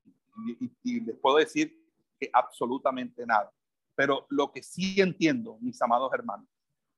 Y, 0.83 1.01
les 1.01 1.17
puedo 1.17 1.37
decir 1.37 1.75
que 2.19 2.29
absolutamente 2.31 3.25
nada. 3.25 3.51
Pero 3.95 4.25
lo 4.29 4.51
que 4.51 4.63
sí 4.63 4.99
entiendo, 5.01 5.57
mis 5.59 5.81
amados 5.81 6.11
hermanos, 6.13 6.47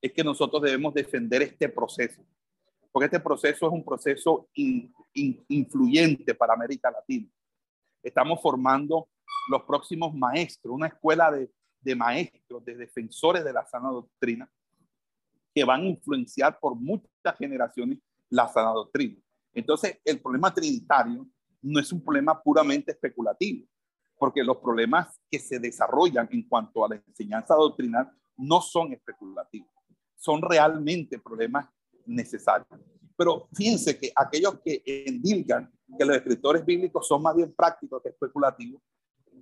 es 0.02 0.12
que 0.12 0.24
nosotros 0.24 0.62
debemos 0.62 0.94
defender 0.94 1.42
este 1.42 1.70
proceso, 1.70 2.22
porque 2.92 3.06
este 3.06 3.20
proceso 3.20 3.68
es 3.68 3.74
un 3.74 3.84
proceso 3.84 4.50
in, 4.54 4.94
in, 5.14 5.44
influyente 5.48 6.36
para 6.36 6.54
América 6.54 6.92
Latina. 6.92 7.28
Estamos 8.04 8.42
formando 8.42 9.08
los 9.50 9.64
próximos 9.64 10.14
maestros, 10.14 10.76
una 10.76 10.88
escuela 10.88 11.32
de, 11.32 11.50
de 11.80 11.96
maestros, 11.96 12.64
de 12.64 12.76
defensores 12.76 13.44
de 13.44 13.54
la 13.54 13.66
sana 13.66 13.90
doctrina, 13.90 14.50
que 15.54 15.64
van 15.64 15.82
a 15.82 15.88
influenciar 15.88 16.60
por 16.60 16.76
muchas 16.76 17.38
generaciones 17.38 18.00
la 18.30 18.48
sana 18.48 18.72
doctrina. 18.72 19.16
Entonces, 19.54 20.00
el 20.04 20.20
problema 20.20 20.54
trinitario 20.54 21.28
no 21.62 21.80
es 21.80 21.92
un 21.92 22.04
problema 22.04 22.42
puramente 22.42 22.92
especulativo, 22.92 23.68
porque 24.18 24.44
los 24.44 24.58
problemas 24.58 25.20
que 25.30 25.40
se 25.40 25.60
desarrollan 25.60 26.28
en 26.32 26.48
cuanto 26.48 26.84
a 26.84 26.90
la 26.90 26.96
enseñanza 26.96 27.56
doctrinal 27.56 28.12
no 28.38 28.62
son 28.62 28.94
especulativos, 28.94 29.70
son 30.16 30.42
realmente 30.42 31.20
problemas 31.20 31.68
necesarios. 32.06 32.68
Pero 33.16 33.48
fíjense 33.54 33.98
que 34.00 34.12
aquellos 34.16 34.60
que 34.62 34.82
endilgan 34.86 35.72
que 35.98 36.06
los 36.06 36.16
escritores 36.16 36.66
bíblicos 36.66 37.08
son 37.08 37.22
más 37.22 37.36
bien 37.36 37.54
prácticos 37.54 38.02
que 38.02 38.10
especulativos, 38.10 38.82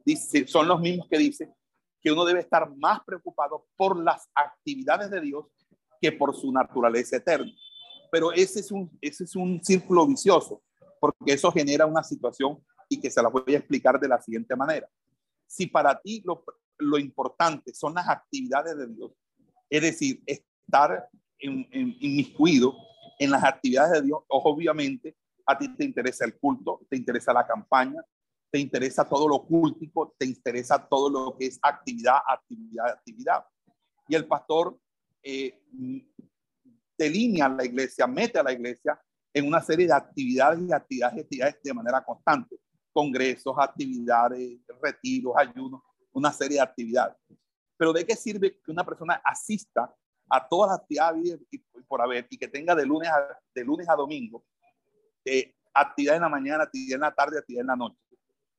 dice, 0.06 0.46
son 0.46 0.68
los 0.68 0.80
mismos 0.82 1.08
que 1.08 1.18
dicen 1.18 1.54
que 2.02 2.12
uno 2.12 2.26
debe 2.26 2.42
estar 2.42 2.76
más 2.76 3.00
preocupado 3.06 3.68
por 3.78 3.98
las 3.98 4.30
actividades 4.36 5.10
de 5.10 5.22
Dios 5.22 5.46
que 6.02 6.12
por 6.12 6.36
su 6.36 6.52
naturaleza 6.52 7.18
eterna. 7.18 7.52
Pero 8.12 8.34
ese 8.34 8.60
es 8.60 8.72
un, 8.72 8.90
ese 9.00 9.24
es 9.24 9.36
un 9.36 9.64
círculo 9.64 10.06
vicioso, 10.08 10.64
porque 11.00 11.34
eso 11.34 11.52
genera 11.52 11.86
una 11.86 12.04
situación 12.04 12.62
y 12.90 13.00
que 13.00 13.12
se 13.12 13.22
la 13.22 13.30
voy 13.30 13.54
a 13.54 13.60
explicar 13.60 14.00
de 14.00 14.08
la 14.08 14.22
siguiente 14.22 14.56
manera. 14.56 14.90
Si 15.48 15.68
para 15.68 16.00
ti 16.02 16.22
lo, 16.26 16.44
lo 16.80 16.98
importante 16.98 17.74
son 17.74 17.94
las 17.94 18.10
actividades 18.10 18.78
de 18.78 18.88
Dios, 18.88 19.12
es 19.70 19.82
decir, 19.82 20.22
estar 20.26 21.08
en, 21.40 21.68
en, 21.72 21.96
inmiscuido 22.00 22.76
en 23.20 23.32
las 23.32 23.44
actividades 23.44 24.02
de 24.02 24.08
Dios, 24.08 24.20
obviamente 24.28 25.16
a 25.46 25.58
ti 25.58 25.74
te 25.76 25.86
interesa 25.86 26.26
el 26.26 26.38
culto, 26.38 26.82
te 26.90 26.98
interesa 26.98 27.32
la 27.32 27.46
campaña, 27.46 28.04
te 28.52 28.60
interesa 28.60 29.08
todo 29.08 29.28
lo 29.28 29.44
cultico, 29.44 30.14
te 30.18 30.26
interesa 30.26 30.86
todo 30.88 31.10
lo 31.10 31.38
que 31.38 31.46
es 31.46 31.60
actividad, 31.62 32.18
actividad, 32.28 32.90
actividad. 32.90 33.46
Y 34.08 34.16
el 34.16 34.28
pastor 34.28 34.78
eh, 35.24 35.62
delinea 36.98 37.50
la 37.50 37.66
iglesia, 37.66 38.08
mete 38.08 38.40
a 38.40 38.44
la 38.44 38.54
iglesia 38.54 39.00
en 39.34 39.48
una 39.48 39.62
serie 39.62 39.88
de 39.88 39.94
actividades 39.94 40.60
y 40.62 40.74
actividades, 40.74 41.24
actividades 41.24 41.64
de 41.64 41.74
manera 41.74 42.04
constante 42.04 42.58
congresos, 42.92 43.56
actividades, 43.58 44.60
retiros, 44.82 45.34
ayunos, 45.38 45.82
una 46.12 46.32
serie 46.32 46.58
de 46.58 46.64
actividades. 46.64 47.16
Pero 47.78 47.94
¿de 47.94 48.06
qué 48.06 48.16
sirve 48.16 48.60
que 48.62 48.72
una 48.72 48.86
persona 48.86 49.22
asista 49.24 49.94
a 50.30 50.48
todas 50.48 50.72
las 50.72 50.80
actividades 50.80 51.40
y 51.50 51.58
por 51.88 52.02
haber 52.02 52.28
y 52.30 52.38
que 52.38 52.48
tenga 52.48 52.76
de 52.76 52.86
lunes 52.86 53.10
a, 53.10 53.40
de 53.54 53.64
lunes 53.64 53.88
a 53.90 53.96
domingo 53.96 54.44
eh, 55.26 55.56
actividad 55.74 56.16
en 56.16 56.22
la 56.22 56.30
mañana, 56.30 56.64
actividad 56.64 56.96
en 56.96 57.02
la 57.02 57.14
tarde, 57.14 57.40
actividad 57.40 57.62
en 57.62 57.68
la 57.68 57.76
noche? 57.76 57.98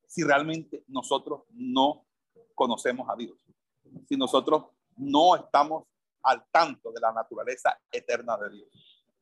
Si 0.06 0.22
realmente 0.22 0.84
nosotros 0.88 1.42
no 1.50 2.06
conocemos 2.54 3.08
a 3.08 3.16
Dios, 3.16 3.38
si 4.08 4.16
nosotros 4.16 4.66
no 4.96 5.36
estamos 5.36 5.84
al 6.22 6.44
tanto 6.50 6.92
de 6.92 7.00
la 7.00 7.12
naturaleza 7.12 7.78
eterna 7.90 8.36
de 8.36 8.50
Dios. 8.50 8.68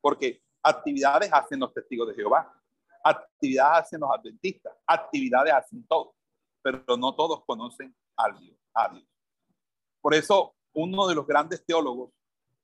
Porque 0.01 0.43
actividades 0.63 1.33
hacen 1.33 1.61
los 1.61 1.73
testigos 1.73 2.09
de 2.09 2.15
Jehová, 2.15 2.61
Actividades 3.03 3.87
hacen 3.87 4.01
los 4.01 4.11
adventistas, 4.11 4.75
actividades 4.87 5.53
hacen 5.53 5.87
todos, 5.87 6.15
pero 6.63 6.97
no 6.99 7.15
todos 7.15 7.45
conocen 7.47 7.95
a 8.17 8.31
Dios, 8.31 8.57
a 8.75 8.89
Dios. 8.91 9.09
Por 10.01 10.15
eso, 10.15 10.55
uno 10.73 11.09
de 11.09 11.15
los 11.15 11.27
grandes 11.27 11.65
teólogos 11.65 12.13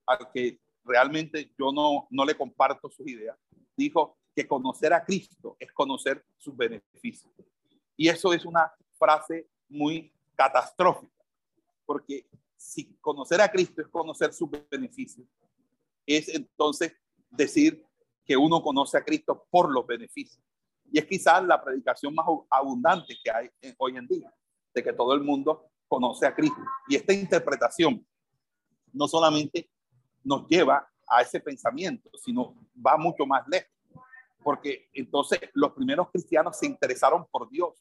al 0.07 0.31
que 0.33 0.61
realmente 0.85 1.53
yo 1.59 1.73
no, 1.73 2.07
no 2.11 2.25
le 2.25 2.37
comparto 2.37 2.91
sus 2.91 3.07
ideas, 3.09 3.37
dijo 3.77 4.19
que 4.35 4.47
conocer 4.47 4.93
a 4.93 5.05
Cristo 5.05 5.57
es 5.59 5.73
conocer 5.73 6.25
sus 6.37 6.57
beneficios. 6.57 7.33
Y 7.97 8.09
eso 8.09 8.33
es 8.33 8.45
una 8.45 8.71
frase 8.99 9.49
muy 9.69 10.13
catastrófica, 10.35 11.25
porque 11.87 12.27
si 12.57 12.97
conocer 13.01 13.41
a 13.41 13.51
Cristo 13.51 13.83
es 13.83 13.89
conocer 13.89 14.33
sus 14.33 14.49
beneficios, 14.71 15.27
es 16.07 16.29
entonces 16.29 16.93
decir 17.31 17.85
que 18.25 18.37
uno 18.37 18.63
conoce 18.63 18.99
a 18.99 19.05
Cristo 19.05 19.47
por 19.51 19.71
los 19.71 19.87
beneficios. 19.87 20.43
Y 20.91 20.99
es 20.99 21.07
quizás 21.07 21.45
la 21.45 21.63
predicación 21.63 22.15
más 22.15 22.27
abundante 22.51 23.15
que 23.23 23.31
hay 23.31 23.51
hoy 23.79 23.97
en 23.97 24.07
día, 24.07 24.33
de 24.75 24.83
que 24.83 24.93
todo 24.93 25.15
el 25.15 25.23
mundo 25.23 25.71
conoce 25.89 26.27
a 26.27 26.35
Cristo. 26.35 26.61
Y 26.89 26.97
esta 26.97 27.13
interpretación 27.13 28.07
no 28.93 29.09
solamente 29.09 29.71
nos 30.25 30.47
lleva 30.49 30.89
a 31.07 31.23
ese 31.23 31.41
pensamiento, 31.41 32.11
sino 32.19 32.55
va 32.85 32.97
mucho 32.97 33.27
más 33.27 33.47
lejos. 33.49 33.71
Porque 34.43 34.89
entonces 34.93 35.41
los 35.55 35.73
primeros 35.73 36.11
cristianos 36.11 36.59
se 36.59 36.67
interesaron 36.67 37.27
por 37.31 37.49
Dios, 37.49 37.75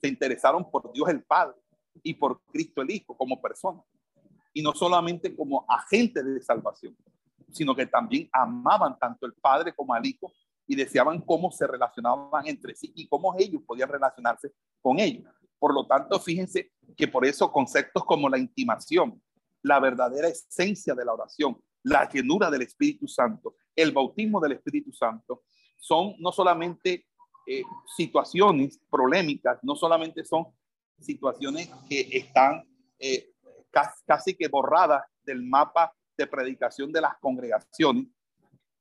se 0.00 0.08
interesaron 0.08 0.70
por 0.70 0.92
Dios 0.92 1.08
el 1.08 1.22
Padre 1.22 1.56
y 2.02 2.14
por 2.14 2.40
Cristo 2.44 2.82
el 2.82 2.90
Hijo 2.90 3.16
como 3.16 3.40
persona. 3.40 3.82
Y 4.52 4.62
no 4.62 4.74
solamente 4.74 5.34
como 5.34 5.64
agente 5.68 6.22
de 6.22 6.40
salvación, 6.40 6.96
sino 7.50 7.74
que 7.74 7.86
también 7.86 8.28
amaban 8.32 8.98
tanto 8.98 9.26
el 9.26 9.34
Padre 9.34 9.74
como 9.74 9.94
al 9.94 10.04
Hijo 10.06 10.32
y 10.66 10.76
deseaban 10.76 11.20
cómo 11.20 11.50
se 11.50 11.66
relacionaban 11.66 12.46
entre 12.46 12.74
sí 12.74 12.92
y 12.94 13.08
cómo 13.08 13.34
ellos 13.38 13.62
podían 13.66 13.88
relacionarse 13.88 14.52
con 14.80 14.98
ellos. 15.00 15.24
Por 15.58 15.74
lo 15.74 15.86
tanto, 15.86 16.18
fíjense 16.20 16.72
que 16.96 17.08
por 17.08 17.24
eso 17.24 17.50
conceptos 17.50 18.04
como 18.04 18.28
la 18.28 18.38
intimación, 18.38 19.20
la 19.62 19.80
verdadera 19.80 20.28
esencia 20.28 20.94
de 20.94 21.04
la 21.04 21.12
oración, 21.12 21.60
la 21.82 22.08
llenura 22.08 22.50
del 22.50 22.62
Espíritu 22.62 23.08
Santo, 23.08 23.56
el 23.74 23.92
bautismo 23.92 24.40
del 24.40 24.52
Espíritu 24.52 24.92
Santo, 24.92 25.42
son 25.78 26.14
no 26.18 26.30
solamente 26.30 27.06
eh, 27.46 27.62
situaciones 27.96 28.78
polémicas, 28.88 29.58
no 29.62 29.74
solamente 29.74 30.24
son 30.24 30.46
situaciones 31.00 31.68
que 31.88 32.08
están 32.12 32.62
eh, 32.98 33.29
casi, 33.70 34.34
que 34.34 34.48
borradas 34.48 35.04
del 35.22 35.42
mapa 35.42 35.92
de 36.16 36.26
predicación 36.26 36.92
de 36.92 37.00
las 37.00 37.18
congregaciones, 37.18 38.06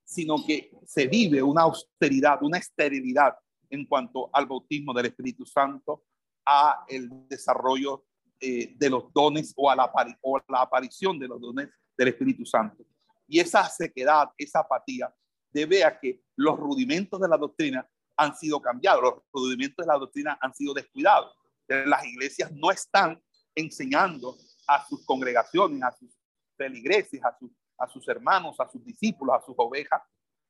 sino 0.03 0.37
que 0.45 0.71
se 0.85 1.07
vive 1.07 1.41
una 1.41 1.63
austeridad, 1.63 2.41
una 2.41 2.57
esterilidad 2.57 3.35
en 3.69 3.85
cuanto 3.85 4.29
al 4.33 4.47
bautismo 4.47 4.93
del 4.93 5.07
Espíritu 5.07 5.45
Santo, 5.45 6.03
a 6.45 6.83
el 6.87 7.09
desarrollo 7.27 8.05
eh, 8.39 8.73
de 8.75 8.89
los 8.89 9.13
dones 9.13 9.53
o 9.55 9.69
a, 9.69 9.75
la, 9.75 9.91
o 10.21 10.39
la 10.47 10.61
aparición 10.61 11.19
de 11.19 11.27
los 11.27 11.39
dones 11.39 11.69
del 11.95 12.07
Espíritu 12.07 12.45
Santo. 12.45 12.83
Y 13.27 13.39
esa 13.39 13.63
sequedad, 13.69 14.29
esa 14.37 14.61
apatía, 14.61 15.13
debe 15.51 15.83
a 15.83 15.99
que 15.99 16.21
los 16.35 16.57
rudimentos 16.57 17.19
de 17.19 17.27
la 17.27 17.37
doctrina 17.37 17.87
han 18.17 18.35
sido 18.35 18.61
cambiados, 18.61 19.01
los 19.01 19.13
rudimentos 19.31 19.85
de 19.85 19.91
la 19.91 19.99
doctrina 19.99 20.37
han 20.41 20.53
sido 20.53 20.73
descuidados. 20.73 21.35
Las 21.67 22.05
iglesias 22.05 22.51
no 22.51 22.71
están 22.71 23.21
enseñando 23.55 24.35
a 24.75 24.85
sus 24.87 25.05
congregaciones, 25.05 25.81
a 25.83 25.91
sus 25.91 26.09
feligreses, 26.55 27.23
a 27.23 27.35
sus 27.37 27.51
a 27.79 27.87
sus 27.87 28.07
hermanos, 28.07 28.59
a 28.59 28.69
sus 28.69 28.83
discípulos, 28.83 29.35
a 29.35 29.45
sus 29.45 29.55
ovejas, 29.57 30.01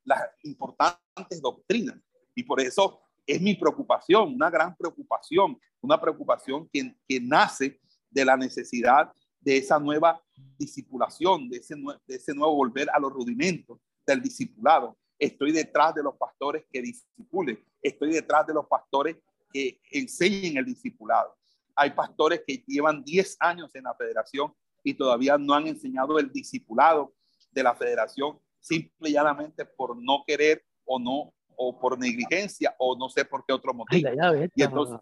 las 0.04 0.20
importantes 0.44 1.42
doctrinas. 1.42 1.96
Y 2.36 2.44
por 2.44 2.60
eso 2.60 3.00
es 3.26 3.40
mi 3.40 3.56
preocupación, 3.56 4.34
una 4.34 4.50
gran 4.50 4.76
preocupación, 4.76 5.58
una 5.82 6.02
preocupación 6.02 6.68
que, 6.74 6.96
que 7.08 7.22
nace 7.22 7.80
de 8.10 8.26
la 8.26 8.36
necesidad 8.36 9.12
de 9.40 9.58
esa 9.58 9.80
nueva 9.80 10.22
discipulación, 10.58 11.48
de 11.50 11.58
ese, 11.58 11.76
de 12.08 12.16
ese 12.16 12.34
nuevo 12.34 12.56
volver 12.56 12.90
a 12.92 13.00
los 13.00 13.14
rudimentos 13.14 13.80
del 14.06 14.22
discipulado. 14.22 14.98
Estoy 15.18 15.52
detrás 15.52 15.94
de 15.94 16.04
los 16.04 16.16
pastores 16.18 16.66
que 16.72 16.82
discipulen, 16.82 17.64
estoy 17.82 18.14
detrás 18.14 18.48
de 18.48 18.54
los 18.54 18.66
pastores 18.68 19.18
que 19.54 19.80
enseñen 19.92 20.58
el 20.58 20.66
discipulado. 20.66 21.36
Hay 21.82 21.92
pastores 21.92 22.44
que 22.46 22.62
llevan 22.68 23.04
10 23.06 23.38
años 23.40 23.74
en 23.74 23.84
la 23.84 23.96
federación 23.96 24.54
y 24.84 24.94
todavía 24.94 25.38
no 25.38 25.54
han 25.54 25.66
enseñado 25.66 26.20
el 26.20 26.30
discipulado 26.30 27.14
de 27.52 27.64
la 27.64 27.74
federación 27.74 28.38
simple 28.60 29.10
y 29.10 29.14
llanamente 29.14 29.64
por 29.64 29.96
no 29.96 30.26
querer 30.28 30.62
o 30.84 31.00
no 31.00 31.34
o 31.56 31.80
por 31.80 31.98
negligencia 31.98 32.76
o 32.80 32.98
no 32.98 33.08
sé 33.08 33.24
por 33.24 33.46
qué 33.46 33.54
otro 33.54 33.74
motivo. 33.74 34.10
y 34.56 34.62
entonces, 34.62 35.00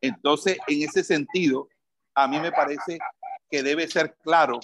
entonces, 0.00 0.58
en 0.66 0.82
ese 0.82 1.04
sentido, 1.04 1.68
a 2.14 2.26
mí 2.26 2.40
me 2.40 2.50
parece 2.50 2.98
que 3.48 3.62
debe 3.62 3.86
ser 3.86 4.16
claro, 4.16 4.58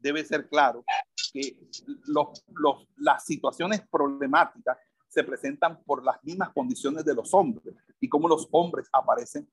debe 0.00 0.24
ser 0.24 0.48
claro 0.48 0.84
que 1.32 1.56
los, 2.06 2.44
los, 2.48 2.88
las 2.96 3.24
situaciones 3.24 3.82
problemáticas 3.88 4.78
se 5.06 5.22
presentan 5.22 5.80
por 5.84 6.04
las 6.04 6.22
mismas 6.24 6.50
condiciones 6.50 7.04
de 7.04 7.14
los 7.14 7.32
hombres 7.34 7.72
y 8.00 8.08
cómo 8.08 8.26
los 8.26 8.48
hombres 8.50 8.88
aparecen 8.92 9.48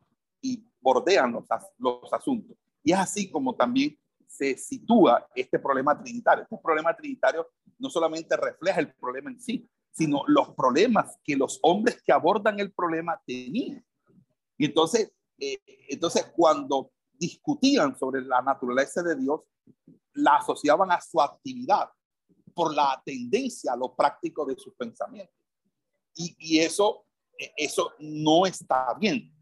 y 0.45 0.63
bordean 0.79 1.33
los, 1.79 2.13
asuntos. 2.13 2.55
Y 2.83 2.91
es 2.91 2.99
así 2.99 3.31
como 3.31 3.55
también 3.55 3.97
se 4.27 4.55
sitúa 4.55 5.27
este 5.33 5.57
problema 5.57 5.99
trinitario. 5.99 6.43
Este 6.43 6.57
problema 6.57 6.95
trinitario 6.95 7.47
no 7.79 7.89
solamente 7.89 8.37
refleja 8.37 8.79
el 8.79 8.93
problema 8.93 9.31
en 9.31 9.39
sí, 9.39 9.67
sino 9.91 10.23
los 10.27 10.49
problemas 10.53 11.17
que 11.23 11.35
los 11.35 11.57
hombres 11.63 12.01
que 12.03 12.11
abordan 12.11 12.59
el 12.59 12.71
problema 12.71 13.19
tenían. 13.25 13.83
Y 14.57 14.65
entonces, 14.65 15.11
eh, 15.39 15.57
entonces 15.89 16.31
cuando 16.35 16.91
discutían 17.13 17.97
sobre 17.97 18.21
la 18.21 18.41
naturaleza 18.41 19.01
de 19.01 19.15
Dios, 19.15 19.41
la 20.13 20.35
asociaban 20.35 20.91
a 20.91 21.01
su 21.01 21.19
actividad 21.19 21.89
por 22.53 22.75
la 22.75 23.01
tendencia 23.03 23.73
a 23.73 23.77
lo 23.77 23.95
práctico 23.95 24.45
de 24.45 24.55
sus 24.55 24.75
pensamientos. 24.75 25.35
Y, 26.13 26.35
y 26.37 26.59
eso, 26.59 27.05
eso 27.57 27.93
no 27.99 28.45
está 28.45 28.93
bien. 28.99 29.34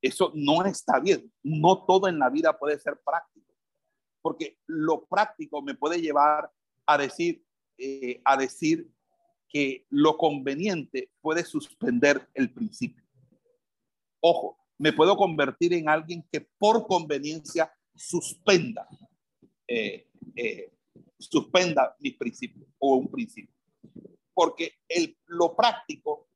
Eso 0.00 0.32
no 0.34 0.64
está 0.64 1.00
bien. 1.00 1.32
No 1.42 1.84
todo 1.84 2.08
en 2.08 2.18
la 2.18 2.30
vida 2.30 2.56
puede 2.58 2.78
ser 2.78 3.00
práctico 3.04 3.48
porque 4.28 4.58
lo 4.66 5.06
práctico 5.06 5.62
me 5.62 5.74
puede 5.74 6.00
llevar 6.00 6.50
a 6.86 6.98
decir, 6.98 7.42
eh, 7.78 8.20
a 8.24 8.36
decir 8.36 8.90
que 9.48 9.86
lo 9.88 10.16
conveniente 10.18 11.10
puede 11.20 11.44
suspender 11.44 12.28
el 12.34 12.52
principio. 12.52 13.02
Ojo, 14.20 14.58
me 14.76 14.92
puedo 14.92 15.16
convertir 15.16 15.72
en 15.72 15.88
alguien 15.88 16.22
que 16.30 16.42
por 16.58 16.86
conveniencia 16.86 17.72
suspenda, 17.94 18.86
eh, 19.66 20.08
eh, 20.36 20.72
suspenda 21.18 21.96
mis 21.98 22.16
principios 22.16 22.68
o 22.78 22.96
un 22.96 23.10
principio. 23.10 23.54
Porque 24.34 24.74
el, 24.88 25.16
lo 25.26 25.56
práctico 25.56 26.28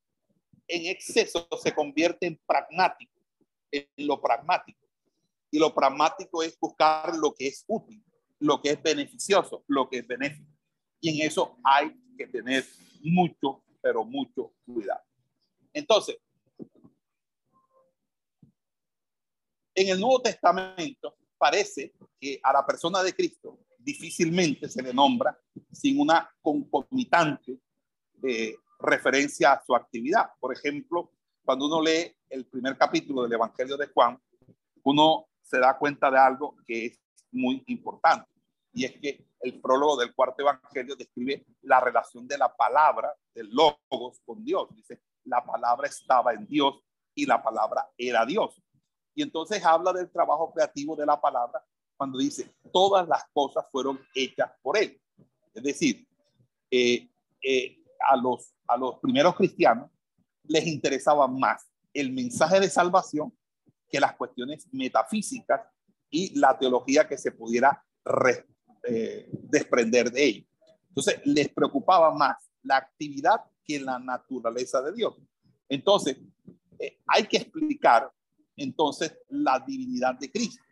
en 0.66 0.86
exceso 0.86 1.46
se 1.62 1.74
convierte 1.74 2.26
en 2.26 2.40
pragmático, 2.46 3.11
en 3.72 4.06
lo 4.06 4.20
pragmático. 4.20 4.86
Y 5.50 5.58
lo 5.58 5.74
pragmático 5.74 6.42
es 6.42 6.58
buscar 6.58 7.16
lo 7.16 7.34
que 7.34 7.48
es 7.48 7.64
útil, 7.66 8.02
lo 8.38 8.60
que 8.60 8.70
es 8.70 8.82
beneficioso, 8.82 9.64
lo 9.66 9.88
que 9.88 9.98
es 9.98 10.06
benéfico. 10.06 10.50
Y 11.00 11.10
en 11.20 11.26
eso 11.26 11.58
hay 11.64 11.90
que 12.16 12.26
tener 12.26 12.64
mucho, 13.02 13.62
pero 13.80 14.04
mucho 14.04 14.54
cuidado. 14.64 15.02
Entonces, 15.72 16.18
en 19.74 19.88
el 19.88 20.00
Nuevo 20.00 20.20
Testamento 20.20 21.16
parece 21.36 21.92
que 22.20 22.38
a 22.42 22.52
la 22.52 22.64
persona 22.64 23.02
de 23.02 23.14
Cristo 23.14 23.58
difícilmente 23.78 24.68
se 24.68 24.82
le 24.82 24.94
nombra 24.94 25.36
sin 25.72 25.98
una 25.98 26.30
concomitante 26.40 27.58
eh, 28.22 28.54
referencia 28.78 29.52
a 29.52 29.64
su 29.64 29.74
actividad. 29.74 30.30
Por 30.38 30.54
ejemplo, 30.54 31.10
cuando 31.44 31.66
uno 31.66 31.82
lee 31.82 32.14
el 32.30 32.46
primer 32.46 32.76
capítulo 32.76 33.22
del 33.22 33.32
Evangelio 33.32 33.76
de 33.76 33.88
Juan, 33.88 34.18
uno 34.84 35.26
se 35.42 35.58
da 35.58 35.76
cuenta 35.76 36.10
de 36.10 36.18
algo 36.18 36.56
que 36.66 36.86
es 36.86 37.00
muy 37.30 37.62
importante. 37.66 38.28
Y 38.72 38.84
es 38.84 38.92
que 39.00 39.26
el 39.40 39.60
prólogo 39.60 39.96
del 39.96 40.14
cuarto 40.14 40.42
evangelio 40.42 40.96
describe 40.96 41.44
la 41.62 41.80
relación 41.80 42.26
de 42.26 42.38
la 42.38 42.54
palabra, 42.54 43.14
del 43.34 43.50
logos 43.50 44.20
con 44.24 44.42
Dios. 44.44 44.68
Dice, 44.74 45.02
la 45.24 45.44
palabra 45.44 45.88
estaba 45.88 46.32
en 46.32 46.46
Dios 46.46 46.80
y 47.14 47.26
la 47.26 47.42
palabra 47.42 47.88
era 47.98 48.24
Dios. 48.24 48.62
Y 49.14 49.22
entonces 49.22 49.62
habla 49.64 49.92
del 49.92 50.10
trabajo 50.10 50.52
creativo 50.54 50.96
de 50.96 51.04
la 51.04 51.20
palabra 51.20 51.62
cuando 51.96 52.18
dice, 52.18 52.54
todas 52.72 53.06
las 53.06 53.24
cosas 53.32 53.66
fueron 53.70 54.00
hechas 54.14 54.50
por 54.62 54.78
él. 54.78 54.98
Es 55.54 55.62
decir, 55.62 56.06
eh, 56.70 57.10
eh, 57.42 57.84
a, 58.00 58.16
los, 58.16 58.54
a 58.66 58.76
los 58.76 58.98
primeros 59.00 59.36
cristianos 59.36 59.90
les 60.44 60.66
interesaba 60.66 61.26
más 61.28 61.66
el 61.92 62.12
mensaje 62.12 62.60
de 62.60 62.68
salvación 62.68 63.32
que 63.88 64.00
las 64.00 64.16
cuestiones 64.16 64.66
metafísicas 64.72 65.60
y 66.10 66.38
la 66.38 66.58
teología 66.58 67.06
que 67.06 67.18
se 67.18 67.32
pudiera 67.32 67.84
eh, 68.84 69.28
desprender 69.32 70.10
de 70.10 70.24
ello. 70.24 70.46
Entonces, 70.88 71.20
les 71.24 71.48
preocupaba 71.48 72.12
más 72.14 72.36
la 72.62 72.76
actividad 72.76 73.40
que 73.64 73.80
la 73.80 73.98
naturaleza 73.98 74.82
de 74.82 74.92
Dios. 74.92 75.14
Entonces, 75.68 76.18
eh, 76.78 76.98
hay 77.06 77.26
que 77.26 77.38
explicar 77.38 78.10
entonces 78.56 79.16
la 79.28 79.58
divinidad 79.60 80.18
de 80.18 80.30
Cristo. 80.30 80.62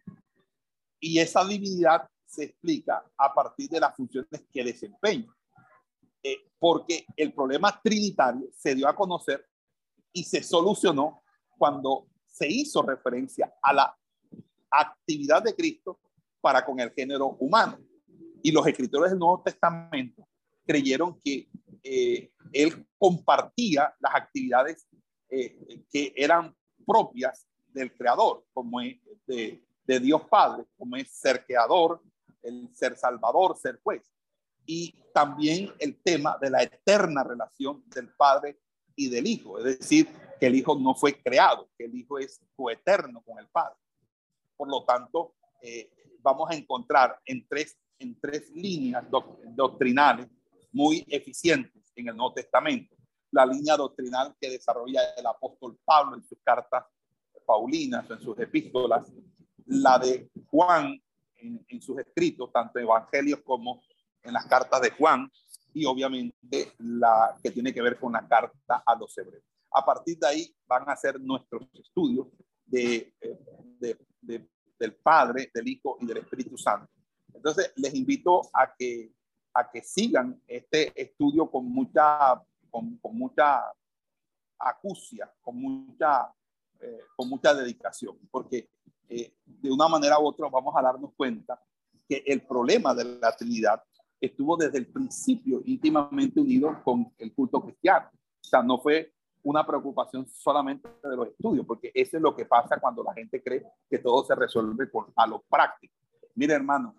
Y 0.98 1.18
esa 1.18 1.44
divinidad 1.44 2.08
se 2.26 2.44
explica 2.44 3.02
a 3.16 3.34
partir 3.34 3.68
de 3.70 3.80
las 3.80 3.96
funciones 3.96 4.44
que 4.52 4.64
desempeña. 4.64 5.34
Eh, 6.22 6.36
porque 6.58 7.06
el 7.16 7.32
problema 7.32 7.80
trinitario 7.82 8.50
se 8.54 8.74
dio 8.74 8.86
a 8.86 8.94
conocer 8.94 9.49
y 10.12 10.24
se 10.24 10.42
solucionó 10.42 11.22
cuando 11.58 12.08
se 12.26 12.48
hizo 12.48 12.82
referencia 12.82 13.52
a 13.62 13.72
la 13.72 13.96
actividad 14.70 15.42
de 15.42 15.54
Cristo 15.54 16.00
para 16.40 16.64
con 16.64 16.80
el 16.80 16.90
género 16.92 17.36
humano. 17.40 17.78
Y 18.42 18.50
los 18.50 18.66
escritores 18.66 19.10
del 19.10 19.18
Nuevo 19.18 19.42
Testamento 19.42 20.26
creyeron 20.64 21.18
que 21.20 21.48
eh, 21.82 22.32
él 22.52 22.86
compartía 22.96 23.94
las 24.00 24.14
actividades 24.14 24.86
eh, 25.28 25.84
que 25.92 26.12
eran 26.16 26.54
propias 26.86 27.46
del 27.68 27.94
Creador, 27.94 28.44
como 28.52 28.80
es 28.80 28.96
de, 29.26 29.62
de, 29.84 30.00
Dios 30.00 30.22
Padre, 30.28 30.64
como 30.76 30.96
es 30.96 31.10
ser 31.12 31.44
creador, 31.44 32.02
el 32.42 32.68
ser 32.74 32.96
salvador, 32.96 33.56
ser 33.56 33.80
juez. 33.82 34.10
Y 34.66 34.94
también 35.12 35.72
el 35.78 36.00
tema 36.02 36.36
de 36.40 36.50
la 36.50 36.62
eterna 36.62 37.22
relación 37.22 37.84
del 37.88 38.08
Padre 38.14 38.58
y 38.96 39.08
del 39.08 39.26
Hijo, 39.26 39.58
es 39.58 39.78
decir, 39.78 40.08
que 40.38 40.46
el 40.46 40.54
Hijo 40.54 40.78
no 40.78 40.94
fue 40.94 41.20
creado, 41.20 41.68
que 41.76 41.84
el 41.84 41.94
Hijo 41.94 42.18
es 42.18 42.40
coeterno 42.56 43.22
con 43.22 43.38
el 43.38 43.48
Padre. 43.48 43.76
Por 44.56 44.68
lo 44.68 44.84
tanto, 44.84 45.34
eh, 45.62 45.90
vamos 46.20 46.50
a 46.50 46.54
encontrar 46.54 47.18
en 47.24 47.46
tres, 47.46 47.78
en 47.98 48.18
tres 48.18 48.50
líneas 48.50 49.04
doctrinales 49.54 50.28
muy 50.72 51.04
eficientes 51.08 51.82
en 51.94 52.08
el 52.08 52.16
Nuevo 52.16 52.34
Testamento. 52.34 52.96
La 53.32 53.46
línea 53.46 53.76
doctrinal 53.76 54.34
que 54.40 54.50
desarrolla 54.50 55.00
el 55.16 55.26
apóstol 55.26 55.78
Pablo 55.84 56.16
en 56.16 56.24
sus 56.24 56.38
cartas 56.42 56.84
paulinas, 57.46 58.08
en 58.10 58.20
sus 58.20 58.38
epístolas, 58.38 59.12
la 59.66 59.98
de 59.98 60.30
Juan 60.50 61.00
en, 61.36 61.64
en 61.68 61.82
sus 61.82 61.98
escritos, 61.98 62.52
tanto 62.52 62.78
en 62.78 62.84
evangelios 62.84 63.40
como 63.44 63.82
en 64.22 64.32
las 64.32 64.46
cartas 64.46 64.80
de 64.82 64.90
Juan, 64.90 65.30
y 65.74 65.84
obviamente 65.84 66.72
la 66.78 67.36
que 67.42 67.50
tiene 67.50 67.72
que 67.72 67.82
ver 67.82 67.98
con 67.98 68.12
la 68.12 68.26
carta 68.26 68.82
a 68.84 68.94
los 68.96 69.16
hebreos. 69.16 69.44
A 69.72 69.84
partir 69.84 70.18
de 70.18 70.26
ahí 70.26 70.56
van 70.66 70.88
a 70.88 70.96
ser 70.96 71.20
nuestros 71.20 71.62
estudios 71.74 72.26
de, 72.66 73.14
de, 73.78 73.98
de, 74.20 74.48
del 74.78 74.94
Padre, 74.94 75.50
del 75.54 75.68
Hijo 75.68 75.96
y 76.00 76.06
del 76.06 76.18
Espíritu 76.18 76.56
Santo. 76.56 76.90
Entonces, 77.32 77.72
les 77.76 77.94
invito 77.94 78.42
a 78.52 78.74
que, 78.76 79.12
a 79.54 79.70
que 79.70 79.82
sigan 79.82 80.40
este 80.46 80.92
estudio 81.00 81.50
con 81.50 81.66
mucha, 81.66 82.42
con, 82.70 82.96
con 82.98 83.16
mucha 83.16 83.62
acucia, 84.58 85.32
con 85.40 85.56
mucha, 85.56 86.32
eh, 86.80 87.00
con 87.16 87.28
mucha 87.28 87.54
dedicación, 87.54 88.18
porque 88.30 88.70
eh, 89.08 89.34
de 89.44 89.70
una 89.70 89.88
manera 89.88 90.18
u 90.18 90.26
otra 90.26 90.48
vamos 90.48 90.74
a 90.76 90.82
darnos 90.82 91.12
cuenta 91.16 91.60
que 92.08 92.22
el 92.26 92.42
problema 92.42 92.94
de 92.94 93.04
la 93.04 93.34
Trinidad 93.36 93.82
estuvo 94.20 94.56
desde 94.56 94.78
el 94.78 94.86
principio 94.86 95.62
íntimamente 95.64 96.40
unido 96.40 96.82
con 96.84 97.12
el 97.18 97.32
culto 97.32 97.62
cristiano. 97.62 98.08
O 98.12 98.48
sea, 98.48 98.62
no 98.62 98.78
fue 98.78 99.12
una 99.42 99.66
preocupación 99.66 100.26
solamente 100.28 100.88
de 101.02 101.16
los 101.16 101.28
estudios, 101.28 101.64
porque 101.66 101.90
eso 101.94 102.16
es 102.16 102.22
lo 102.22 102.36
que 102.36 102.44
pasa 102.44 102.78
cuando 102.78 103.02
la 103.02 103.14
gente 103.14 103.42
cree 103.42 103.64
que 103.88 103.98
todo 103.98 104.24
se 104.24 104.34
resuelve 104.34 104.90
con, 104.90 105.06
a 105.16 105.26
lo 105.26 105.40
práctico. 105.40 105.94
Mire, 106.34 106.54
hermano, 106.54 106.94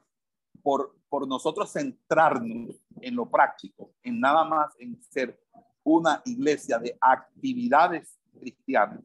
por, 0.63 0.95
por 1.07 1.27
nosotros 1.27 1.71
centrarnos 1.71 2.81
en 2.99 3.15
lo 3.15 3.29
práctico, 3.29 3.91
en 4.03 4.19
nada 4.19 4.43
más 4.43 4.73
en 4.79 5.01
ser 5.03 5.39
una 5.83 6.21
iglesia 6.25 6.79
de 6.79 6.97
actividades 6.99 8.19
cristianas, 8.39 9.01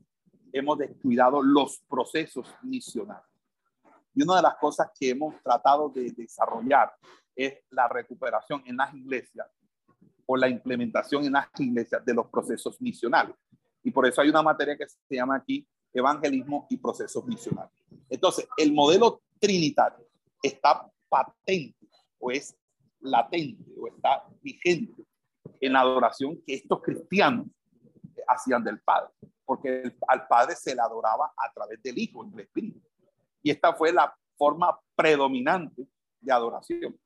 hemos 0.53 0.79
descuidado 0.79 1.43
los 1.43 1.81
procesos 1.89 2.55
misionales. 2.63 3.25
Y 4.15 4.23
una 4.23 4.37
de 4.37 4.43
las 4.43 4.57
cosas 4.57 4.91
que 4.99 5.11
hemos 5.11 5.35
tratado 5.43 5.91
de 5.91 6.11
desarrollar 6.13 6.91
es 7.37 7.63
la 7.71 7.87
recuperación 7.87 8.63
en 8.67 8.77
las 8.77 8.93
iglesias 8.95 9.47
o 10.25 10.37
la 10.37 10.49
implementación 10.49 11.25
en 11.25 11.33
las 11.35 11.49
iglesias 11.59 12.05
de 12.05 12.15
los 12.15 12.27
procesos 12.29 12.81
misionales. 12.81 13.37
Y 13.85 13.91
por 13.91 14.07
eso 14.07 14.21
hay 14.21 14.31
una 14.31 14.43
materia 14.43 14.77
que 14.77 14.89
se 14.89 15.15
llama 15.15 15.37
aquí 15.37 15.67
evangelismo 15.93 16.67
y 16.69 16.77
procesos 16.77 17.25
misionales. 17.27 17.73
Entonces, 18.09 18.49
el 18.57 18.73
modelo 18.73 19.23
trinitario 19.39 20.07
está 20.43 20.91
patente 21.09 21.89
o 22.19 22.31
es 22.31 22.57
latente 23.01 23.65
o 23.79 23.87
está 23.87 24.25
vigente 24.43 25.05
en 25.61 25.73
la 25.73 25.81
adoración 25.81 26.43
que 26.45 26.55
estos 26.55 26.83
cristianos 26.83 27.47
hacían 28.27 28.65
del 28.65 28.81
Padre, 28.81 29.11
porque 29.45 29.95
al 30.09 30.27
Padre 30.27 30.57
se 30.57 30.75
le 30.75 30.81
adoraba 30.81 31.33
a 31.37 31.53
través 31.53 31.81
del 31.83 31.99
Hijo 31.99 32.25
del 32.25 32.41
Espíritu. 32.41 32.81
Y 33.43 33.51
esta 33.51 33.73
fue 33.73 33.93
la 33.93 34.15
forma 34.37 34.79
predominante 34.97 35.87
de 36.21 36.33
adoración. 36.33 36.99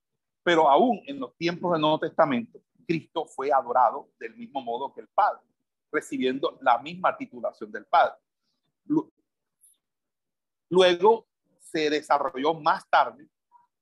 Pero 0.43 0.69
aún 0.69 1.01
en 1.07 1.21
los 1.21 1.37
tiempos 1.37 1.73
del 1.73 1.81
Nuevo 1.81 1.99
Testamento, 1.99 2.61
Cristo 2.87 3.27
fue 3.27 3.53
adorado 3.53 4.09
del 4.19 4.35
mismo 4.37 4.63
modo 4.63 4.93
que 4.93 5.01
el 5.01 5.09
Padre, 5.09 5.43
recibiendo 5.93 6.59
la 6.63 6.79
misma 6.79 7.17
titulación 7.17 7.71
del 7.71 7.85
Padre. 7.87 8.15
Luego 10.69 11.27
se 11.61 11.91
desarrolló 11.91 12.55
más 12.55 12.89
tarde 12.89 13.29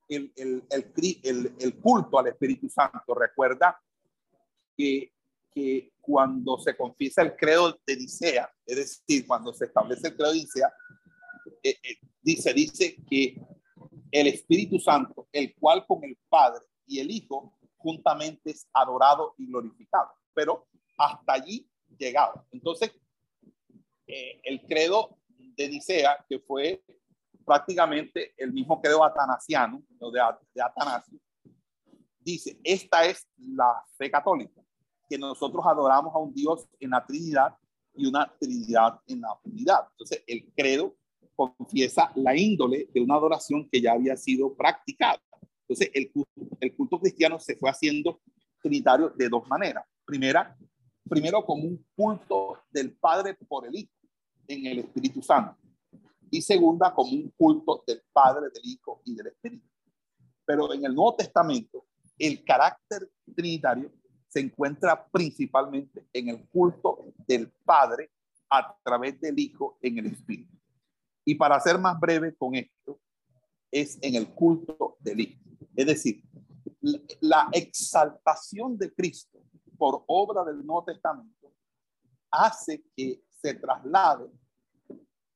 el, 0.09 0.32
el, 0.36 1.54
el, 1.59 1.80
culto 1.80 2.18
al 2.18 2.28
Espíritu 2.28 2.68
Santo. 2.68 3.14
Recuerda 3.14 3.80
que, 4.76 5.12
que, 5.50 5.92
cuando 6.00 6.59
se 6.59 6.74
confiesa 6.76 7.20
el 7.22 7.36
credo 7.36 7.78
de 7.86 7.96
Nicea, 7.96 8.50
es 8.64 8.76
decir, 8.76 9.26
cuando 9.26 9.52
se 9.52 9.66
establece 9.66 10.09
el 10.09 10.16
credo 10.16 10.32
de 10.32 10.38
Nicea, 10.38 10.72
eh, 11.62 11.76
eh, 11.82 11.98
dice, 12.22 12.52
dice 12.54 12.96
que 13.09 13.36
el 14.11 14.26
Espíritu 14.28 14.78
Santo, 14.78 15.28
el 15.32 15.54
cual 15.54 15.86
con 15.86 16.04
el 16.04 16.18
Padre 16.28 16.64
y 16.86 17.00
el 17.00 17.11
Hijo 17.11 17.59
juntamente 17.76 18.50
es 18.50 18.68
adorado 18.72 19.34
y 19.38 19.46
glorificado. 19.46 20.11
Pero 20.34 20.66
hasta 20.96 21.32
allí 21.32 21.68
llegaba. 21.98 22.44
Entonces, 22.50 22.92
eh, 24.06 24.40
el 24.44 24.62
credo 24.62 25.18
de 25.28 25.68
Nicea, 25.68 26.24
que 26.28 26.38
fue 26.40 26.82
prácticamente 27.44 28.34
el 28.36 28.52
mismo 28.52 28.80
credo 28.80 29.04
atanasiano, 29.04 29.82
de, 29.88 30.20
de 30.54 30.62
Atanasio, 30.62 31.18
dice, 32.20 32.59
esta 32.62 33.04
es 33.06 33.26
la 33.38 33.82
fe 33.96 34.11
católica, 34.11 34.61
que 35.09 35.18
nosotros 35.18 35.64
adoramos 35.66 36.14
a 36.14 36.18
un 36.18 36.32
Dios 36.34 36.68
en 36.78 36.90
la 36.90 37.04
Trinidad 37.04 37.56
y 37.94 38.06
una 38.06 38.30
Trinidad 38.38 39.00
en 39.06 39.20
la 39.20 39.38
unidad. 39.42 39.88
Entonces, 39.92 40.22
el 40.26 40.52
credo 40.54 40.96
confiesa 41.39 42.11
la 42.16 42.36
índole 42.36 42.89
de 42.93 43.01
una 43.01 43.14
adoración 43.14 43.68
que 43.70 43.80
ya 43.80 43.93
había 43.93 44.16
sido 44.16 44.57
practicada. 44.57 45.22
Entonces, 45.68 45.91
el 46.61 46.74
culto, 46.74 46.99
cristiano 46.99 47.39
se 47.39 47.55
fue 47.55 47.70
haciendo 47.70 48.20
trinitario 48.61 49.11
de 49.11 49.28
dos 49.28 49.47
maneras. 49.47 49.84
Primera, 50.05 50.57
primero 51.09 51.45
como 51.45 51.62
un 51.62 51.86
culto 51.95 52.64
del 52.70 52.93
Padre 52.97 53.34
por 53.34 53.66
el 53.66 53.76
Hijo 53.76 53.93
en 54.49 54.66
el 54.66 54.80
Espíritu 54.80 55.22
Santo. 55.22 55.57
Y 56.28 56.43
segunda, 56.43 56.93
como 56.93 57.12
un 57.12 57.30
culto 57.36 57.84
del 57.86 58.03
Padre, 58.12 58.49
del 58.53 58.64
Hijo 58.64 59.01
y 59.05 59.14
del 59.14 59.28
Espíritu. 59.28 59.68
Pero 60.45 60.72
en 60.72 60.84
el 60.86 60.93
Nuevo 60.93 61.14
Testamento, 61.14 61.86
el 62.18 62.43
carácter 62.43 63.09
trinitario 63.36 63.93
se 64.26 64.41
encuentra 64.41 65.07
principalmente 65.07 66.09
en 66.12 66.30
el 66.30 66.49
culto 66.49 67.12
del 67.28 67.53
Padre 67.64 68.11
a 68.51 68.76
través 68.82 69.20
del 69.20 69.39
Hijo 69.39 69.78
en 69.80 69.99
el 69.99 70.07
Espíritu. 70.07 70.57
Y 71.28 71.34
para 71.34 71.60
ser 71.60 71.78
más 71.78 72.00
breve 72.00 72.34
con 72.34 72.54
esto, 72.54 72.98
es 73.70 73.98
en 74.00 74.14
el 74.14 74.32
culto 74.34 74.96
del 74.98 75.20
Hijo. 75.20 75.38
Es 75.76 75.86
decir, 75.86 76.22
la 77.20 77.50
exaltación 77.52 78.78
de 78.78 78.94
Cristo 78.94 79.38
por 79.76 80.04
obra 80.06 80.42
del 80.42 80.64
Nuevo 80.64 80.84
Testamento 80.84 81.52
hace 82.30 82.82
que 82.96 83.22
se 83.28 83.52
traslade 83.52 84.24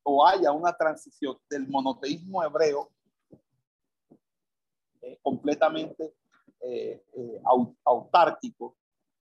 o 0.03 0.26
haya 0.26 0.51
una 0.53 0.72
transición 0.72 1.36
del 1.51 1.68
monoteísmo 1.68 2.43
hebreo 2.43 2.90
eh, 5.03 5.18
completamente 5.20 6.14
eh, 6.62 7.05
eh, 7.18 7.43
autárquico 7.84 8.78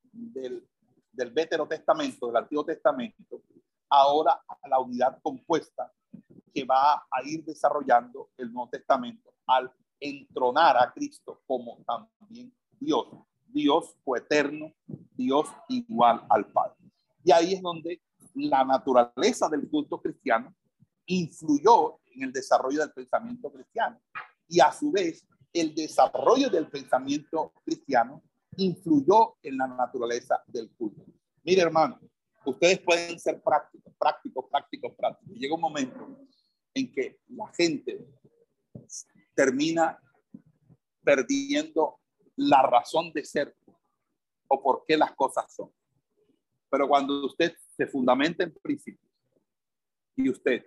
del, 0.09 0.65
del 1.11 1.33
Testamento, 1.67 2.27
del 2.27 2.37
Antiguo 2.37 2.63
Testamento, 2.63 3.41
ahora 3.89 4.41
a 4.47 4.69
la 4.69 4.79
unidad 4.79 5.19
compuesta 5.21 5.91
que 6.53 6.63
va 6.65 7.05
a 7.09 7.23
ir 7.23 7.43
desarrollando 7.43 8.29
el 8.37 8.51
Nuevo 8.51 8.69
Testamento 8.69 9.33
al 9.47 9.71
entronar 9.99 10.77
a 10.77 10.91
Cristo 10.91 11.41
como 11.45 11.77
también 11.85 12.53
Dios, 12.79 13.07
Dios 13.47 13.95
coeterno, 14.03 14.73
Dios 15.15 15.47
igual 15.69 16.25
al 16.29 16.47
Padre. 16.47 16.75
Y 17.23 17.31
ahí 17.31 17.53
es 17.53 17.61
donde 17.61 18.01
la 18.33 18.63
naturaleza 18.63 19.47
del 19.49 19.69
culto 19.69 20.01
cristiano 20.01 20.53
influyó 21.05 21.99
en 22.13 22.23
el 22.23 22.33
desarrollo 22.33 22.79
del 22.79 22.91
pensamiento 22.91 23.51
cristiano. 23.51 23.99
Y 24.47 24.59
a 24.59 24.71
su 24.71 24.91
vez, 24.91 25.25
el 25.53 25.75
desarrollo 25.75 26.49
del 26.49 26.67
pensamiento 26.67 27.53
cristiano 27.63 28.23
influyó 28.57 29.35
en 29.43 29.57
la 29.57 29.67
naturaleza 29.67 30.41
del 30.47 30.71
culto. 30.71 31.05
Mire, 31.43 31.61
hermano, 31.61 31.99
ustedes 32.45 32.79
pueden 32.79 33.19
ser 33.19 33.41
prácticos, 33.41 33.93
prácticos, 33.97 34.45
prácticos, 34.49 34.95
prácticos. 34.95 35.37
Llega 35.37 35.55
un 35.55 35.61
momento 35.61 36.19
en 36.73 36.91
que 36.91 37.19
la 37.27 37.47
gente 37.53 38.07
termina 39.33 39.99
perdiendo 41.03 41.99
la 42.35 42.61
razón 42.63 43.11
de 43.13 43.25
ser 43.25 43.55
o 44.47 44.61
por 44.61 44.83
qué 44.85 44.97
las 44.97 45.13
cosas 45.13 45.53
son. 45.53 45.71
Pero 46.69 46.87
cuando 46.87 47.25
usted 47.25 47.55
se 47.75 47.87
fundamenta 47.87 48.43
en 48.43 48.53
principios 48.53 49.11
y 50.15 50.29
usted 50.29 50.65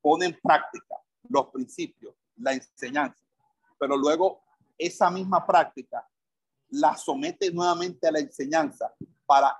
pone 0.00 0.26
en 0.26 0.38
práctica 0.42 0.96
los 1.28 1.48
principios, 1.48 2.14
la 2.36 2.52
enseñanza, 2.52 3.22
pero 3.78 3.96
luego 3.96 4.42
esa 4.76 5.10
misma 5.10 5.46
práctica 5.46 6.06
la 6.74 6.96
somete 6.96 7.52
nuevamente 7.52 8.08
a 8.08 8.12
la 8.12 8.18
enseñanza 8.18 8.92
para, 9.26 9.56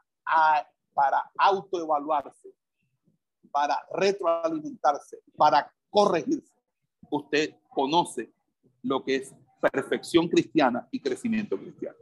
para 0.92 1.30
autoevaluarse, 1.38 2.50
para 3.50 3.78
retroalimentarse, 3.92 5.18
para 5.36 5.72
corregirse. 5.90 6.54
Usted 7.10 7.54
conoce 7.68 8.32
lo 8.82 9.04
que 9.04 9.16
es 9.16 9.34
perfección 9.60 10.28
cristiana 10.28 10.88
y 10.90 11.00
crecimiento 11.00 11.56
cristiano. 11.56 11.96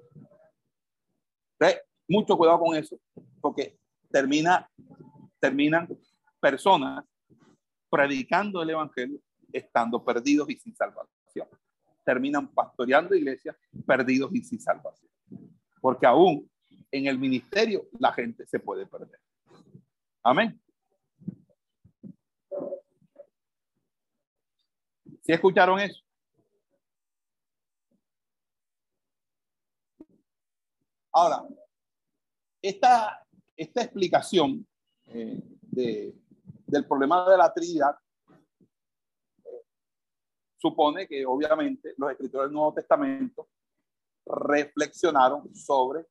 Mucho 2.08 2.36
cuidado 2.36 2.58
con 2.58 2.74
eso, 2.76 2.98
porque 3.40 3.78
termina, 4.10 4.68
terminan 5.40 5.88
personas 6.40 7.04
predicando 7.88 8.60
el 8.60 8.70
evangelio 8.70 9.20
estando 9.52 10.04
perdidos 10.04 10.50
y 10.50 10.56
sin 10.56 10.74
salvación. 10.74 11.48
Terminan 12.04 12.48
pastoreando 12.52 13.14
iglesias 13.14 13.56
perdidos 13.86 14.30
y 14.34 14.42
sin 14.42 14.60
salvación. 14.60 15.10
Porque 15.80 16.06
aún 16.06 16.50
en 16.90 17.06
el 17.06 17.18
ministerio 17.18 17.88
la 17.98 18.12
gente 18.12 18.46
se 18.46 18.58
puede 18.58 18.86
perder. 18.86 19.18
Amén. 20.22 20.60
¿Sí 25.22 25.32
escucharon 25.32 25.78
eso? 25.78 26.02
Ahora, 31.12 31.46
esta, 32.60 33.24
esta 33.56 33.82
explicación 33.82 34.66
eh, 35.06 35.40
de, 35.60 36.14
del 36.66 36.86
problema 36.86 37.28
de 37.28 37.36
la 37.36 37.52
Trinidad 37.52 37.94
supone 40.62 41.08
que 41.08 41.26
obviamente 41.26 41.94
los 41.96 42.12
escritores 42.12 42.46
del 42.48 42.54
Nuevo 42.54 42.72
Testamento 42.72 43.48
reflexionaron 44.24 45.52
sobre 45.54 46.06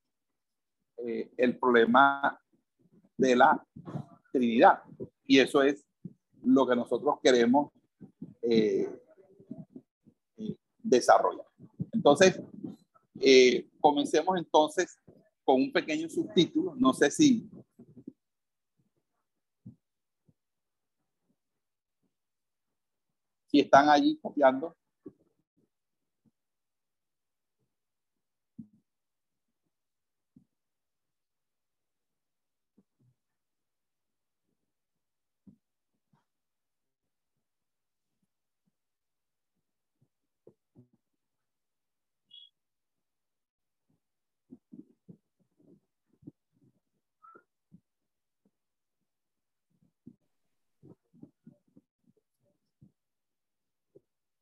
eh, 0.97 1.31
el 1.37 1.57
problema 1.57 2.37
de 3.17 3.35
la 3.35 3.65
Trinidad. 4.33 4.83
Y 5.25 5.39
eso 5.39 5.63
es 5.63 5.87
lo 6.43 6.67
que 6.67 6.75
nosotros 6.75 7.15
queremos 7.23 7.71
desarrollar. 10.83 11.45
Entonces, 11.93 12.41
eh, 13.19 13.69
comencemos 13.79 14.37
entonces 14.37 14.99
con 15.43 15.61
un 15.61 15.71
pequeño 15.71 16.09
subtítulo. 16.09 16.75
No 16.75 16.93
sé 16.93 17.09
si 17.11 17.49
si 23.51 23.59
están 23.59 23.89
allí 23.89 24.17
copiando. 24.21 24.77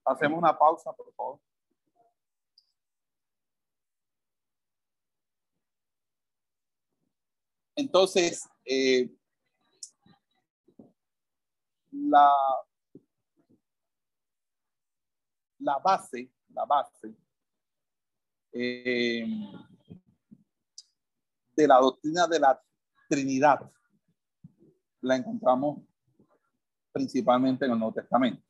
Hacemos 0.10 0.40
una 0.40 0.58
pausa, 0.58 0.92
por 0.92 1.14
favor. 1.14 1.40
Entonces, 7.76 8.50
eh, 8.66 9.08
la, 11.92 12.28
la 15.60 15.78
base, 15.78 16.32
la 16.56 16.66
base 16.66 17.16
eh, 18.52 19.28
de 21.56 21.68
la 21.68 21.78
doctrina 21.78 22.26
de 22.26 22.40
la 22.40 22.60
Trinidad 23.08 23.72
la 25.02 25.18
encontramos 25.18 25.84
principalmente 26.92 27.66
en 27.66 27.74
el 27.74 27.78
Nuevo 27.78 27.94
Testamento. 27.94 28.49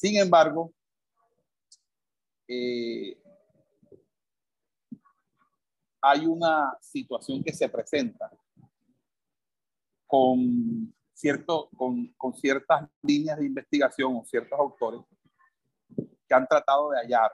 Sin 0.00 0.16
embargo, 0.16 0.72
eh, 2.48 3.22
hay 6.00 6.24
una 6.24 6.74
situación 6.80 7.44
que 7.44 7.52
se 7.52 7.68
presenta 7.68 8.32
con, 10.06 10.90
cierto, 11.12 11.68
con, 11.76 12.14
con, 12.16 12.32
ciertas 12.32 12.88
líneas 13.02 13.38
de 13.40 13.44
investigación 13.44 14.16
o 14.16 14.24
ciertos 14.24 14.58
autores 14.58 15.02
que 16.26 16.34
han 16.34 16.48
tratado 16.48 16.92
de 16.92 17.00
hallar 17.00 17.32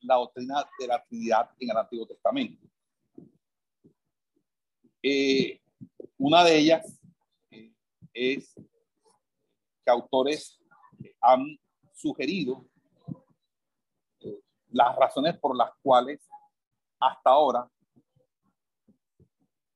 la 0.00 0.16
doctrina 0.16 0.68
de 0.80 0.86
la 0.88 1.04
Trinidad 1.04 1.50
en 1.60 1.70
el 1.70 1.76
Antiguo 1.76 2.04
Testamento. 2.04 2.66
Eh, 5.00 5.60
una 6.18 6.42
de 6.42 6.58
ellas 6.58 7.00
eh, 7.52 7.72
es 8.12 8.54
que 8.56 9.90
autores 9.92 10.58
han 11.22 11.58
sugerido 11.94 12.66
eh, 14.20 14.40
las 14.70 14.96
razones 14.96 15.38
por 15.38 15.56
las 15.56 15.70
cuales 15.80 16.20
hasta 16.98 17.30
ahora 17.30 17.70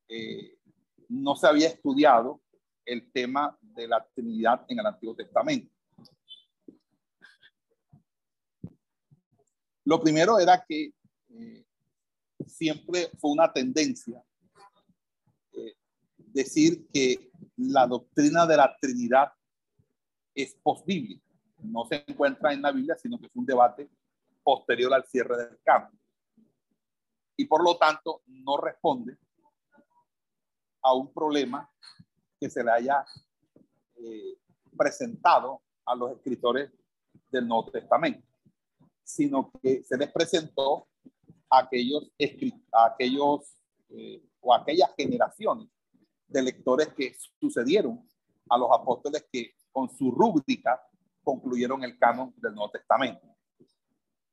eh, 0.08 0.58
no 1.08 1.36
se 1.36 1.46
había 1.46 1.68
estudiado 1.68 2.40
el 2.84 3.10
tema 3.12 3.56
de 3.60 3.88
la 3.88 4.04
Trinidad 4.14 4.64
en 4.68 4.78
el 4.78 4.86
Antiguo 4.86 5.14
Testamento. 5.14 5.72
Lo 9.84 10.00
primero 10.00 10.38
era 10.38 10.64
que 10.66 10.92
eh, 11.30 11.64
siempre 12.46 13.10
fue 13.18 13.30
una 13.30 13.52
tendencia 13.52 14.22
decir 16.36 16.86
que 16.92 17.30
la 17.56 17.86
doctrina 17.86 18.46
de 18.46 18.58
la 18.58 18.76
Trinidad 18.78 19.32
es 20.34 20.54
posible 20.62 21.22
no 21.66 21.84
se 21.86 22.04
encuentra 22.06 22.52
en 22.52 22.62
la 22.62 22.72
Biblia, 22.72 22.96
sino 22.96 23.18
que 23.18 23.26
es 23.26 23.32
un 23.34 23.46
debate 23.46 23.90
posterior 24.42 24.92
al 24.94 25.04
cierre 25.04 25.36
del 25.36 25.58
campo. 25.62 25.96
Y 27.36 27.44
por 27.44 27.62
lo 27.62 27.76
tanto 27.76 28.22
no 28.26 28.56
responde 28.56 29.16
a 30.82 30.94
un 30.94 31.12
problema 31.12 31.70
que 32.40 32.48
se 32.48 32.62
le 32.62 32.70
haya 32.70 33.04
eh, 33.96 34.38
presentado 34.76 35.62
a 35.84 35.94
los 35.94 36.12
escritores 36.12 36.70
del 37.30 37.46
Nuevo 37.48 37.70
Testamento, 37.70 38.26
sino 39.02 39.50
que 39.62 39.82
se 39.82 39.96
les 39.96 40.10
presentó 40.12 40.88
a 41.50 41.60
aquellos, 41.60 42.10
a 42.72 42.86
aquellos 42.86 43.56
eh, 43.90 44.22
o 44.40 44.54
aquellas 44.54 44.94
generaciones 44.96 45.68
de 46.28 46.42
lectores 46.42 46.88
que 46.94 47.16
sucedieron 47.40 48.08
a 48.48 48.58
los 48.58 48.68
apóstoles 48.72 49.26
que 49.32 49.54
con 49.72 49.88
su 49.90 50.10
rúbrica 50.10 50.80
concluyeron 51.26 51.82
el 51.82 51.98
canon 51.98 52.32
del 52.36 52.54
Nuevo 52.54 52.70
Testamento. 52.70 53.26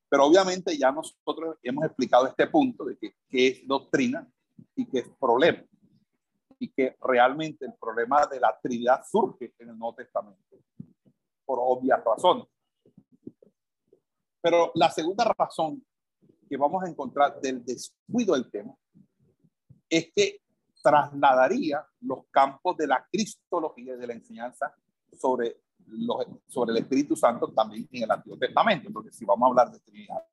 Pero 0.08 0.26
obviamente 0.26 0.78
ya 0.78 0.92
nosotros 0.92 1.58
hemos 1.64 1.86
explicado 1.86 2.28
este 2.28 2.46
punto 2.46 2.86
de 2.86 2.96
que, 2.98 3.16
es 3.32 3.68
doctrina 3.68 4.32
y 4.76 4.86
qué 4.86 5.00
es 5.00 5.10
problema. 5.20 5.64
Y 6.60 6.70
que 6.70 6.96
realmente 7.02 7.66
el 7.66 7.74
problema 7.74 8.28
de 8.28 8.40
la 8.40 8.56
Trinidad 8.62 9.02
surge 9.10 9.56
en 9.58 9.70
el 9.70 9.80
Nuevo 9.80 9.96
Testamento, 9.96 10.40
por 11.44 11.58
obvias 11.60 12.00
razones. 12.06 12.46
Pero 14.40 14.72
la 14.76 14.92
segunda 14.92 15.34
razón 15.36 15.84
que 16.48 16.58
vamos 16.58 16.84
a 16.84 16.88
encontrar 16.88 17.42
del 17.42 17.66
descuido 17.66 18.36
del 18.36 18.52
tema 18.52 18.76
es 19.90 20.12
que 20.14 20.42
trasladaría 20.84 21.84
los 22.02 22.28
campos 22.30 22.78
de 22.78 22.86
la 22.86 23.04
cristología 23.12 23.96
y 23.96 23.98
de 23.98 24.08
la 24.08 24.14
enseñanza 24.14 24.76
sobre 25.12 25.63
sobre 26.48 26.72
el 26.72 26.78
Espíritu 26.80 27.16
Santo 27.16 27.48
también 27.50 27.88
en 27.92 28.04
el 28.04 28.12
Antiguo 28.12 28.38
Testamento, 28.38 28.90
porque 28.92 29.12
si 29.12 29.26
vamos 29.26 29.48
a 29.48 29.50
hablar 29.50 29.72
de 29.72 29.80
Trinidad 29.80 30.24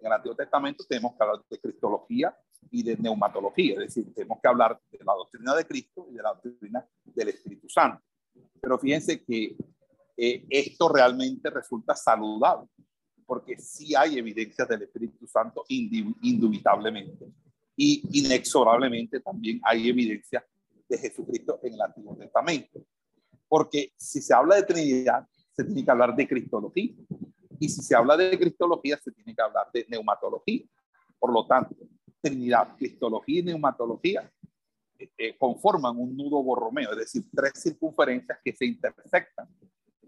en 0.00 0.06
el 0.06 0.12
Antiguo 0.12 0.36
Testamento, 0.36 0.84
tenemos 0.88 1.12
que 1.16 1.22
hablar 1.22 1.42
de 1.48 1.58
cristología 1.58 2.36
y 2.70 2.82
de 2.82 2.96
neumatología, 2.96 3.74
es 3.74 3.94
decir, 3.94 4.14
tenemos 4.14 4.38
que 4.40 4.48
hablar 4.48 4.80
de 4.90 4.98
la 5.04 5.12
doctrina 5.14 5.54
de 5.54 5.66
Cristo 5.66 6.06
y 6.10 6.14
de 6.14 6.22
la 6.22 6.34
doctrina 6.34 6.86
del 7.04 7.28
Espíritu 7.28 7.68
Santo. 7.68 8.02
Pero 8.60 8.78
fíjense 8.78 9.22
que 9.24 9.56
eh, 10.16 10.46
esto 10.48 10.88
realmente 10.88 11.50
resulta 11.50 11.94
saludable, 11.94 12.68
porque 13.26 13.58
sí 13.58 13.94
hay 13.94 14.18
evidencias 14.18 14.68
del 14.68 14.82
Espíritu 14.82 15.26
Santo 15.26 15.64
indubitablemente 15.68 17.32
y 17.76 18.02
inexorablemente 18.20 19.20
también 19.20 19.60
hay 19.64 19.88
evidencia 19.88 20.44
de 20.88 20.98
Jesucristo 20.98 21.58
en 21.62 21.74
el 21.74 21.80
Antiguo 21.80 22.16
Testamento. 22.16 22.84
Porque 23.52 23.92
si 23.98 24.22
se 24.22 24.32
habla 24.32 24.56
de 24.56 24.62
Trinidad, 24.62 25.28
se 25.54 25.62
tiene 25.62 25.84
que 25.84 25.90
hablar 25.90 26.16
de 26.16 26.26
Cristología. 26.26 26.90
Y 27.60 27.68
si 27.68 27.82
se 27.82 27.94
habla 27.94 28.16
de 28.16 28.38
Cristología, 28.38 28.96
se 28.96 29.12
tiene 29.12 29.34
que 29.34 29.42
hablar 29.42 29.66
de 29.74 29.84
neumatología. 29.90 30.64
Por 31.18 31.34
lo 31.34 31.46
tanto, 31.46 31.76
Trinidad, 32.22 32.74
Cristología 32.78 33.40
y 33.40 33.42
neumatología 33.42 34.32
eh, 34.98 35.36
conforman 35.36 35.98
un 35.98 36.16
nudo 36.16 36.42
borromeo, 36.42 36.92
es 36.92 36.96
decir, 36.96 37.24
tres 37.30 37.52
circunferencias 37.56 38.38
que 38.42 38.54
se 38.54 38.64
intersectan, 38.64 39.46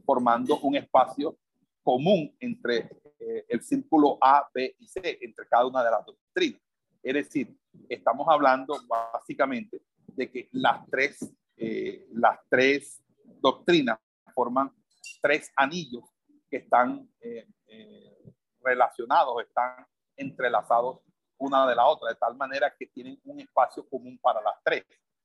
formando 0.06 0.58
un 0.60 0.76
espacio 0.76 1.36
común 1.82 2.34
entre 2.40 2.88
eh, 3.18 3.44
el 3.46 3.60
círculo 3.60 4.16
A, 4.22 4.48
B 4.54 4.74
y 4.78 4.86
C, 4.88 5.18
entre 5.20 5.46
cada 5.48 5.66
una 5.66 5.84
de 5.84 5.90
las 5.90 6.06
doctrinas. 6.06 6.62
Es 7.02 7.12
decir, 7.12 7.54
estamos 7.90 8.26
hablando 8.26 8.74
básicamente 8.88 9.82
de 10.06 10.30
que 10.30 10.48
las 10.52 10.88
tres, 10.88 11.30
eh, 11.58 12.08
las 12.10 12.38
tres 12.48 13.03
doctrinas 13.44 13.98
forman 14.34 14.72
tres 15.20 15.52
anillos 15.54 16.04
que 16.48 16.56
están 16.56 17.06
eh, 17.20 17.46
eh, 17.66 18.32
relacionados, 18.62 19.42
están 19.42 19.86
entrelazados 20.16 21.00
una 21.36 21.66
de 21.66 21.74
la 21.74 21.86
otra, 21.86 22.08
de 22.08 22.14
tal 22.14 22.34
manera 22.36 22.74
que 22.78 22.86
tienen 22.86 23.20
un 23.24 23.40
espacio 23.40 23.86
común 23.86 24.18
para 24.22 24.40
las 24.40 24.54
tres, 24.64 24.84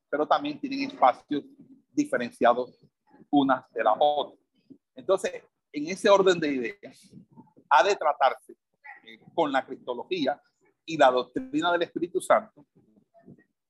pero 0.10 0.28
también 0.28 0.60
tienen 0.60 0.90
espacios 0.92 1.46
diferenciados 1.92 2.86
unas 3.30 3.64
de 3.72 3.84
las 3.84 3.96
otras. 3.98 4.40
Entonces, 4.96 5.42
en 5.72 5.88
ese 5.88 6.10
orden 6.10 6.40
de 6.42 6.50
ideas, 6.50 7.16
ha 7.70 7.84
de 7.84 7.96
tratarse 7.96 8.52
eh, 9.06 9.20
con 9.34 9.50
la 9.50 9.66
cristología 9.66 10.42
y 10.84 10.98
la 10.98 11.10
doctrina 11.10 11.72
del 11.72 11.84
Espíritu 11.84 12.20
Santo 12.20 12.66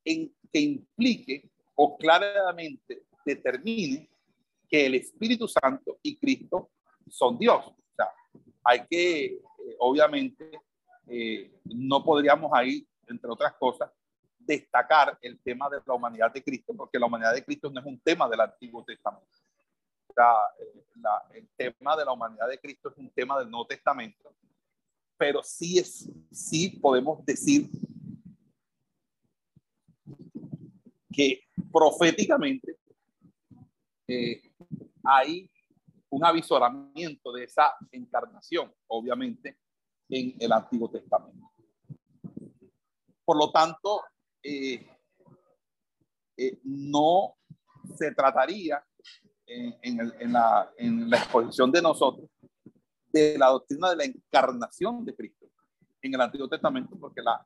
en 0.04 0.34
que 0.52 0.60
implique 0.60 1.52
o 1.76 1.96
claramente 1.98 3.04
determine 3.24 4.10
que 4.70 4.86
el 4.86 4.96
Espíritu 4.96 5.48
Santo 5.48 5.98
y 6.04 6.18
Cristo 6.18 6.70
son 7.10 7.38
Dios. 7.38 7.66
O 7.66 7.96
sea, 7.96 8.10
hay 8.64 8.86
que, 8.88 9.26
eh, 9.26 9.42
obviamente, 9.80 10.60
eh, 11.08 11.52
no 11.66 12.04
podríamos 12.04 12.52
ahí, 12.54 12.88
entre 13.08 13.30
otras 13.32 13.54
cosas, 13.56 13.90
destacar 14.38 15.18
el 15.22 15.40
tema 15.42 15.70
de 15.70 15.80
la 15.86 15.94
humanidad 15.94 16.32
de 16.32 16.44
Cristo, 16.44 16.74
porque 16.76 17.00
la 17.00 17.08
humanidad 17.08 17.34
de 17.34 17.44
Cristo 17.44 17.70
no 17.70 17.80
es 17.80 17.86
un 17.86 18.00
tema 18.00 18.30
del 18.30 18.42
Antiguo 18.42 18.84
Testamento. 18.84 19.28
O 20.08 20.14
sea, 20.14 20.34
eh, 20.60 20.86
el 21.36 21.50
tema 21.56 21.96
de 21.96 22.06
la 22.06 22.12
humanidad 22.12 22.48
de 22.48 22.60
Cristo 22.60 22.90
es 22.90 22.98
un 22.98 23.10
tema 23.12 23.40
del 23.40 23.50
Nuevo 23.50 23.68
Testamento, 23.68 24.34
pero 25.18 25.42
sí, 25.44 25.80
es, 25.80 26.10
sí 26.32 26.80
podemos 26.82 27.24
decir 27.26 27.70
que 31.12 31.42
proféticamente 31.72 32.78
eh, 34.08 34.49
hay 35.04 35.50
un 36.10 36.26
avisoramiento 36.26 37.32
de 37.32 37.44
esa 37.44 37.74
encarnación, 37.92 38.74
obviamente, 38.88 39.60
en 40.10 40.36
el 40.40 40.52
Antiguo 40.52 40.90
Testamento. 40.90 41.52
Por 43.24 43.38
lo 43.38 43.52
tanto, 43.52 44.02
eh, 44.42 44.88
eh, 46.38 46.60
no 46.64 47.36
se 47.96 48.14
trataría 48.14 48.84
en, 49.46 50.32
la, 50.32 50.72
en, 50.78 51.10
la, 51.10 51.18
exposición 51.18 51.72
de 51.72 51.82
nosotros 51.82 52.30
de 53.12 53.38
la 53.38 53.48
doctrina 53.48 53.90
de 53.90 53.96
la 53.96 54.04
encarnación 54.06 55.04
de 55.04 55.16
Cristo 55.16 55.48
en 56.02 56.14
el 56.14 56.22
Antiguo 56.22 56.48
Testamento, 56.48 56.98
porque 57.00 57.22
la, 57.22 57.46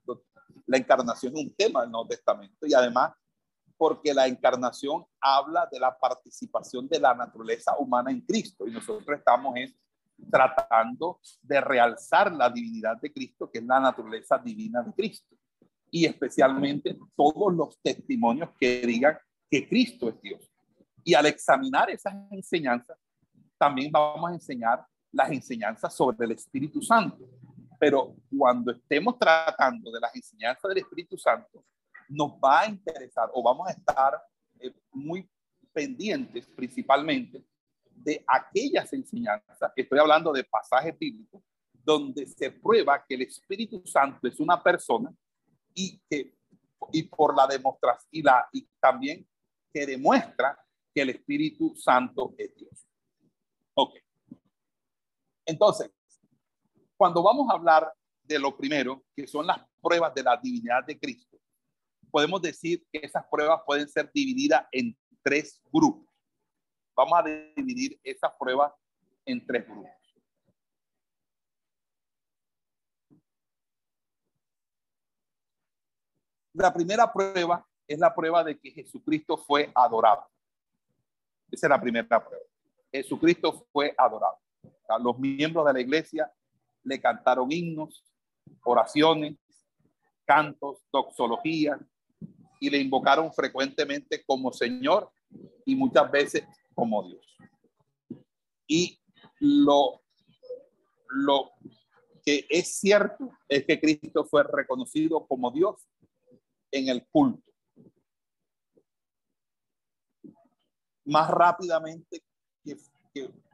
la 0.67 0.77
encarnación 0.77 1.33
es 1.35 1.43
un 1.45 1.55
tema 1.55 1.81
del 1.81 1.91
Nuevo 1.91 2.07
Testamento 2.07 2.67
y 2.67 2.73
además 2.73 3.13
porque 3.77 4.13
la 4.13 4.27
encarnación 4.27 5.05
habla 5.19 5.67
de 5.71 5.79
la 5.79 5.97
participación 5.97 6.87
de 6.87 6.99
la 6.99 7.13
naturaleza 7.13 7.77
humana 7.77 8.11
en 8.11 8.21
Cristo 8.21 8.67
y 8.67 8.71
nosotros 8.71 9.17
estamos 9.17 9.55
tratando 10.29 11.19
de 11.41 11.59
realzar 11.61 12.31
la 12.31 12.49
divinidad 12.49 12.97
de 13.01 13.11
Cristo, 13.11 13.49
que 13.49 13.59
es 13.59 13.65
la 13.65 13.79
naturaleza 13.79 14.37
divina 14.37 14.81
de 14.81 14.93
Cristo, 14.93 15.35
y 15.89 16.05
especialmente 16.05 16.97
todos 17.15 17.53
los 17.53 17.79
testimonios 17.81 18.49
que 18.59 18.81
digan 18.81 19.17
que 19.49 19.67
Cristo 19.67 20.09
es 20.09 20.21
Dios. 20.21 20.51
Y 21.03 21.13
al 21.13 21.25
examinar 21.25 21.89
esas 21.89 22.13
enseñanzas, 22.31 22.97
también 23.57 23.91
vamos 23.91 24.29
a 24.29 24.33
enseñar 24.33 24.85
las 25.11 25.29
enseñanzas 25.31 25.93
sobre 25.93 26.25
el 26.25 26.31
Espíritu 26.31 26.81
Santo. 26.81 27.29
Pero 27.79 28.15
cuando 28.35 28.71
estemos 28.71 29.19
tratando 29.19 29.91
de 29.91 29.99
las 29.99 30.15
enseñanzas 30.15 30.69
del 30.69 30.79
Espíritu 30.79 31.17
Santo, 31.17 31.63
nos 32.13 32.31
va 32.33 32.61
a 32.61 32.67
interesar 32.67 33.29
o 33.33 33.41
vamos 33.41 33.67
a 33.67 33.71
estar 33.71 34.21
eh, 34.59 34.73
muy 34.91 35.29
pendientes 35.71 36.47
principalmente 36.47 37.43
de 37.95 38.23
aquellas 38.27 38.91
enseñanzas, 38.93 39.71
estoy 39.75 39.99
hablando 39.99 40.31
de 40.31 40.43
pasajes 40.43 40.97
bíblicos, 40.97 41.41
donde 41.71 42.25
se 42.27 42.51
prueba 42.51 43.03
que 43.07 43.15
el 43.15 43.23
Espíritu 43.23 43.81
Santo 43.85 44.27
es 44.27 44.39
una 44.39 44.61
persona 44.61 45.13
y 45.73 45.99
que 46.09 46.33
y 46.91 47.03
por 47.03 47.35
la 47.35 47.47
demostración 47.47 48.09
y, 48.11 48.21
la, 48.21 48.47
y 48.51 48.67
también 48.79 49.25
que 49.71 49.85
demuestra 49.85 50.57
que 50.93 51.01
el 51.01 51.11
Espíritu 51.11 51.75
Santo 51.75 52.35
es 52.37 52.53
Dios. 52.55 52.87
Ok. 53.75 53.95
Entonces, 55.45 55.91
cuando 56.97 57.23
vamos 57.23 57.49
a 57.49 57.53
hablar 57.53 57.91
de 58.23 58.39
lo 58.39 58.55
primero, 58.55 59.03
que 59.15 59.27
son 59.27 59.47
las 59.47 59.61
pruebas 59.81 60.13
de 60.13 60.23
la 60.23 60.37
divinidad 60.37 60.85
de 60.85 60.99
Cristo, 60.99 61.37
podemos 62.13 62.39
decir 62.43 62.85
que 62.91 62.99
esas 62.99 63.25
pruebas 63.25 63.63
pueden 63.65 63.89
ser 63.89 64.11
divididas 64.13 64.67
en 64.71 64.95
tres 65.23 65.59
grupos. 65.71 66.07
Vamos 66.95 67.13
a 67.17 67.23
dividir 67.23 67.99
esas 68.03 68.31
pruebas 68.39 68.71
en 69.25 69.43
tres 69.47 69.65
grupos. 69.65 69.89
La 76.53 76.71
primera 76.71 77.11
prueba 77.11 77.67
es 77.87 77.97
la 77.97 78.13
prueba 78.13 78.43
de 78.43 78.59
que 78.59 78.69
Jesucristo 78.69 79.35
fue 79.35 79.71
adorado. 79.73 80.29
Esa 81.49 81.65
es 81.65 81.69
la 81.71 81.81
primera 81.81 82.23
prueba. 82.23 82.45
Jesucristo 82.91 83.65
fue 83.71 83.91
adorado. 83.97 84.37
los 84.99 85.17
miembros 85.17 85.65
de 85.65 85.73
la 85.73 85.81
iglesia 85.81 86.31
le 86.83 87.01
cantaron 87.01 87.51
himnos, 87.51 88.05
oraciones, 88.61 89.35
cantos, 90.25 90.83
doxologías, 90.91 91.79
y 92.63 92.69
le 92.69 92.77
invocaron 92.77 93.33
frecuentemente 93.33 94.23
como 94.23 94.53
Señor 94.53 95.11
y 95.65 95.75
muchas 95.75 96.09
veces 96.09 96.45
como 96.73 97.03
Dios. 97.03 97.37
Y 98.65 99.01
lo, 99.41 100.01
lo 101.09 101.51
que 102.25 102.47
es 102.49 102.79
cierto 102.79 103.31
es 103.49 103.65
que 103.65 103.81
Cristo 103.81 104.23
fue 104.23 104.43
reconocido 104.43 105.27
como 105.27 105.51
Dios 105.51 105.85
en 106.71 106.87
el 106.87 107.05
culto. 107.07 107.43
Más 111.03 111.29
rápidamente 111.29 112.23
que, 112.63 112.77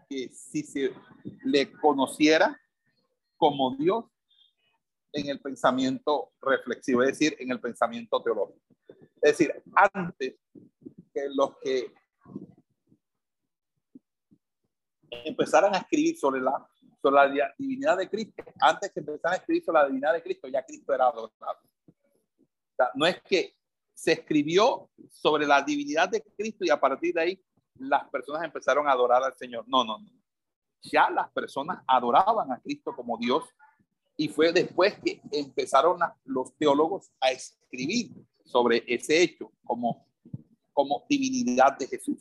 que 0.07 0.29
si 0.29 0.61
se 0.61 0.93
le 1.45 1.71
conociera 1.71 2.61
como 3.37 3.75
Dios 3.75 4.05
en 5.13 5.29
el 5.29 5.39
pensamiento 5.39 6.31
reflexivo, 6.39 7.01
es 7.01 7.17
decir, 7.17 7.35
en 7.39 7.49
el 7.49 7.59
pensamiento 7.59 8.21
teológico. 8.21 8.69
Es 9.21 9.37
decir, 9.37 9.63
antes 9.73 10.35
que 11.13 11.29
los 11.33 11.57
que 11.59 11.93
empezaran 15.09 15.75
a 15.75 15.79
escribir 15.79 16.17
sobre 16.17 16.39
la, 16.39 16.67
sobre 17.01 17.15
la 17.15 17.53
divinidad 17.57 17.97
de 17.97 18.09
Cristo, 18.09 18.43
antes 18.59 18.91
que 18.91 18.99
empezaran 18.99 19.33
a 19.33 19.37
escribir 19.37 19.63
sobre 19.63 19.79
la 19.79 19.85
divinidad 19.87 20.13
de 20.13 20.23
Cristo, 20.23 20.47
ya 20.47 20.65
Cristo 20.65 20.93
era 20.93 21.07
adorado. 21.07 21.59
no 22.95 23.05
es 23.05 23.21
que 23.23 23.55
se 23.93 24.13
escribió 24.13 24.89
sobre 25.09 25.45
la 25.45 25.61
divinidad 25.61 26.07
de 26.07 26.21
Cristo 26.21 26.63
y 26.63 26.69
a 26.69 26.79
partir 26.79 27.13
de 27.13 27.21
ahí 27.21 27.45
las 27.75 28.07
personas 28.09 28.43
empezaron 28.43 28.87
a 28.87 28.91
adorar 28.91 29.23
al 29.23 29.35
Señor. 29.35 29.65
No, 29.67 29.83
no, 29.83 29.99
no. 29.99 30.09
Ya 30.81 31.09
las 31.09 31.29
personas 31.31 31.83
adoraban 31.85 32.51
a 32.53 32.61
Cristo 32.61 32.95
como 32.95 33.17
Dios 33.17 33.43
y 34.15 34.29
fue 34.29 34.53
después 34.53 34.97
que 35.03 35.21
empezaron 35.31 35.99
los 36.23 36.55
teólogos 36.57 37.11
a 37.19 37.31
escribir 37.31 38.11
sobre 38.49 38.83
ese 38.87 39.21
hecho 39.21 39.51
como, 39.63 40.07
como 40.73 41.05
divinidad 41.07 41.77
de 41.77 41.87
Jesús. 41.87 42.17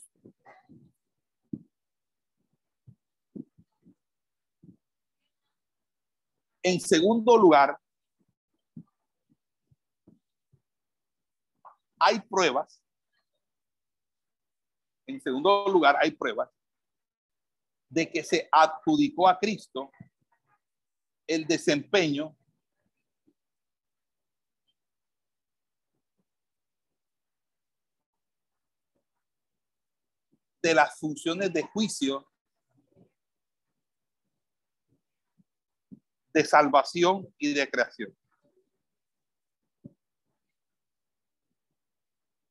En 6.62 6.80
segundo 6.80 7.34
lugar, 7.38 7.80
hay 11.98 12.20
pruebas. 12.20 12.82
En 15.06 15.18
segundo 15.22 15.64
lugar, 15.68 15.96
hay 15.98 16.10
pruebas 16.10 16.50
de 17.88 18.10
que 18.10 18.22
se 18.22 18.46
adjudicó 18.52 19.26
a 19.26 19.38
Cristo 19.38 19.90
el 21.26 21.46
desempeño 21.46 22.36
de 30.62 30.74
las 30.74 30.98
funciones 30.98 31.52
de 31.52 31.62
juicio, 31.62 32.26
de 36.32 36.44
salvación 36.44 37.26
y 37.38 37.52
de 37.52 37.70
creación. 37.70 38.16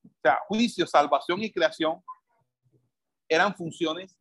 O 0.04 0.20
sea, 0.22 0.40
juicio, 0.48 0.88
salvación 0.88 1.44
y 1.44 1.52
creación 1.52 2.02
eran 3.30 3.56
funciones 3.56 4.18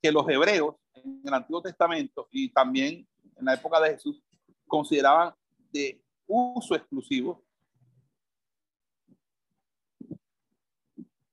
que 0.00 0.12
los 0.12 0.28
hebreos 0.28 0.76
en 0.94 1.22
el 1.24 1.34
Antiguo 1.34 1.62
Testamento 1.62 2.28
y 2.30 2.50
también 2.50 3.06
en 3.36 3.44
la 3.44 3.54
época 3.54 3.80
de 3.80 3.90
Jesús 3.90 4.22
consideraban 4.66 5.34
de 5.72 6.00
uso 6.26 6.74
exclusivo 6.74 7.44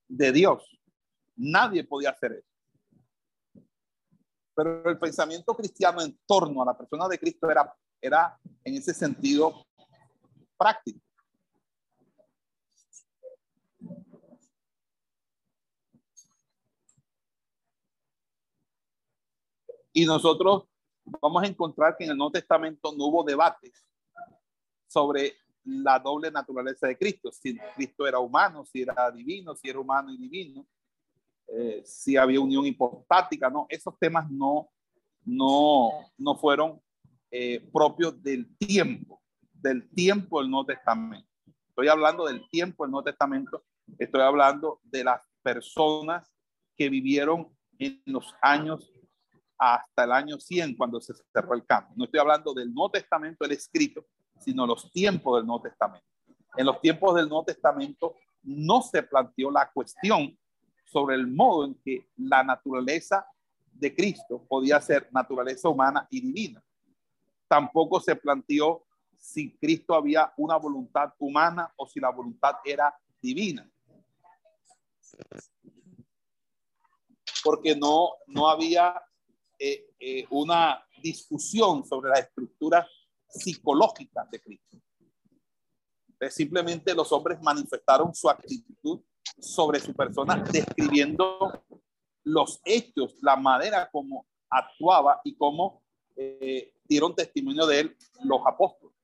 de 0.08 0.32
Dios. 0.32 0.80
Nadie 1.36 1.84
podía 1.84 2.12
hacer 2.12 2.34
eso. 2.34 2.50
Pero 4.56 4.90
el 4.90 4.98
pensamiento 4.98 5.54
cristiano 5.54 6.02
en 6.02 6.18
torno 6.26 6.62
a 6.62 6.66
la 6.66 6.78
persona 6.78 7.08
de 7.08 7.20
Cristo 7.20 7.50
era, 7.50 7.74
era 8.02 8.40
en 8.64 8.76
ese 8.76 8.94
sentido 8.94 9.66
práctico. 10.58 11.02
Y 19.92 20.06
nosotros 20.06 20.68
vamos 21.06 21.44
a 21.44 21.48
encontrar 21.48 21.96
que 21.98 22.04
en 22.04 22.12
el 22.12 22.18
Nuevo 22.18 22.32
Testamento 22.32 22.94
no 22.98 23.06
hubo 23.06 23.24
debates 23.24 23.86
sobre 24.88 25.38
la 25.64 26.00
doble 26.00 26.30
naturaleza 26.32 26.88
de 26.88 26.98
Cristo, 26.98 27.32
si 27.32 27.58
Cristo 27.76 28.06
era 28.06 28.20
humano, 28.20 28.66
si 28.66 28.82
era 28.82 29.10
divino, 29.12 29.56
si 29.56 29.70
era 29.70 29.80
humano 29.80 30.12
y 30.12 30.18
divino, 30.18 30.68
eh, 31.48 31.82
si 31.86 32.18
había 32.18 32.40
unión 32.40 32.66
hipostática, 32.66 33.50
no, 33.50 33.66
esos 33.70 33.98
temas 34.00 34.30
no, 34.30 34.70
no, 35.24 35.92
no 36.18 36.36
fueron 36.36 36.82
eh, 37.32 37.68
propios 37.72 38.22
del 38.22 38.56
tiempo, 38.58 39.22
del 39.54 39.90
tiempo 39.90 40.42
del 40.42 40.50
Nuevo 40.50 40.66
Testamento. 40.66 41.28
Estoy 41.70 41.88
hablando 41.88 42.26
del 42.26 42.48
tiempo 42.50 42.84
del 42.84 42.92
Nuevo 42.92 43.06
Testamento, 43.06 43.64
estoy 43.98 44.22
hablando 44.22 44.80
de 44.84 45.04
las 45.04 45.22
personas 45.44 46.32
que 46.76 46.90
vivieron 46.90 47.56
en 47.78 48.02
los 48.06 48.34
años 48.42 48.92
hasta 49.58 50.04
el 50.04 50.12
año 50.12 50.40
100 50.40 50.76
cuando 50.76 51.00
se 51.00 51.14
cerró 51.32 51.54
el 51.54 51.66
cambio. 51.66 51.94
No 51.96 52.06
estoy 52.06 52.20
hablando 52.20 52.54
del 52.54 52.74
Nuevo 52.74 52.92
Testamento, 52.92 53.46
el 53.46 53.52
escrito, 53.52 54.06
sino 54.40 54.66
los 54.66 54.92
tiempos 54.92 55.38
del 55.38 55.46
Nuevo 55.46 55.62
Testamento. 55.62 56.06
En 56.58 56.66
los 56.66 56.82
tiempos 56.82 57.16
del 57.16 57.30
Nuevo 57.30 57.46
Testamento 57.46 58.16
no 58.44 58.82
se 58.82 59.04
planteó 59.04 59.52
la 59.52 59.70
cuestión 59.72 60.38
sobre 60.86 61.16
el 61.16 61.28
modo 61.28 61.66
en 61.66 61.76
que 61.76 62.10
la 62.18 62.44
naturaleza 62.44 63.26
de 63.72 63.94
Cristo 63.94 64.46
podía 64.48 64.80
ser 64.80 65.10
naturaleza 65.12 65.68
humana 65.68 66.08
y 66.10 66.22
divina. 66.22 66.64
Tampoco 67.48 68.00
se 68.00 68.16
planteó 68.16 68.86
si 69.18 69.58
Cristo 69.58 69.94
había 69.94 70.34
una 70.38 70.56
voluntad 70.58 71.14
humana 71.20 71.74
o 71.76 71.88
si 71.88 72.00
la 72.00 72.10
voluntad 72.10 72.56
era 72.64 72.96
divina. 73.22 73.70
Porque 77.44 77.76
no, 77.76 78.12
no 78.28 78.48
había 78.48 79.02
eh, 79.60 79.88
eh, 80.00 80.26
una 80.30 80.84
discusión 81.02 81.86
sobre 81.86 82.10
la 82.10 82.20
estructura 82.20 82.88
psicológica 83.28 84.28
de 84.32 84.42
Cristo. 84.42 84.78
simplemente 86.30 86.96
los 86.96 87.12
hombres 87.12 87.42
manifestaron 87.42 88.14
su 88.16 88.30
actitud 88.30 89.02
sobre 89.40 89.80
su 89.80 89.94
persona, 89.94 90.44
describiendo 90.52 91.64
los 92.24 92.60
hechos, 92.66 93.18
la 93.22 93.36
manera 93.36 93.90
como 93.92 94.26
actuaba 94.50 95.22
y 95.24 95.36
cómo 95.36 95.84
eh, 96.16 96.74
dieron 96.84 97.16
testimonio 97.16 97.66
de 97.66 97.80
él 97.82 97.98
los 98.24 98.42
apóstoles. 98.46 98.96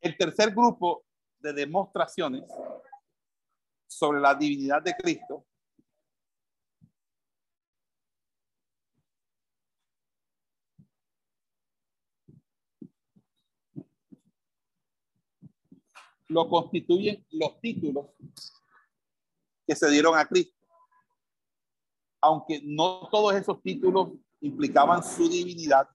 El 0.00 0.16
tercer 0.16 0.52
grupo 0.52 1.04
de 1.38 1.52
demostraciones 1.52 2.44
sobre 3.86 4.20
la 4.20 4.34
divinidad 4.34 4.82
de 4.82 4.94
Cristo 4.94 5.46
lo 16.28 16.48
constituyen 16.48 17.24
los 17.30 17.60
títulos 17.60 18.06
que 19.66 19.74
se 19.74 19.90
dieron 19.90 20.16
a 20.16 20.26
Cristo. 20.26 20.54
Aunque 22.20 22.60
no 22.64 23.08
todos 23.10 23.34
esos 23.34 23.62
títulos 23.62 24.10
implicaban 24.40 25.02
su 25.02 25.28
divinidad, 25.28 25.88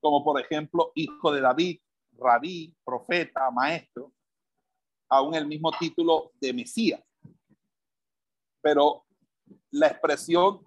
como 0.00 0.24
por 0.24 0.40
ejemplo 0.40 0.92
hijo 0.94 1.32
de 1.32 1.40
David, 1.40 1.80
rabí, 2.12 2.74
profeta, 2.84 3.50
maestro, 3.50 4.12
aún 5.08 5.34
el 5.34 5.46
mismo 5.46 5.72
título 5.72 6.32
de 6.40 6.52
Mesías. 6.52 7.02
Pero 8.62 9.04
la 9.70 9.88
expresión 9.88 10.62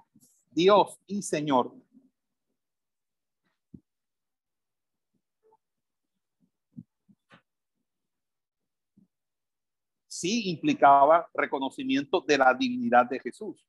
Dios 0.52 1.00
y 1.08 1.22
Señor 1.22 1.74
sí 10.24 10.50
implicaba 10.50 11.28
reconocimiento 11.34 12.22
de 12.26 12.38
la 12.38 12.54
divinidad 12.54 13.06
de 13.10 13.20
Jesús. 13.20 13.68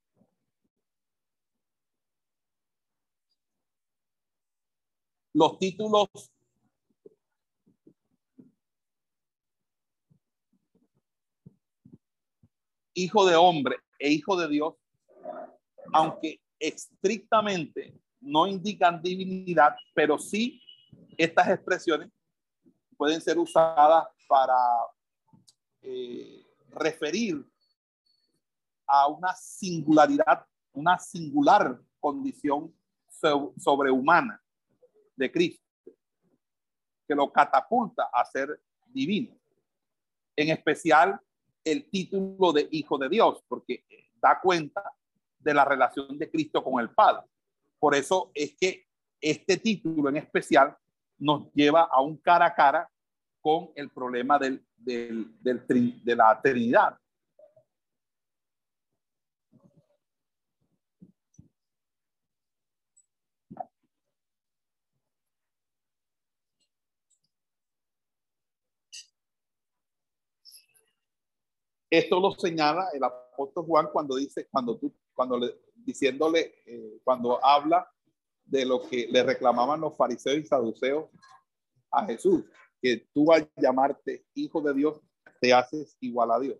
los 5.33 5.59
títulos 5.59 6.07
hijo 12.93 13.25
de 13.25 13.35
hombre 13.35 13.75
e 13.99 14.13
hijo 14.13 14.37
de 14.37 14.47
Dios, 14.47 14.75
aunque 15.91 16.39
estrictamente 16.57 17.93
no 18.21 18.47
indican 18.47 19.01
divinidad, 19.01 19.75
pero 19.93 20.17
sí 20.17 20.61
estas 21.17 21.49
expresiones 21.49 22.09
pueden 22.95 23.19
ser 23.19 23.37
usadas 23.37 24.07
para 24.29 24.55
eh, 25.81 26.44
referir 26.75 27.43
a 28.87 29.07
una 29.07 29.33
singularidad, 29.33 30.45
una 30.73 30.99
singular 30.99 31.79
condición 31.99 32.73
sobrehumana 33.57 34.41
de 35.15 35.31
Cristo, 35.31 35.63
que 37.07 37.15
lo 37.15 37.31
catapulta 37.31 38.09
a 38.13 38.23
ser 38.25 38.61
divino. 38.87 39.35
En 40.35 40.49
especial 40.49 41.19
el 41.63 41.89
título 41.89 42.53
de 42.53 42.67
Hijo 42.71 42.97
de 42.97 43.09
Dios, 43.09 43.43
porque 43.47 43.85
da 44.21 44.39
cuenta 44.39 44.83
de 45.39 45.53
la 45.53 45.65
relación 45.65 46.17
de 46.17 46.29
Cristo 46.29 46.63
con 46.63 46.79
el 46.79 46.89
Padre. 46.89 47.25
Por 47.79 47.95
eso 47.95 48.31
es 48.33 48.55
que 48.55 48.87
este 49.21 49.57
título 49.57 50.09
en 50.09 50.17
especial 50.17 50.75
nos 51.17 51.51
lleva 51.53 51.83
a 51.83 52.01
un 52.01 52.17
cara 52.17 52.47
a 52.47 52.53
cara 52.53 52.89
con 53.45 53.69
el 53.75 53.91
problema 53.91 54.39
del, 54.39 54.65
del, 54.75 55.37
de 56.03 56.15
la 56.15 56.41
Trinidad. 56.41 56.97
Esto 71.87 72.19
lo 72.19 72.31
señala 72.31 72.89
el 72.93 73.03
apóstol 73.03 73.65
Juan 73.67 73.89
cuando 73.93 74.15
dice, 74.15 74.47
cuando 74.49 74.75
tú, 74.79 74.91
cuando 75.13 75.37
le, 75.37 75.55
diciéndole, 75.75 76.63
eh, 76.65 76.99
cuando 77.03 77.45
habla 77.45 77.87
de 78.43 78.65
lo 78.65 78.81
que 78.89 79.07
le 79.07 79.21
reclamaban 79.21 79.81
los 79.81 79.95
fariseos 79.95 80.39
y 80.39 80.45
saduceos 80.47 81.11
a 81.91 82.07
Jesús, 82.07 82.43
que 82.81 83.07
tú 83.13 83.31
al 83.31 83.49
llamarte 83.57 84.25
hijo 84.33 84.61
de 84.61 84.73
Dios, 84.73 85.01
te 85.41 85.53
haces 85.53 85.97
igual 85.99 86.31
a 86.31 86.39
Dios. 86.39 86.57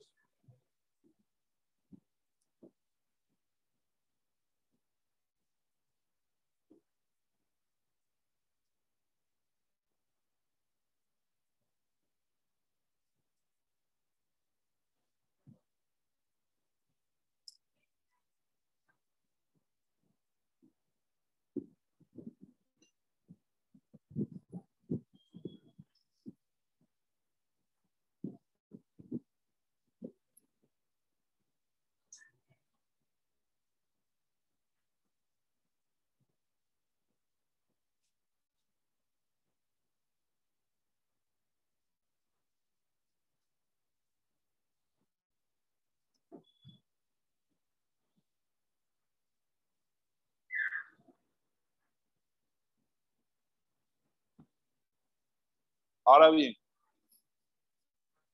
Ahora 56.05 56.29
bien, 56.29 56.53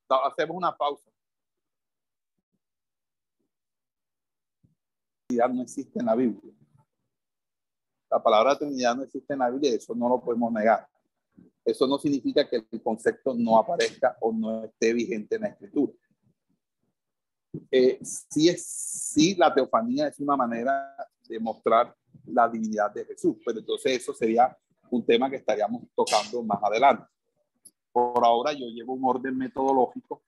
hacemos 0.10 0.58
una 0.58 0.76
pausa. 0.76 1.10
Trinidad 5.28 5.50
no 5.50 5.62
existe 5.62 6.00
en 6.00 6.06
la 6.06 6.16
Biblia. 6.16 6.54
La 8.10 8.22
palabra 8.22 8.58
Trinidad 8.58 8.96
no 8.96 9.04
existe 9.04 9.32
en 9.32 9.40
la 9.40 9.50
Biblia, 9.50 9.74
eso 9.74 9.96
no 9.96 10.10
lo 10.10 10.22
podemos 10.22 10.52
negar. 10.52 10.86
Eso 11.64 11.88
no 11.88 11.98
significa 11.98 12.48
que 12.50 12.58
el 12.70 12.84
concepto 12.84 13.34
no 13.34 13.58
aparezca 13.58 14.18
o 14.20 14.34
no 14.34 14.66
esté 14.66 14.92
vigente 14.92 15.36
en 15.36 15.42
la 15.44 15.48
escritura. 15.48 15.94
Eh, 17.70 18.00
sí, 18.04 18.50
es, 18.50 18.66
sí, 18.66 19.36
la 19.36 19.54
teofanía 19.54 20.08
es 20.08 20.20
una 20.20 20.36
manera 20.36 20.94
de 21.28 21.40
mostrar 21.40 21.96
la 22.26 22.50
divinidad 22.50 22.92
de 22.92 23.06
Jesús, 23.06 23.38
pero 23.46 23.60
entonces 23.60 24.02
eso 24.02 24.14
sería 24.14 24.58
un 24.90 25.06
tema 25.06 25.30
que 25.30 25.38
estaríamos 25.38 25.84
tocando 25.96 26.44
más 26.44 26.62
adelante. 26.62 27.06
Por 27.92 28.24
ahora 28.24 28.54
yo 28.54 28.68
llevo 28.68 28.94
un 28.94 29.02
orden 29.04 29.38
metodológico 29.38 30.22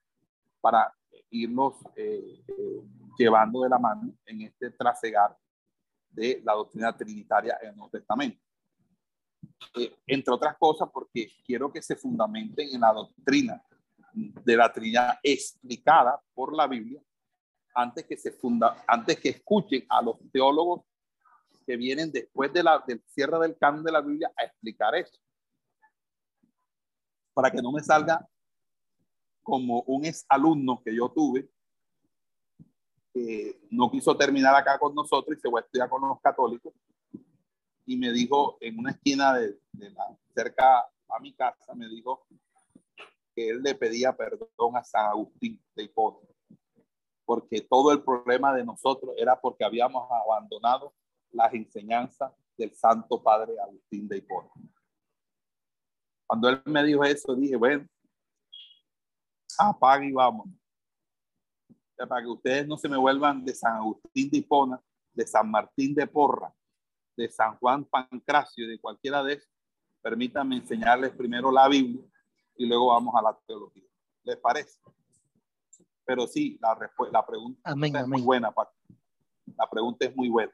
para 0.60 0.92
irnos 1.30 1.74
eh, 1.96 2.42
eh, 2.46 2.82
llevando 3.18 3.62
de 3.62 3.68
la 3.68 3.78
mano 3.78 4.14
en 4.26 4.42
este 4.42 4.70
trasegar 4.70 5.36
de 6.10 6.40
la 6.44 6.54
doctrina 6.54 6.96
trinitaria 6.96 7.58
en 7.60 7.70
el 7.70 7.76
Nuevo 7.76 7.90
Testamento. 7.90 8.40
Eh, 9.76 9.96
entre 10.06 10.34
otras 10.34 10.56
cosas 10.56 10.88
porque 10.92 11.30
quiero 11.44 11.72
que 11.72 11.82
se 11.82 11.96
fundamenten 11.96 12.68
en 12.72 12.80
la 12.80 12.92
doctrina 12.92 13.62
de 14.12 14.56
la 14.56 14.72
Trinidad 14.72 15.18
explicada 15.22 16.20
por 16.34 16.54
la 16.54 16.66
Biblia 16.66 17.02
antes 17.74 18.04
que 18.04 18.16
se 18.16 18.30
funda, 18.30 18.84
antes 18.86 19.18
que 19.18 19.30
escuchen 19.30 19.84
a 19.88 20.00
los 20.00 20.16
teólogos 20.32 20.82
que 21.66 21.76
vienen 21.76 22.12
después 22.12 22.52
de 22.52 22.62
la, 22.62 22.82
del 22.86 23.02
cierre 23.08 23.38
del 23.40 23.56
canon 23.56 23.82
de 23.82 23.92
la 23.92 24.00
Biblia 24.00 24.30
a 24.36 24.44
explicar 24.44 24.94
eso. 24.94 25.18
Para 27.34 27.50
que 27.50 27.60
no 27.60 27.72
me 27.72 27.80
salga 27.80 28.26
como 29.42 29.82
un 29.82 30.06
ex 30.06 30.24
alumno 30.28 30.80
que 30.82 30.96
yo 30.96 31.10
tuve, 31.10 31.48
que 33.12 33.60
no 33.70 33.90
quiso 33.90 34.16
terminar 34.16 34.54
acá 34.56 34.78
con 34.78 34.94
nosotros 34.94 35.36
y 35.36 35.40
se 35.40 35.48
fue 35.48 35.60
a 35.60 35.64
estudiar 35.64 35.88
con 35.88 36.00
los 36.08 36.20
católicos. 36.20 36.72
Y 37.86 37.96
me 37.96 38.10
dijo 38.10 38.56
en 38.60 38.78
una 38.78 38.90
esquina 38.90 39.34
de, 39.34 39.60
cerca 40.34 40.80
a 40.80 41.20
mi 41.20 41.32
casa, 41.34 41.74
me 41.74 41.88
dijo 41.88 42.26
que 43.36 43.50
él 43.50 43.62
le 43.62 43.74
pedía 43.74 44.16
perdón 44.16 44.76
a 44.76 44.82
San 44.82 45.06
Agustín 45.06 45.62
de 45.76 45.84
Hipona, 45.84 46.18
porque 47.24 47.60
todo 47.60 47.92
el 47.92 48.02
problema 48.02 48.54
de 48.54 48.64
nosotros 48.64 49.14
era 49.16 49.40
porque 49.40 49.64
habíamos 49.64 50.08
abandonado 50.10 50.94
las 51.30 51.52
enseñanzas 51.52 52.32
del 52.56 52.74
Santo 52.74 53.22
Padre 53.22 53.54
Agustín 53.60 54.08
de 54.08 54.18
Hipona. 54.18 54.50
Cuando 56.34 56.48
él 56.48 56.60
me 56.64 56.82
dijo 56.82 57.04
eso, 57.04 57.32
dije, 57.36 57.54
bueno, 57.54 57.86
apague 59.56 60.08
y 60.08 60.12
vamos. 60.12 60.48
para 61.96 62.22
que 62.22 62.26
ustedes 62.26 62.66
no 62.66 62.76
se 62.76 62.88
me 62.88 62.96
vuelvan 62.96 63.44
de 63.44 63.54
San 63.54 63.74
Agustín 63.74 64.28
de 64.30 64.38
Hipona, 64.38 64.82
de 65.12 65.24
San 65.28 65.48
Martín 65.48 65.94
de 65.94 66.08
Porra, 66.08 66.52
de 67.16 67.30
San 67.30 67.56
Juan 67.58 67.84
Pancracio, 67.84 68.66
de 68.66 68.80
cualquiera 68.80 69.22
de 69.22 69.34
esos, 69.34 69.48
permítanme 70.02 70.56
enseñarles 70.56 71.12
primero 71.12 71.52
la 71.52 71.68
Biblia 71.68 72.04
y 72.56 72.66
luego 72.66 72.88
vamos 72.88 73.14
a 73.14 73.22
la 73.22 73.38
teología. 73.46 73.88
¿Les 74.24 74.36
parece? 74.36 74.80
Pero 76.04 76.26
sí, 76.26 76.58
la, 76.60 76.76
la 77.12 77.24
pregunta 77.24 77.70
es 77.70 78.08
muy 78.08 78.22
buena. 78.22 78.52
La 79.56 79.70
pregunta 79.70 80.04
es 80.04 80.16
muy 80.16 80.28
buena, 80.30 80.52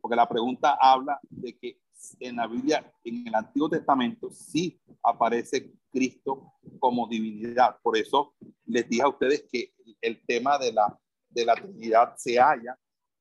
porque 0.00 0.16
la 0.16 0.28
pregunta 0.28 0.78
habla 0.80 1.18
de 1.28 1.56
que 1.56 1.80
en 2.20 2.36
la 2.36 2.46
Biblia, 2.46 2.92
en 3.04 3.26
el 3.26 3.34
Antiguo 3.34 3.68
Testamento, 3.68 4.30
sí 4.30 4.80
aparece 5.02 5.72
Cristo 5.90 6.54
como 6.78 7.08
divinidad. 7.08 7.76
Por 7.82 7.96
eso 7.96 8.34
les 8.66 8.88
dije 8.88 9.02
a 9.02 9.08
ustedes 9.08 9.46
que 9.50 9.72
el 10.00 10.24
tema 10.26 10.58
de 10.58 10.72
la, 10.72 10.98
de 11.28 11.44
la 11.44 11.54
Trinidad 11.54 12.14
se 12.16 12.38
halla 12.38 12.78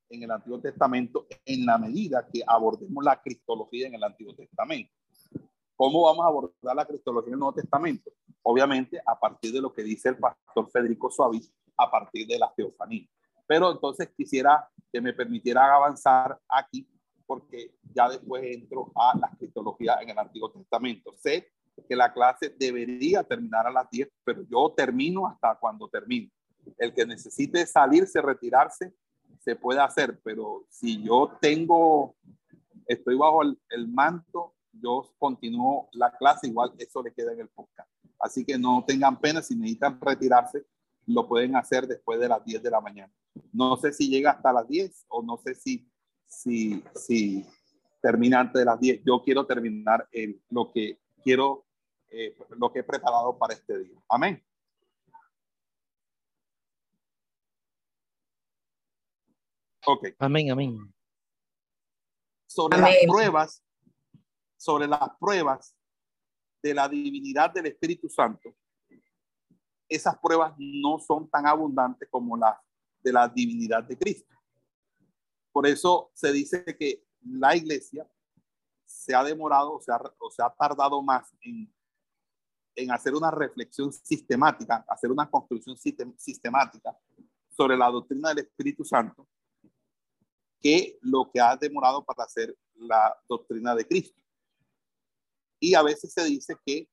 en 0.09 0.23
el 0.23 0.31
Antiguo 0.31 0.59
Testamento 0.59 1.27
en 1.45 1.65
la 1.65 1.77
medida 1.77 2.27
que 2.31 2.43
abordemos 2.45 3.03
la 3.03 3.21
cristología 3.21 3.87
en 3.87 3.95
el 3.95 4.03
Antiguo 4.03 4.35
Testamento. 4.35 4.91
¿Cómo 5.75 6.03
vamos 6.03 6.25
a 6.25 6.27
abordar 6.29 6.75
la 6.75 6.85
cristología 6.85 7.29
en 7.29 7.33
el 7.33 7.39
Nuevo 7.39 7.53
Testamento? 7.53 8.11
Obviamente 8.43 9.01
a 9.05 9.19
partir 9.19 9.51
de 9.51 9.61
lo 9.61 9.73
que 9.73 9.83
dice 9.83 10.09
el 10.09 10.17
pastor 10.17 10.69
Federico 10.71 11.11
Suavis, 11.11 11.51
a 11.77 11.91
partir 11.91 12.25
de 12.25 12.39
la 12.39 12.51
teofanía. 12.55 13.07
Pero 13.45 13.71
entonces 13.71 14.09
quisiera 14.15 14.67
que 14.91 15.01
me 15.01 15.13
permitieran 15.13 15.69
avanzar 15.69 16.39
aquí 16.49 16.87
porque 17.25 17.75
ya 17.93 18.09
después 18.09 18.43
entro 18.45 18.91
a 18.95 19.17
la 19.17 19.29
cristología 19.37 19.97
en 20.01 20.09
el 20.09 20.17
Antiguo 20.17 20.49
Testamento. 20.49 21.13
Sé 21.13 21.51
que 21.87 21.95
la 21.95 22.11
clase 22.11 22.55
debería 22.57 23.23
terminar 23.23 23.67
a 23.67 23.71
las 23.71 23.89
10, 23.89 24.09
pero 24.23 24.43
yo 24.49 24.73
termino 24.75 25.27
hasta 25.27 25.55
cuando 25.55 25.87
termine. 25.89 26.31
El 26.77 26.93
que 26.93 27.05
necesite 27.05 27.65
salirse, 27.65 28.21
retirarse, 28.21 28.93
se 29.39 29.55
puede 29.55 29.79
hacer, 29.79 30.19
pero 30.23 30.65
si 30.69 31.03
yo 31.03 31.37
tengo, 31.39 32.15
estoy 32.87 33.15
bajo 33.15 33.43
el, 33.43 33.59
el 33.69 33.87
manto, 33.87 34.55
yo 34.71 35.09
continúo 35.17 35.89
la 35.93 36.11
clase, 36.11 36.47
igual 36.47 36.73
eso 36.77 37.03
le 37.03 37.13
queda 37.13 37.33
en 37.33 37.41
el 37.41 37.49
podcast. 37.49 37.89
Así 38.19 38.43
que 38.43 38.57
no 38.57 38.83
tengan 38.85 39.19
pena, 39.19 39.41
si 39.41 39.55
necesitan 39.55 39.99
retirarse, 40.01 40.65
lo 41.07 41.27
pueden 41.27 41.55
hacer 41.55 41.87
después 41.87 42.19
de 42.19 42.29
las 42.29 42.43
10 42.45 42.61
de 42.61 42.71
la 42.71 42.81
mañana. 42.81 43.13
No 43.51 43.75
sé 43.77 43.91
si 43.91 44.09
llega 44.09 44.31
hasta 44.31 44.53
las 44.53 44.67
10 44.67 45.05
o 45.09 45.23
no 45.23 45.37
sé 45.37 45.55
si 45.55 45.89
si, 46.27 46.83
si 46.95 47.45
termina 48.01 48.41
antes 48.41 48.59
de 48.59 48.65
las 48.65 48.79
10. 48.79 49.01
Yo 49.05 49.21
quiero 49.23 49.45
terminar 49.45 50.07
lo 50.49 50.71
que 50.71 50.99
quiero, 51.23 51.65
eh, 52.09 52.37
lo 52.57 52.71
que 52.71 52.79
he 52.79 52.83
preparado 52.83 53.37
para 53.37 53.53
este 53.53 53.79
día. 53.79 53.99
Amén. 54.09 54.43
Ok. 59.85 60.09
Amén, 60.19 60.51
amén. 60.51 60.93
Sobre 62.45 62.77
las 62.77 62.95
pruebas, 63.07 63.63
sobre 64.57 64.87
las 64.87 65.09
pruebas 65.19 65.75
de 66.61 66.73
la 66.73 66.89
divinidad 66.89 67.53
del 67.53 67.67
Espíritu 67.67 68.09
Santo, 68.09 68.53
esas 69.89 70.17
pruebas 70.17 70.53
no 70.57 70.99
son 70.99 71.29
tan 71.29 71.47
abundantes 71.47 72.07
como 72.09 72.35
las 72.37 72.57
de 73.03 73.13
la 73.13 73.27
divinidad 73.27 73.83
de 73.83 73.97
Cristo. 73.97 74.35
Por 75.51 75.65
eso 75.65 76.11
se 76.13 76.31
dice 76.31 76.63
que 76.77 77.05
la 77.21 77.55
iglesia 77.55 78.07
se 78.85 79.15
ha 79.15 79.23
demorado 79.23 79.73
o 79.73 79.81
se 80.31 80.43
ha, 80.43 80.49
tardado 80.49 81.01
más 81.01 81.33
en 81.41 82.91
hacer 82.91 83.15
una 83.15 83.31
reflexión 83.31 83.91
sistemática, 83.91 84.85
hacer 84.87 85.11
una 85.11 85.29
construcción 85.29 85.77
sistemática 86.17 86.97
sobre 87.49 87.75
la 87.75 87.89
doctrina 87.89 88.29
del 88.29 88.39
Espíritu 88.39 88.85
Santo 88.85 89.27
que 90.61 90.97
lo 91.01 91.29
que 91.31 91.39
ha 91.39 91.55
demorado 91.55 92.03
para 92.03 92.23
hacer 92.23 92.55
la 92.75 93.15
doctrina 93.27 93.75
de 93.75 93.87
Cristo. 93.87 94.21
Y 95.59 95.73
a 95.73 95.81
veces 95.81 96.11
se 96.13 96.23
dice 96.25 96.55
que 96.65 96.89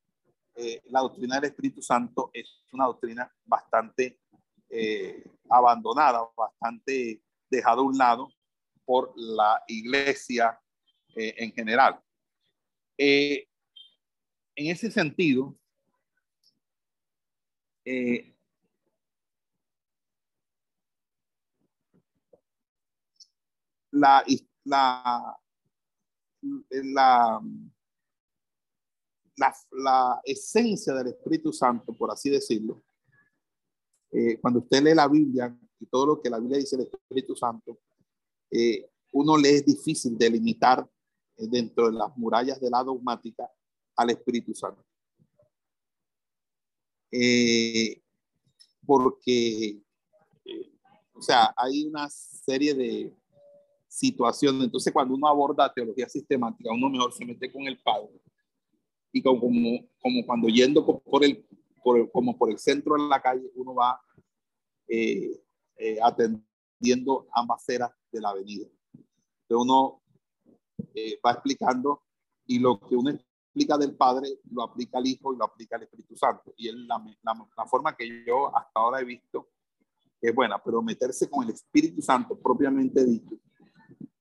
eh, 0.56 0.82
la 0.86 1.01
doctrina 1.01 1.36
del 1.36 1.51
Espíritu 1.51 1.82
Santo 1.82 2.31
es 2.32 2.64
una 2.72 2.86
doctrina 2.86 3.31
bastante 3.44 4.20
eh, 4.68 5.24
abandonada, 5.48 6.28
bastante 6.36 7.22
dejada 7.51 7.81
a 7.81 7.85
un 7.85 7.97
lado, 7.97 8.28
por 8.85 9.12
la 9.16 9.62
iglesia 9.66 10.59
eh, 11.16 11.35
en 11.39 11.52
general. 11.52 12.01
Eh, 12.98 13.48
en 14.56 14.70
ese 14.70 14.90
sentido, 14.90 15.56
eh, 17.85 18.35
la, 23.90 24.24
la, 24.64 25.39
la, 29.36 29.55
la, 29.73 30.20
esencia 30.24 30.94
del 30.94 31.09
Espíritu 31.09 31.52
Santo, 31.52 31.93
por 31.93 32.11
así 32.11 32.31
decirlo, 32.31 32.82
cuando 34.40 34.61
usted 34.61 34.81
lee 34.81 34.94
la 34.94 35.09
Biblia 35.09 35.59
y 35.81 35.86
todo 35.86 36.06
lo 36.06 36.23
que 36.23 36.31
la 36.31 36.39
Biblia 36.39 36.59
dice 36.59 36.77
del 36.77 36.86
Espíritu 36.86 37.35
Santo, 37.35 37.81
eh, 38.51 38.89
uno 39.12 39.36
le 39.36 39.51
es 39.56 39.65
difícil 39.65 40.16
delimitar 40.16 40.89
eh, 41.36 41.47
dentro 41.48 41.90
de 41.90 41.98
las 41.98 42.16
murallas 42.16 42.61
de 42.61 42.70
la 42.70 42.85
dogmática 42.85 43.51
al 43.97 44.11
Espíritu 44.11 44.55
Santo. 44.55 44.85
Eh, 47.11 48.01
porque, 48.86 49.81
o 51.15 51.23
sea, 51.23 51.52
hay 51.56 51.85
una 51.85 52.09
serie 52.11 52.74
de 52.74 53.16
situaciones. 53.89 54.65
Entonces, 54.65 54.93
cuando 54.93 55.15
uno 55.15 55.27
aborda 55.27 55.73
teología 55.73 56.09
sistemática, 56.09 56.73
uno 56.73 56.89
mejor 56.89 57.12
se 57.12 57.24
mete 57.24 57.52
con 57.52 57.62
el 57.62 57.81
Padre. 57.81 58.20
Y 59.16 59.22
como, 59.22 59.40
como, 60.02 60.26
cuando 60.26 60.48
yendo 60.48 60.84
por 60.84 61.24
el, 61.24 61.46
por 61.82 62.10
como 62.10 62.36
por 62.36 62.50
el 62.50 62.58
centro 62.58 62.96
de 62.96 63.08
la 63.08 63.22
calle, 63.22 63.48
uno 63.54 63.74
va 63.74 64.00
atendiendo 66.02 67.26
ambas 67.32 67.64
ceras 67.64 67.92
de 68.10 68.20
la 68.20 68.30
avenida. 68.30 68.66
Entonces 69.42 69.64
uno 69.64 70.02
eh, 70.94 71.18
va 71.24 71.32
explicando 71.32 72.02
y 72.46 72.58
lo 72.58 72.80
que 72.80 72.96
uno 72.96 73.10
aplica 73.50 73.78
del 73.78 73.94
Padre, 73.94 74.28
lo 74.50 74.62
aplica 74.62 74.98
al 74.98 75.06
Hijo 75.06 75.32
y 75.32 75.36
lo 75.36 75.44
aplica 75.44 75.76
al 75.76 75.84
Espíritu 75.84 76.16
Santo. 76.16 76.52
Y 76.56 76.68
es 76.68 76.74
la, 76.74 77.02
la, 77.22 77.66
forma 77.66 77.96
que 77.96 78.24
yo 78.26 78.54
hasta 78.56 78.72
ahora 78.74 79.00
he 79.00 79.04
visto 79.04 79.48
es 80.20 80.34
buena, 80.34 80.62
pero 80.62 80.82
meterse 80.82 81.28
con 81.28 81.44
el 81.44 81.50
Espíritu 81.50 82.00
Santo 82.02 82.36
propiamente 82.38 83.04
dicho 83.04 83.36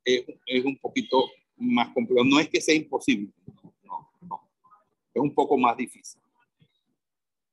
es, 0.04 0.26
es 0.46 0.66
un 0.66 0.78
poquito 0.78 1.26
más 1.58 1.94
complejo. 1.94 2.26
No 2.26 2.40
es 2.40 2.50
que 2.50 2.62
sea 2.62 2.76
imposible, 2.76 3.32
es 5.14 5.22
un 5.22 5.34
poco 5.34 5.58
más 5.58 5.78
difícil. 5.78 6.22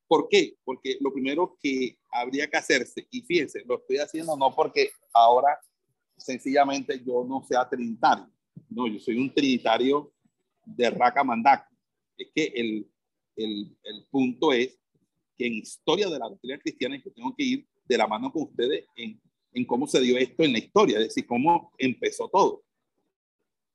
¿Por 0.07 0.27
qué? 0.27 0.55
Porque 0.63 0.97
lo 0.99 1.13
primero 1.13 1.57
que 1.61 1.97
habría 2.11 2.49
que 2.49 2.57
hacerse, 2.57 3.07
y 3.11 3.21
fíjense, 3.21 3.63
lo 3.65 3.77
estoy 3.77 3.97
haciendo 3.97 4.35
no 4.35 4.53
porque 4.53 4.91
ahora 5.13 5.57
sencillamente 6.17 7.01
yo 7.05 7.23
no 7.23 7.41
sea 7.43 7.67
trinitario, 7.69 8.29
no, 8.69 8.87
yo 8.87 8.99
soy 8.99 9.17
un 9.17 9.33
trinitario 9.33 10.11
de 10.65 10.89
Raca 10.89 11.23
Mandac. 11.23 11.67
Es 12.17 12.29
que 12.33 12.45
el, 12.55 12.89
el, 13.35 13.77
el, 13.83 14.05
punto 14.09 14.51
es 14.53 14.77
que 15.37 15.47
en 15.47 15.53
historia 15.53 16.09
de 16.09 16.19
la 16.19 16.29
doctrina 16.29 16.59
cristiana 16.59 17.01
yo 17.03 17.11
tengo 17.11 17.33
que 17.35 17.43
ir 17.43 17.67
de 17.85 17.97
la 17.97 18.07
mano 18.07 18.31
con 18.31 18.43
ustedes 18.43 18.85
en, 18.95 19.19
en 19.53 19.65
cómo 19.65 19.87
se 19.87 19.99
dio 20.01 20.17
esto 20.17 20.43
en 20.43 20.53
la 20.53 20.59
historia, 20.59 20.99
es 20.99 21.05
decir, 21.05 21.25
cómo 21.25 21.71
empezó 21.77 22.29
todo. 22.29 22.63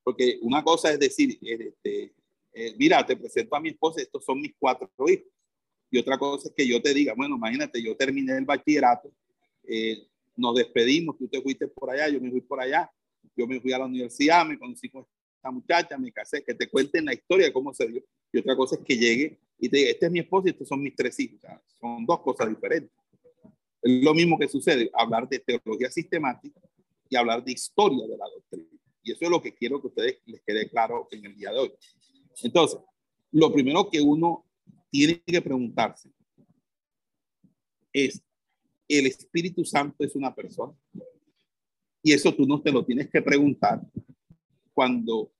Porque 0.02 0.38
una 0.42 0.62
cosa 0.62 0.92
es 0.92 0.98
decir, 1.00 1.38
este, 1.42 2.14
eh, 2.58 2.74
mira, 2.78 3.04
te 3.04 3.14
presento 3.14 3.54
a 3.54 3.60
mi 3.60 3.68
esposa, 3.68 4.00
estos 4.00 4.24
son 4.24 4.40
mis 4.40 4.54
cuatro 4.58 4.90
hijos. 5.06 5.26
Y 5.90 5.98
otra 5.98 6.16
cosa 6.16 6.48
es 6.48 6.54
que 6.54 6.66
yo 6.66 6.80
te 6.80 6.94
diga, 6.94 7.12
bueno, 7.14 7.36
imagínate, 7.36 7.82
yo 7.82 7.94
terminé 7.94 8.34
el 8.34 8.46
bachillerato, 8.46 9.12
eh, 9.68 10.06
nos 10.34 10.56
despedimos, 10.56 11.18
tú 11.18 11.28
te 11.28 11.42
fuiste 11.42 11.68
por 11.68 11.90
allá, 11.90 12.08
yo 12.08 12.18
me 12.18 12.30
fui 12.30 12.40
por 12.40 12.58
allá, 12.58 12.90
yo 13.36 13.46
me 13.46 13.60
fui 13.60 13.74
a 13.74 13.78
la 13.78 13.84
universidad, 13.84 14.46
me 14.46 14.58
conocí 14.58 14.88
con 14.88 15.06
esta 15.36 15.50
muchacha, 15.50 15.98
me 15.98 16.10
casé, 16.10 16.42
que 16.42 16.54
te 16.54 16.66
cuenten 16.66 17.04
la 17.04 17.12
historia 17.12 17.44
de 17.44 17.52
cómo 17.52 17.74
se 17.74 17.88
dio. 17.88 18.02
Y 18.32 18.38
otra 18.38 18.56
cosa 18.56 18.76
es 18.76 18.80
que 18.86 18.96
llegue 18.96 19.38
y 19.58 19.68
te 19.68 19.76
diga, 19.76 19.90
este 19.90 20.06
es 20.06 20.12
mi 20.12 20.20
esposo 20.20 20.46
y 20.46 20.50
estos 20.52 20.66
son 20.66 20.82
mis 20.82 20.96
tres 20.96 21.20
hijos. 21.20 21.38
son 21.78 22.06
dos 22.06 22.20
cosas 22.20 22.48
diferentes. 22.48 22.90
Es 23.82 24.02
lo 24.02 24.14
mismo 24.14 24.38
que 24.38 24.48
sucede, 24.48 24.90
hablar 24.94 25.28
de 25.28 25.40
teología 25.40 25.90
sistemática 25.90 26.58
y 27.10 27.16
hablar 27.16 27.44
de 27.44 27.52
historia 27.52 28.06
de 28.06 28.16
la 28.16 28.24
doctrina. 28.24 28.80
Y 29.02 29.12
eso 29.12 29.26
es 29.26 29.30
lo 29.30 29.42
que 29.42 29.54
quiero 29.54 29.78
que 29.78 29.88
ustedes 29.88 30.18
les 30.24 30.40
quede 30.40 30.70
claro 30.70 31.06
en 31.10 31.26
el 31.26 31.36
día 31.36 31.52
de 31.52 31.58
hoy. 31.58 31.72
Entonces, 32.42 32.78
lo 33.32 33.52
primero 33.52 33.88
que 33.90 34.00
uno 34.00 34.44
tiene 34.90 35.20
que 35.20 35.42
preguntarse 35.42 36.10
es, 37.92 38.22
¿el 38.88 39.06
Espíritu 39.06 39.64
Santo 39.64 40.04
es 40.04 40.14
una 40.14 40.34
persona? 40.34 40.72
Y 42.02 42.12
eso 42.12 42.34
tú 42.34 42.46
no 42.46 42.60
te 42.62 42.70
lo 42.70 42.84
tienes 42.84 43.10
que 43.10 43.22
preguntar 43.22 43.80
cuando 44.72 45.32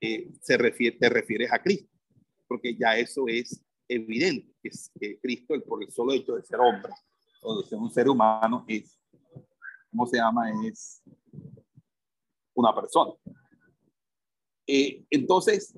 eh, 0.00 0.30
se 0.40 0.56
refiere, 0.56 0.96
te 0.96 1.08
refieres 1.08 1.52
a 1.52 1.62
Cristo, 1.62 1.90
porque 2.46 2.76
ya 2.76 2.96
eso 2.98 3.26
es 3.26 3.64
evidente, 3.88 4.54
que, 4.62 4.68
es, 4.68 4.90
que 4.98 5.18
Cristo, 5.18 5.54
por 5.66 5.82
el 5.82 5.90
solo 5.90 6.12
hecho 6.12 6.34
de 6.34 6.42
ser 6.42 6.60
hombre 6.60 6.92
o 7.42 7.60
de 7.60 7.68
ser 7.68 7.78
un 7.78 7.90
ser 7.90 8.08
humano, 8.08 8.64
es, 8.68 9.00
¿cómo 9.90 10.06
se 10.06 10.18
llama? 10.18 10.50
Es 10.66 11.02
una 12.54 12.74
persona. 12.74 13.12
Eh, 14.66 15.04
entonces, 15.10 15.74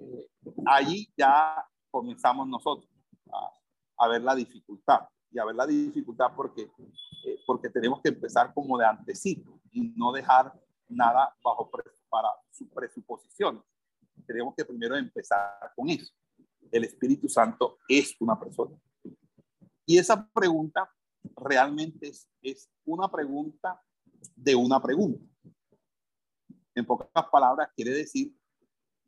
eh, 0.00 0.28
allí 0.66 1.08
ya 1.16 1.64
comenzamos 1.90 2.46
nosotros 2.48 2.90
a, 3.98 4.08
ver 4.08 4.22
la 4.22 4.34
dificultad 4.34 5.08
y 5.30 5.38
a 5.38 5.44
ver 5.44 5.54
la 5.54 5.66
dificultad 5.66 6.32
porque, 6.34 6.62
eh, 6.62 7.38
porque 7.46 7.70
tenemos 7.70 8.00
que 8.02 8.10
empezar 8.10 8.52
como 8.52 8.78
de 8.78 8.86
antecito 8.86 9.60
y 9.70 9.92
no 9.96 10.12
dejar 10.12 10.52
nada 10.88 11.34
bajo 11.42 11.70
para 12.08 12.28
sus 12.50 12.68
presuposiciones. 12.68 13.62
Tenemos 14.26 14.54
que 14.54 14.64
primero 14.64 14.96
empezar 14.96 15.72
con 15.74 15.88
eso. 15.88 16.12
El 16.70 16.84
Espíritu 16.84 17.28
Santo 17.28 17.78
es 17.88 18.16
una 18.20 18.38
persona. 18.38 18.76
Y 19.84 19.98
esa 19.98 20.28
pregunta 20.28 20.90
realmente 21.36 22.08
es, 22.08 22.28
es 22.42 22.68
una 22.84 23.10
pregunta 23.10 23.80
de 24.34 24.54
una 24.54 24.80
pregunta. 24.82 25.24
En 26.74 26.84
pocas 26.84 27.08
palabras, 27.30 27.70
quiere 27.74 27.92
decir 27.92 28.34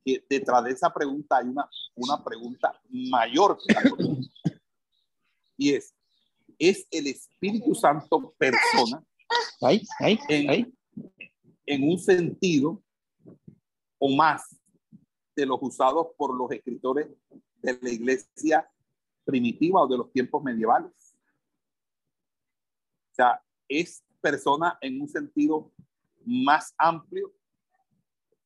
que 0.08 0.24
detrás 0.28 0.64
de 0.64 0.70
esa 0.70 0.92
pregunta 0.92 1.36
hay 1.36 1.48
una, 1.48 1.68
una 1.94 2.24
pregunta 2.24 2.80
mayor 2.88 3.58
que 3.58 3.74
la 3.74 3.80
pregunta. 3.82 4.30
Y 5.58 5.74
es, 5.74 5.94
¿es 6.58 6.86
el 6.90 7.08
Espíritu 7.08 7.74
Santo 7.74 8.34
persona? 8.38 9.04
Ahí, 9.60 9.82
ahí, 9.98 10.18
en, 10.28 10.74
en 11.66 11.90
un 11.90 11.98
sentido 11.98 12.82
o 13.98 14.08
más 14.16 14.56
de 15.36 15.44
los 15.44 15.58
usados 15.60 16.06
por 16.16 16.34
los 16.34 16.50
escritores 16.52 17.08
de 17.56 17.78
la 17.82 17.90
iglesia 17.90 18.70
primitiva 19.24 19.82
o 19.82 19.88
de 19.88 19.98
los 19.98 20.10
tiempos 20.10 20.42
medievales. 20.42 20.92
O 23.12 23.14
sea, 23.14 23.42
es 23.68 24.02
persona 24.22 24.78
en 24.80 25.02
un 25.02 25.08
sentido 25.08 25.70
más 26.24 26.74
amplio 26.78 27.34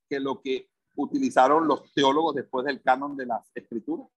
que 0.08 0.18
lo 0.18 0.42
que 0.42 0.71
utilizaron 0.96 1.66
los 1.66 1.92
teólogos 1.92 2.34
después 2.34 2.64
del 2.64 2.82
canon 2.82 3.16
de 3.16 3.26
las 3.26 3.50
escrituras. 3.54 4.08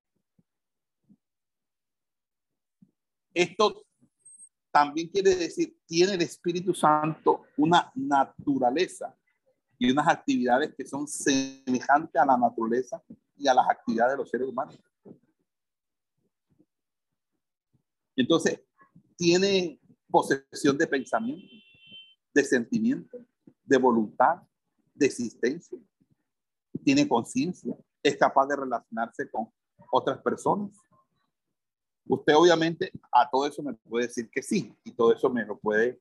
Esto 3.34 3.86
también 4.72 5.08
quiere 5.10 5.36
decir, 5.36 5.78
tiene 5.86 6.14
el 6.14 6.22
Espíritu 6.22 6.74
Santo 6.74 7.44
una 7.58 7.92
naturaleza 7.96 9.16
y 9.78 9.92
unas 9.92 10.08
actividades 10.08 10.74
que 10.76 10.86
son 10.86 11.08
semejantes 11.08 12.22
a 12.22 12.26
la 12.26 12.38
naturaleza 12.38 13.02
y 13.38 13.48
a 13.48 13.54
las 13.54 13.70
actividades 13.70 14.14
de 14.14 14.18
los 14.18 14.30
seres 14.30 14.48
humanos. 14.48 14.80
Entonces, 18.16 18.62
tiene 19.18 19.80
posesión 20.10 20.78
de 20.78 20.88
pensamiento, 20.88 21.54
de 22.34 22.44
sentimiento, 22.44 23.18
de 23.66 23.78
voluntad, 23.78 24.42
de 24.94 25.06
existencia 25.06 25.78
tiene 26.86 27.08
conciencia, 27.08 27.76
es 28.02 28.16
capaz 28.16 28.46
de 28.48 28.56
relacionarse 28.56 29.30
con 29.30 29.50
otras 29.92 30.20
personas. 30.20 30.72
Usted 32.08 32.36
obviamente 32.36 32.92
a 33.12 33.28
todo 33.28 33.48
eso 33.48 33.64
me 33.64 33.74
puede 33.74 34.06
decir 34.06 34.30
que 34.30 34.44
sí, 34.44 34.72
y 34.84 34.92
todo 34.92 35.12
eso 35.12 35.28
me 35.30 35.44
lo 35.44 35.58
puede 35.58 36.00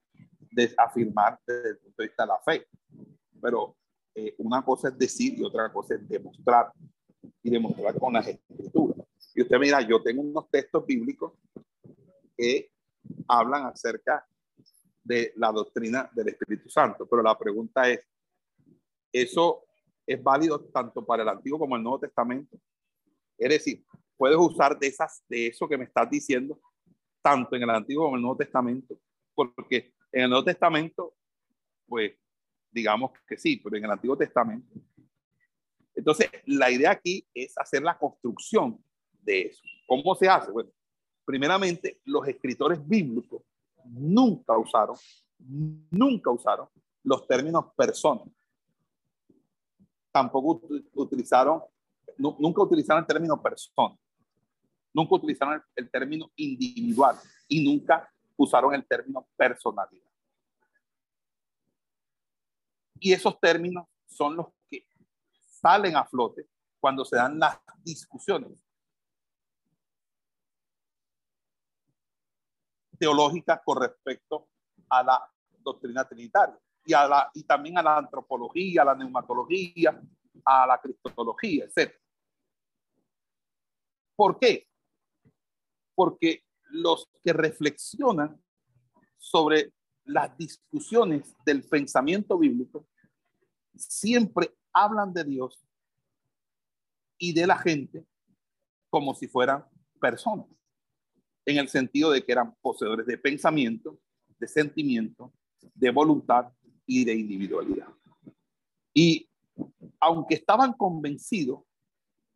afirmar 0.77 1.40
desde 1.47 1.70
el 1.70 1.78
punto 1.78 2.02
de 2.02 2.06
vista 2.06 2.23
de 2.23 2.28
la 2.28 2.39
fe. 2.40 2.66
Pero 3.40 3.77
eh, 4.15 4.35
una 4.39 4.62
cosa 4.62 4.89
es 4.89 4.98
decir 4.98 5.39
y 5.39 5.43
otra 5.43 5.73
cosa 5.73 5.94
es 5.94 6.06
demostrar, 6.06 6.70
y 7.43 7.51
demostrar 7.51 7.98
con 7.98 8.12
las 8.12 8.28
escrituras. 8.28 9.06
Y 9.35 9.43
usted 9.43 9.59
mira, 9.59 9.81
yo 9.81 10.02
tengo 10.02 10.20
unos 10.20 10.51
textos 10.51 10.85
bíblicos 10.86 11.32
que 12.36 12.70
hablan 13.27 13.66
acerca 13.66 14.27
de 15.02 15.32
la 15.36 15.51
doctrina 15.51 16.11
del 16.15 16.28
Espíritu 16.28 16.69
Santo, 16.69 17.06
pero 17.06 17.23
la 17.23 17.36
pregunta 17.39 17.89
es, 17.89 18.06
¿eso 19.11 19.65
es 20.06 20.22
válido 20.22 20.60
tanto 20.60 21.05
para 21.05 21.22
el 21.22 21.28
Antiguo 21.28 21.59
como 21.59 21.76
el 21.76 21.82
Nuevo 21.82 22.01
Testamento. 22.01 22.56
Es 23.39 23.48
decir, 23.48 23.85
puedes 24.16 24.36
usar 24.36 24.78
de, 24.78 24.86
esas, 24.86 25.24
de 25.28 25.48
eso 25.48 25.68
que 25.68 25.78
me 25.78 25.85
estás 25.85 26.09
diciendo, 26.09 26.60
tanto 27.22 27.56
en 27.56 27.62
el 27.62 27.70
Antiguo 27.70 28.05
como 28.05 28.16
en 28.16 28.20
el 28.20 28.22
Nuevo 28.22 28.36
Testamento, 28.36 28.98
porque 29.35 29.93
en 30.12 30.22
el 30.22 30.31
Nuevo 30.31 30.44
Testamento, 30.44 31.14
pues 31.86 32.12
digamos 32.70 33.12
que 33.26 33.36
sí, 33.36 33.56
pero 33.62 33.76
en 33.76 33.85
el 33.85 33.90
Antiguo 33.90 34.16
Testamento. 34.16 34.74
Entonces, 35.94 36.28
la 36.47 36.70
idea 36.70 36.90
aquí 36.90 37.26
es 37.32 37.56
hacer 37.56 37.82
la 37.82 37.97
construcción 37.97 38.82
de 39.22 39.43
eso. 39.43 39.62
¿Cómo 39.86 40.14
se 40.14 40.28
hace? 40.28 40.51
Bueno, 40.51 40.70
primeramente, 41.24 42.01
los 42.05 42.26
escritores 42.26 42.86
bíblicos 42.86 43.43
nunca 43.85 44.59
usaron, 44.59 44.97
nunca 45.90 46.31
usaron 46.31 46.68
los 47.05 47.26
términos 47.26 47.66
personas 47.76 48.28
tampoco 50.15 50.61
utilizaron, 50.95 51.61
nunca 52.19 52.62
utilizaron 52.62 53.03
el 53.03 53.07
término 53.09 53.43
persona, 53.43 53.99
nunca 54.93 55.16
utilizaron 55.16 55.61
el, 55.74 55.91
término 55.91 56.31
individual 56.36 57.19
y 57.49 57.65
nunca 57.65 58.09
usaron 58.36 58.73
el 58.74 58.86
término 58.86 59.27
personalidad. 59.36 60.09
Y 63.01 63.12
esos 63.12 63.41
términos 63.41 63.89
son 64.07 64.36
los 64.36 64.47
que 64.70 64.86
salen 65.49 65.97
a 65.97 66.05
flote 66.05 66.47
cuando 66.78 67.05
se 67.05 67.16
dan 67.16 67.36
las 67.36 67.59
discusiones 67.82 68.53
teológicas 72.97 73.61
con 73.65 73.81
respecto 73.81 74.49
a 74.89 75.03
la 75.03 75.32
doctrina 75.59 76.05
trinitaria 76.05 76.57
y, 76.85 76.93
a 76.93 77.09
la, 77.09 77.31
y 77.35 77.44
también 77.44 77.78
a 77.78 77.82
la 77.82 77.98
antropología, 77.98 78.82
a 78.82 78.86
la 78.86 78.94
neumatología, 78.94 80.01
a 80.44 80.66
la 80.66 80.81
cristología, 80.81 81.65
etc. 81.65 81.93
¿Por 84.16 84.39
qué? 84.39 84.69
Porque 85.94 86.44
los 86.70 87.09
que 87.23 87.32
reflexionan 87.32 88.40
sobre 89.19 89.73
las 90.05 90.36
discusiones 90.36 91.35
del 91.47 91.66
pensamiento 91.66 92.39
bíblico 92.39 92.86
siempre 93.74 94.55
hablan 94.73 95.12
de 95.12 95.24
Dios 95.24 95.65
y 97.19 97.32
de 97.32 97.47
la 97.47 97.56
gente 97.56 98.05
como 98.90 99.15
si 99.15 99.27
fueran 99.27 99.65
personas, 100.01 100.47
en 101.47 101.56
el 101.56 101.69
sentido 101.69 102.11
de 102.11 102.24
que 102.24 102.32
eran 102.32 102.55
poseedores 102.61 103.06
de 103.06 103.19
pensamiento, 103.19 103.98
de 104.39 104.47
sentimiento, 104.47 105.32
de 105.74 105.90
voluntad 105.90 106.52
y 106.86 107.05
de 107.05 107.15
individualidad. 107.15 107.89
Y 108.93 109.28
aunque 110.01 110.35
estaban 110.35 110.73
convencidos 110.74 111.61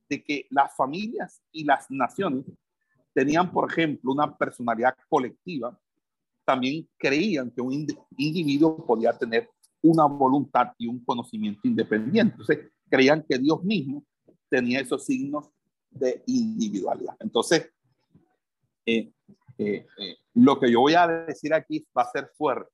de 0.08 0.22
que 0.22 0.46
las 0.50 0.74
familias 0.74 1.42
y 1.52 1.64
las 1.64 1.90
naciones 1.90 2.44
tenían, 3.12 3.50
por 3.50 3.70
ejemplo, 3.70 4.12
una 4.12 4.36
personalidad 4.36 4.94
colectiva, 5.08 5.78
también 6.44 6.88
creían 6.96 7.50
que 7.50 7.60
un 7.60 7.86
individuo 8.16 8.86
podía 8.86 9.12
tener 9.12 9.50
una 9.82 10.06
voluntad 10.06 10.72
y 10.78 10.86
un 10.86 11.04
conocimiento 11.04 11.60
independiente. 11.64 12.32
Entonces, 12.32 12.70
creían 12.88 13.24
que 13.28 13.38
Dios 13.38 13.62
mismo 13.62 14.04
tenía 14.48 14.80
esos 14.80 15.04
signos 15.04 15.50
de 15.90 16.22
individualidad. 16.26 17.16
Entonces, 17.20 17.70
eh, 18.86 19.12
eh, 19.58 19.86
eh, 19.98 20.16
lo 20.34 20.58
que 20.58 20.70
yo 20.70 20.80
voy 20.80 20.94
a 20.94 21.06
decir 21.06 21.52
aquí 21.52 21.86
va 21.96 22.02
a 22.02 22.10
ser 22.10 22.30
fuerte. 22.36 22.70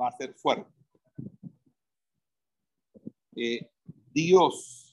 Va 0.00 0.08
a 0.08 0.16
ser 0.16 0.34
fuerte. 0.34 0.70
Dios, 4.12 4.90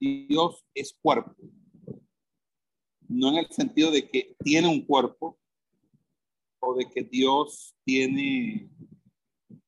Dios 0.00 0.64
es 0.74 0.96
cuerpo. 1.00 1.34
No 3.08 3.30
en 3.30 3.36
el 3.36 3.50
sentido 3.50 3.90
de 3.90 4.08
que 4.08 4.36
tiene 4.42 4.68
un 4.68 4.84
cuerpo 4.84 5.38
o 6.60 6.74
de 6.74 6.90
que 6.90 7.02
Dios 7.02 7.74
tiene 7.84 8.70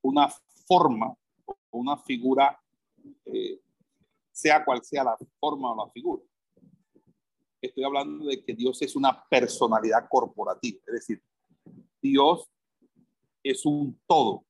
una 0.01 0.29
forma 0.67 1.15
o 1.45 1.55
una 1.71 1.97
figura, 1.97 2.59
eh, 3.25 3.59
sea 4.31 4.63
cual 4.63 4.83
sea 4.83 5.03
la 5.03 5.17
forma 5.39 5.71
o 5.71 5.85
la 5.85 5.91
figura. 5.91 6.21
Estoy 7.61 7.83
hablando 7.83 8.25
de 8.25 8.43
que 8.43 8.53
Dios 8.53 8.81
es 8.81 8.95
una 8.95 9.23
personalidad 9.29 10.07
corporativa, 10.09 10.79
es 10.87 10.93
decir, 10.93 11.23
Dios 12.01 12.49
es 13.43 13.65
un 13.65 13.99
todo, 14.07 14.45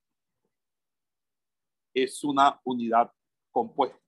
es 1.94 2.24
una 2.24 2.60
unidad 2.64 3.12
compuesta. 3.52 4.00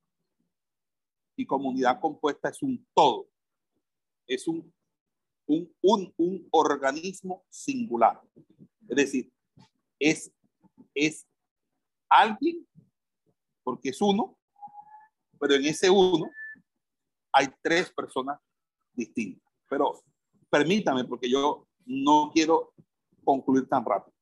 Y 1.35 1.45
como 1.45 1.69
unidad 1.69 1.99
compuesta 1.99 2.49
es 2.49 2.61
un 2.61 2.85
todo, 2.93 3.27
es 4.27 4.47
un, 4.47 4.73
un, 5.47 5.73
un, 5.81 6.14
un 6.18 6.47
organismo 6.51 7.43
singular. 7.49 8.22
Es 8.88 8.95
decir, 8.95 9.34
es, 9.99 10.31
es 10.93 11.27
alguien, 12.10 12.68
porque 13.64 13.89
es 13.89 14.01
uno, 14.01 14.38
pero 15.39 15.55
en 15.55 15.65
ese 15.65 15.89
uno 15.89 16.30
hay 17.31 17.47
tres 17.61 17.91
personas 17.91 18.39
distintas. 18.93 19.51
Pero 19.68 20.03
permítame, 20.49 21.03
porque 21.05 21.30
yo 21.30 21.68
no 21.85 22.31
quiero 22.34 22.73
concluir 23.23 23.68
tan 23.68 23.84
rápido. 23.84 24.12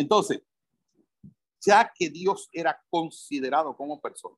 Entonces, 0.00 0.42
ya 1.60 1.92
que 1.94 2.08
Dios 2.08 2.48
era 2.54 2.82
considerado 2.88 3.76
como 3.76 4.00
persona, 4.00 4.34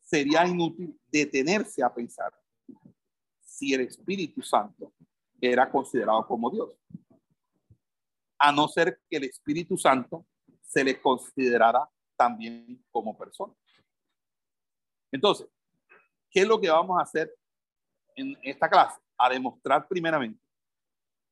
sería 0.00 0.46
inútil 0.46 0.98
detenerse 1.08 1.82
a 1.82 1.92
pensar 1.92 2.32
si 3.38 3.74
el 3.74 3.82
Espíritu 3.82 4.40
Santo 4.40 4.94
era 5.38 5.70
considerado 5.70 6.26
como 6.26 6.50
Dios, 6.50 6.70
a 8.38 8.50
no 8.50 8.66
ser 8.66 8.98
que 9.10 9.18
el 9.18 9.24
Espíritu 9.24 9.76
Santo 9.76 10.24
se 10.62 10.82
le 10.82 10.98
considerara 10.98 11.86
también 12.16 12.82
como 12.90 13.14
persona. 13.14 13.52
Entonces, 15.10 15.48
¿qué 16.30 16.40
es 16.40 16.48
lo 16.48 16.58
que 16.58 16.70
vamos 16.70 16.98
a 16.98 17.02
hacer 17.02 17.30
en 18.16 18.38
esta 18.42 18.70
clase? 18.70 18.98
A 19.18 19.28
demostrar 19.28 19.86
primeramente 19.86 20.42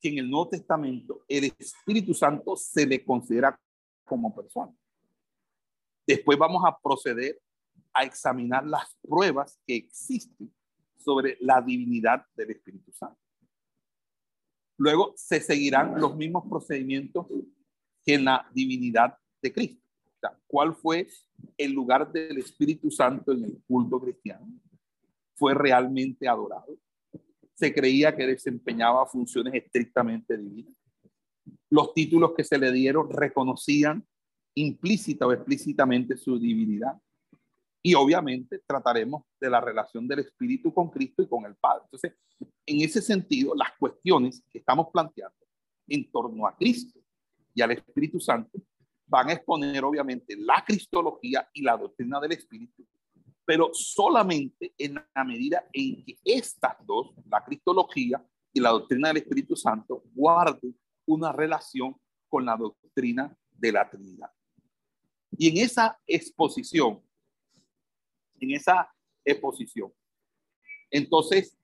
que 0.00 0.08
en 0.08 0.18
el 0.18 0.30
Nuevo 0.30 0.48
Testamento 0.48 1.24
el 1.28 1.44
Espíritu 1.58 2.14
Santo 2.14 2.56
se 2.56 2.86
le 2.86 3.04
considera 3.04 3.58
como 4.04 4.34
persona. 4.34 4.72
Después 6.06 6.38
vamos 6.38 6.62
a 6.66 6.76
proceder 6.78 7.40
a 7.92 8.04
examinar 8.04 8.66
las 8.66 8.96
pruebas 9.02 9.60
que 9.66 9.76
existen 9.76 10.52
sobre 10.96 11.36
la 11.40 11.60
divinidad 11.60 12.24
del 12.34 12.50
Espíritu 12.50 12.92
Santo. 12.92 13.18
Luego 14.76 15.12
se 15.16 15.40
seguirán 15.40 16.00
los 16.00 16.16
mismos 16.16 16.44
procedimientos 16.48 17.26
que 18.04 18.14
en 18.14 18.24
la 18.24 18.48
divinidad 18.54 19.16
de 19.42 19.52
Cristo. 19.52 19.80
¿Cuál 20.46 20.74
fue 20.74 21.06
el 21.56 21.72
lugar 21.72 22.10
del 22.10 22.38
Espíritu 22.38 22.90
Santo 22.90 23.32
en 23.32 23.44
el 23.44 23.62
culto 23.66 24.00
cristiano? 24.00 24.46
¿Fue 25.34 25.54
realmente 25.54 26.28
adorado? 26.28 26.76
¿Se 27.60 27.74
creía 27.74 28.16
que 28.16 28.26
desempeñaba 28.26 29.06
funciones 29.06 29.52
estrictamente 29.54 30.36
divinas? 30.36 30.74
los 31.70 31.94
títulos 31.94 32.32
que 32.36 32.44
se 32.44 32.58
le 32.58 32.72
dieron 32.72 33.08
reconocían 33.10 34.04
implícita 34.54 35.26
o 35.26 35.32
explícitamente 35.32 36.16
su 36.16 36.38
divinidad. 36.38 37.00
Y 37.82 37.94
obviamente 37.94 38.60
trataremos 38.66 39.24
de 39.40 39.48
la 39.48 39.60
relación 39.60 40.06
del 40.06 40.20
Espíritu 40.20 40.74
con 40.74 40.90
Cristo 40.90 41.22
y 41.22 41.28
con 41.28 41.44
el 41.44 41.54
Padre. 41.54 41.84
Entonces, 41.84 42.14
en 42.66 42.80
ese 42.80 43.00
sentido, 43.00 43.54
las 43.54 43.70
cuestiones 43.78 44.42
que 44.50 44.58
estamos 44.58 44.88
planteando 44.92 45.38
en 45.86 46.10
torno 46.10 46.46
a 46.46 46.56
Cristo 46.56 46.98
y 47.54 47.62
al 47.62 47.72
Espíritu 47.72 48.20
Santo 48.20 48.58
van 49.06 49.28
a 49.28 49.32
exponer 49.32 49.82
obviamente 49.84 50.36
la 50.36 50.62
cristología 50.66 51.48
y 51.52 51.62
la 51.62 51.76
doctrina 51.76 52.20
del 52.20 52.32
Espíritu, 52.32 52.86
pero 53.50 53.74
solamente 53.74 54.72
en 54.78 54.94
la 54.94 55.24
medida 55.24 55.68
en 55.72 56.04
que 56.04 56.16
estas 56.24 56.76
dos, 56.86 57.12
la 57.28 57.44
cristología 57.44 58.24
y 58.52 58.60
la 58.60 58.70
doctrina 58.70 59.08
del 59.08 59.16
Espíritu 59.16 59.56
Santo, 59.56 60.04
guarden 60.14 60.78
una 61.04 61.32
relación 61.32 62.00
con 62.28 62.46
la 62.46 62.56
doctrina 62.56 63.36
de 63.50 63.72
la 63.72 63.90
Trinidad. 63.90 64.30
Y 65.36 65.48
en 65.48 65.64
esa 65.64 65.98
exposición, 66.06 67.02
en 68.38 68.52
esa 68.52 68.88
exposición, 69.24 69.92
entonces, 70.88 71.58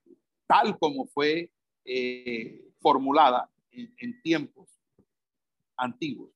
tal 0.44 0.76
como 0.80 1.06
fue 1.06 1.52
eh, 1.84 2.68
formulada 2.80 3.48
en, 3.70 4.20
tiempos 4.22 4.68
antiguos, 5.76 6.32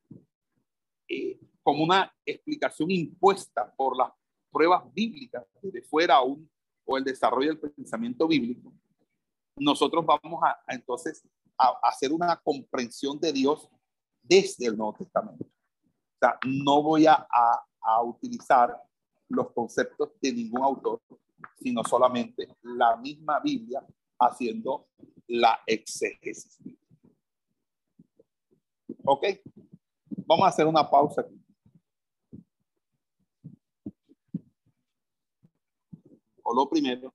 eh, 1.08 1.40
como 1.64 1.82
una 1.82 2.14
explicación 2.24 2.92
impuesta 2.92 3.74
por 3.74 3.96
las 3.96 4.12
pruebas 4.50 4.82
bíblicas 4.92 5.44
de 5.62 5.82
fuera 5.82 6.16
aún 6.16 6.48
o 6.84 6.96
el 6.96 7.04
desarrollo 7.04 7.54
del 7.54 7.72
pensamiento 7.72 8.26
bíblico, 8.26 8.72
nosotros 9.56 10.04
vamos 10.04 10.40
a 10.42 10.58
entonces 10.72 11.22
hacer 11.82 12.12
una 12.12 12.36
comprensión 12.36 13.20
de 13.20 13.32
Dios 13.32 13.68
desde 14.22 14.66
el 14.66 14.76
Nuevo 14.76 14.94
Testamento. 14.94 15.44
O 15.44 16.18
sea, 16.18 16.38
no 16.46 16.82
voy 16.82 17.06
a, 17.06 17.26
a 17.80 18.02
utilizar 18.02 18.76
los 19.28 19.52
conceptos 19.52 20.10
de 20.20 20.32
ningún 20.32 20.62
autor, 20.62 21.00
sino 21.58 21.82
solamente 21.84 22.48
la 22.62 22.96
misma 22.96 23.40
Biblia 23.40 23.86
haciendo 24.18 24.88
la 25.28 25.60
exégesis. 25.66 26.58
¿Ok? 29.04 29.24
Vamos 30.26 30.44
a 30.44 30.48
hacer 30.48 30.66
una 30.66 30.88
pausa 30.88 31.22
aquí. 31.22 31.40
Lo 36.54 36.68
primero, 36.68 37.14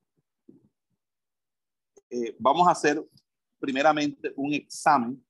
eh, 2.09 2.35
vamos 2.39 2.67
a 2.67 2.71
hacer 2.71 3.03
primeramente 3.59 4.33
un 4.35 4.53
examen 4.53 5.23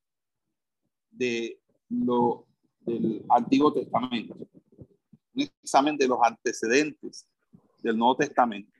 de 1.10 1.60
lo 1.90 2.46
del 2.82 3.26
Antiguo 3.30 3.74
Testamento, 3.74 4.36
un 5.34 5.42
examen 5.42 5.98
de 5.98 6.08
los 6.08 6.20
antecedentes 6.22 7.28
del 7.82 7.98
Nuevo 7.98 8.18
Testamento 8.18 8.72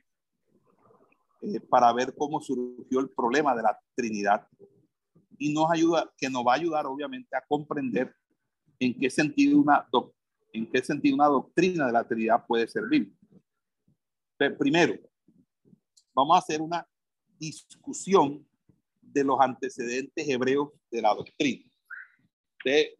eh, 1.42 1.60
para 1.60 1.92
ver 1.92 2.14
cómo 2.16 2.40
surgió 2.40 3.00
el 3.00 3.10
problema 3.10 3.54
de 3.54 3.62
la 3.62 3.78
Trinidad 3.94 4.46
y 5.38 5.52
nos 5.52 5.70
ayuda, 5.70 6.12
que 6.16 6.30
nos 6.30 6.46
va 6.46 6.52
a 6.52 6.56
ayudar 6.56 6.86
obviamente 6.86 7.36
a 7.36 7.44
comprender 7.46 8.14
en 8.78 8.98
qué 8.98 9.10
sentido 9.10 9.58
una, 9.58 9.86
en 10.52 10.70
qué 10.70 10.82
sentido 10.82 11.14
una 11.14 11.26
doctrina 11.26 11.86
de 11.86 11.92
la 11.92 12.06
Trinidad 12.06 12.44
puede 12.46 12.68
servir. 12.68 13.12
Pero 14.36 14.56
primero, 14.56 14.94
vamos 16.16 16.34
a 16.34 16.38
hacer 16.38 16.62
una 16.62 16.88
discusión 17.38 18.48
de 19.02 19.22
los 19.22 19.38
antecedentes 19.38 20.26
hebreos 20.26 20.70
de 20.90 21.02
la 21.02 21.14
doctrina. 21.14 21.70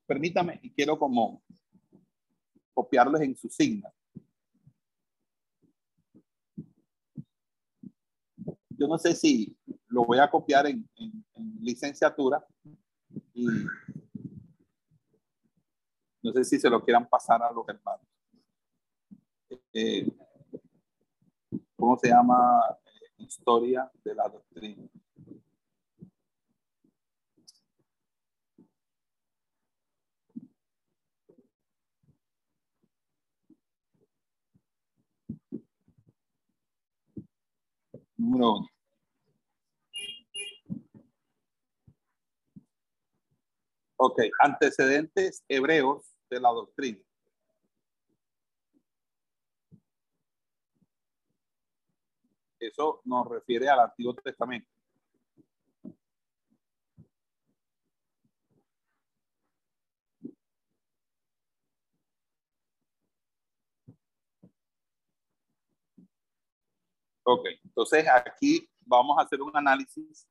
permítame, 0.06 0.60
y 0.62 0.70
quiero 0.70 0.98
como 0.98 1.43
copiarles 2.74 3.22
en 3.22 3.34
su 3.34 3.48
signo. 3.48 3.90
Yo 8.78 8.86
no 8.86 8.98
sé 8.98 9.14
si 9.14 9.56
lo 9.88 10.05
voy 10.05 10.18
a 10.18 10.30
copiar 10.30 10.66
en, 10.66 10.86
licenciatura 11.60 12.47
y 13.34 13.47
no 16.22 16.32
sé 16.32 16.44
si 16.44 16.60
se 16.60 16.70
lo 16.70 16.84
quieran 16.84 17.09
pasar 17.09 17.43
a 17.43 17.51
los 17.51 17.66
hermanos. 17.66 18.06
eh, 19.72 20.06
¿cómo 21.76 21.98
se 21.98 22.09
llama? 22.09 22.78
Historia 23.18 23.90
de 24.05 24.14
la 24.14 24.28
doctrina. 24.28 24.88
Número 38.18 38.55
uno. 38.55 38.66
Ok, 43.98 44.22
antecedentes 44.40 45.43
hebreos 45.48 46.05
de 46.30 46.40
la 46.40 46.51
doctrina. 46.51 47.05
Eso 52.66 53.01
nos 53.05 53.28
refiere 53.28 53.68
al 53.68 53.80
Antiguo 53.80 54.14
Testamento. 54.14 54.68
Ok, 67.28 67.44
entonces 67.64 68.06
aquí 68.09 68.68
vamos 68.84 69.18
a 69.18 69.22
hacer 69.22 69.43
un 69.43 69.51
análisis 69.56 70.28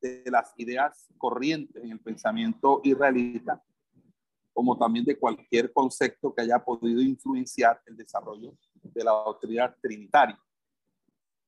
de 0.00 0.24
las 0.30 0.54
ideas 0.56 1.06
corrientes 1.18 1.82
en 1.82 1.90
el 1.90 2.00
pensamiento 2.00 2.80
israelita, 2.82 3.62
como 4.54 4.78
también 4.78 5.04
de 5.04 5.18
cualquier 5.18 5.70
concepto 5.72 6.34
que 6.34 6.40
haya 6.40 6.58
podido 6.58 7.02
influenciar 7.02 7.82
el 7.84 7.98
desarrollo 7.98 8.54
de 8.82 9.04
la 9.04 9.10
doctrina 9.10 9.74
trinitaria. 9.80 10.38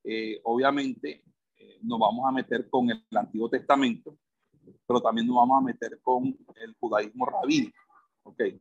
Eh, 0.04 0.40
obviamente 0.44 1.24
eh, 1.56 1.78
nos 1.82 1.98
vamos 1.98 2.28
a 2.28 2.32
meter 2.32 2.68
con 2.68 2.90
el 2.90 3.04
Antiguo 3.12 3.48
Testamento, 3.48 4.16
pero 4.86 5.00
también 5.00 5.26
nos 5.26 5.36
vamos 5.36 5.58
a 5.58 5.64
meter 5.64 6.00
con 6.02 6.36
el 6.56 6.74
judaísmo 6.78 7.26
rabínico. 7.26 7.78
Okay. 8.24 8.60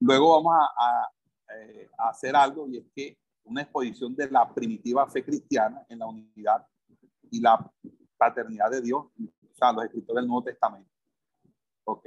Luego 0.00 0.42
vamos 0.42 0.54
a, 0.76 1.08
eh, 1.54 1.88
a 1.98 2.08
hacer 2.08 2.34
algo 2.34 2.68
y 2.68 2.78
es 2.78 2.86
que 2.94 3.18
una 3.44 3.62
exposición 3.62 4.14
de 4.14 4.30
la 4.30 4.52
primitiva 4.52 5.08
fe 5.08 5.24
cristiana 5.24 5.84
en 5.88 5.98
la 5.98 6.06
unidad 6.06 6.66
y 7.30 7.40
la 7.40 7.70
paternidad 8.16 8.70
de 8.70 8.80
Dios, 8.80 9.04
o 9.04 9.54
sea, 9.54 9.72
los 9.72 9.84
escritores 9.84 10.22
del 10.22 10.26
Nuevo 10.28 10.44
Testamento. 10.44 10.90
Ok. 11.84 12.06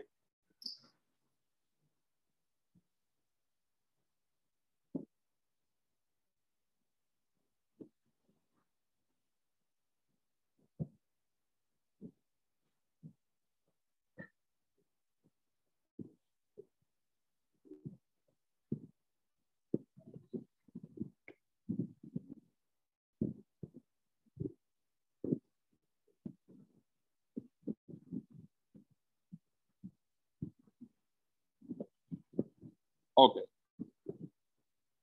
Ok. 33.20 33.40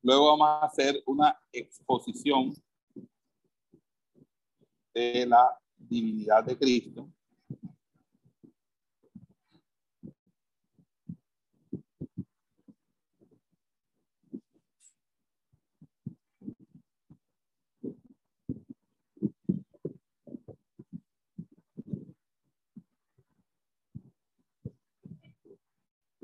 Luego 0.02 0.26
vamos 0.26 0.46
a 0.48 0.66
hacer 0.66 1.02
una 1.04 1.36
exposición 1.50 2.54
de 4.94 5.26
la 5.26 5.58
divinidad 5.76 6.44
de 6.44 6.56
Cristo. 6.56 7.10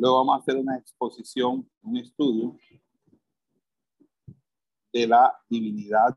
Luego 0.00 0.16
vamos 0.16 0.34
a 0.34 0.38
hacer 0.38 0.56
una 0.56 0.78
exposición, 0.78 1.70
un 1.82 1.96
estudio 1.98 2.56
de 4.90 5.06
la 5.06 5.38
divinidad 5.46 6.16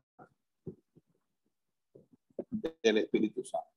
del 2.82 2.96
Espíritu 2.96 3.44
Santo. 3.44 3.68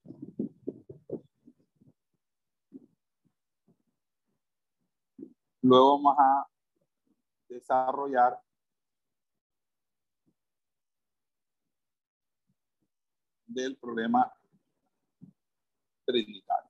Luego 5.61 5.97
vamos 5.97 6.15
a 6.17 6.47
desarrollar 7.49 8.39
del 13.45 13.75
problema 13.75 14.33
trinitario. 16.05 16.66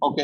Ok. 0.00 0.20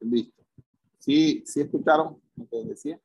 Listo. 0.00 0.42
¿Sí, 0.98 1.42
sí 1.46 1.60
escucharon 1.60 2.20
lo 2.36 2.48
que 2.48 2.64
decía? 2.64 3.00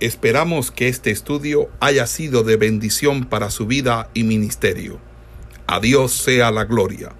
Esperamos 0.00 0.72
que 0.72 0.88
este 0.88 1.12
estudio 1.12 1.70
haya 1.78 2.08
sido 2.08 2.42
de 2.42 2.56
bendición 2.56 3.24
para 3.28 3.50
su 3.50 3.66
vida 3.66 4.10
y 4.14 4.24
ministerio. 4.24 4.98
A 5.68 5.78
Dios 5.78 6.12
sea 6.12 6.50
la 6.50 6.64
gloria. 6.64 7.14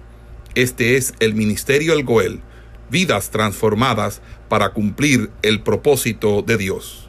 Este 0.53 0.97
es 0.97 1.13
el 1.19 1.33
Ministerio 1.33 1.93
El 1.93 2.03
Goel, 2.03 2.41
vidas 2.91 3.29
transformadas 3.29 4.21
para 4.49 4.73
cumplir 4.73 5.31
el 5.41 5.63
propósito 5.63 6.41
de 6.41 6.57
Dios. 6.57 7.02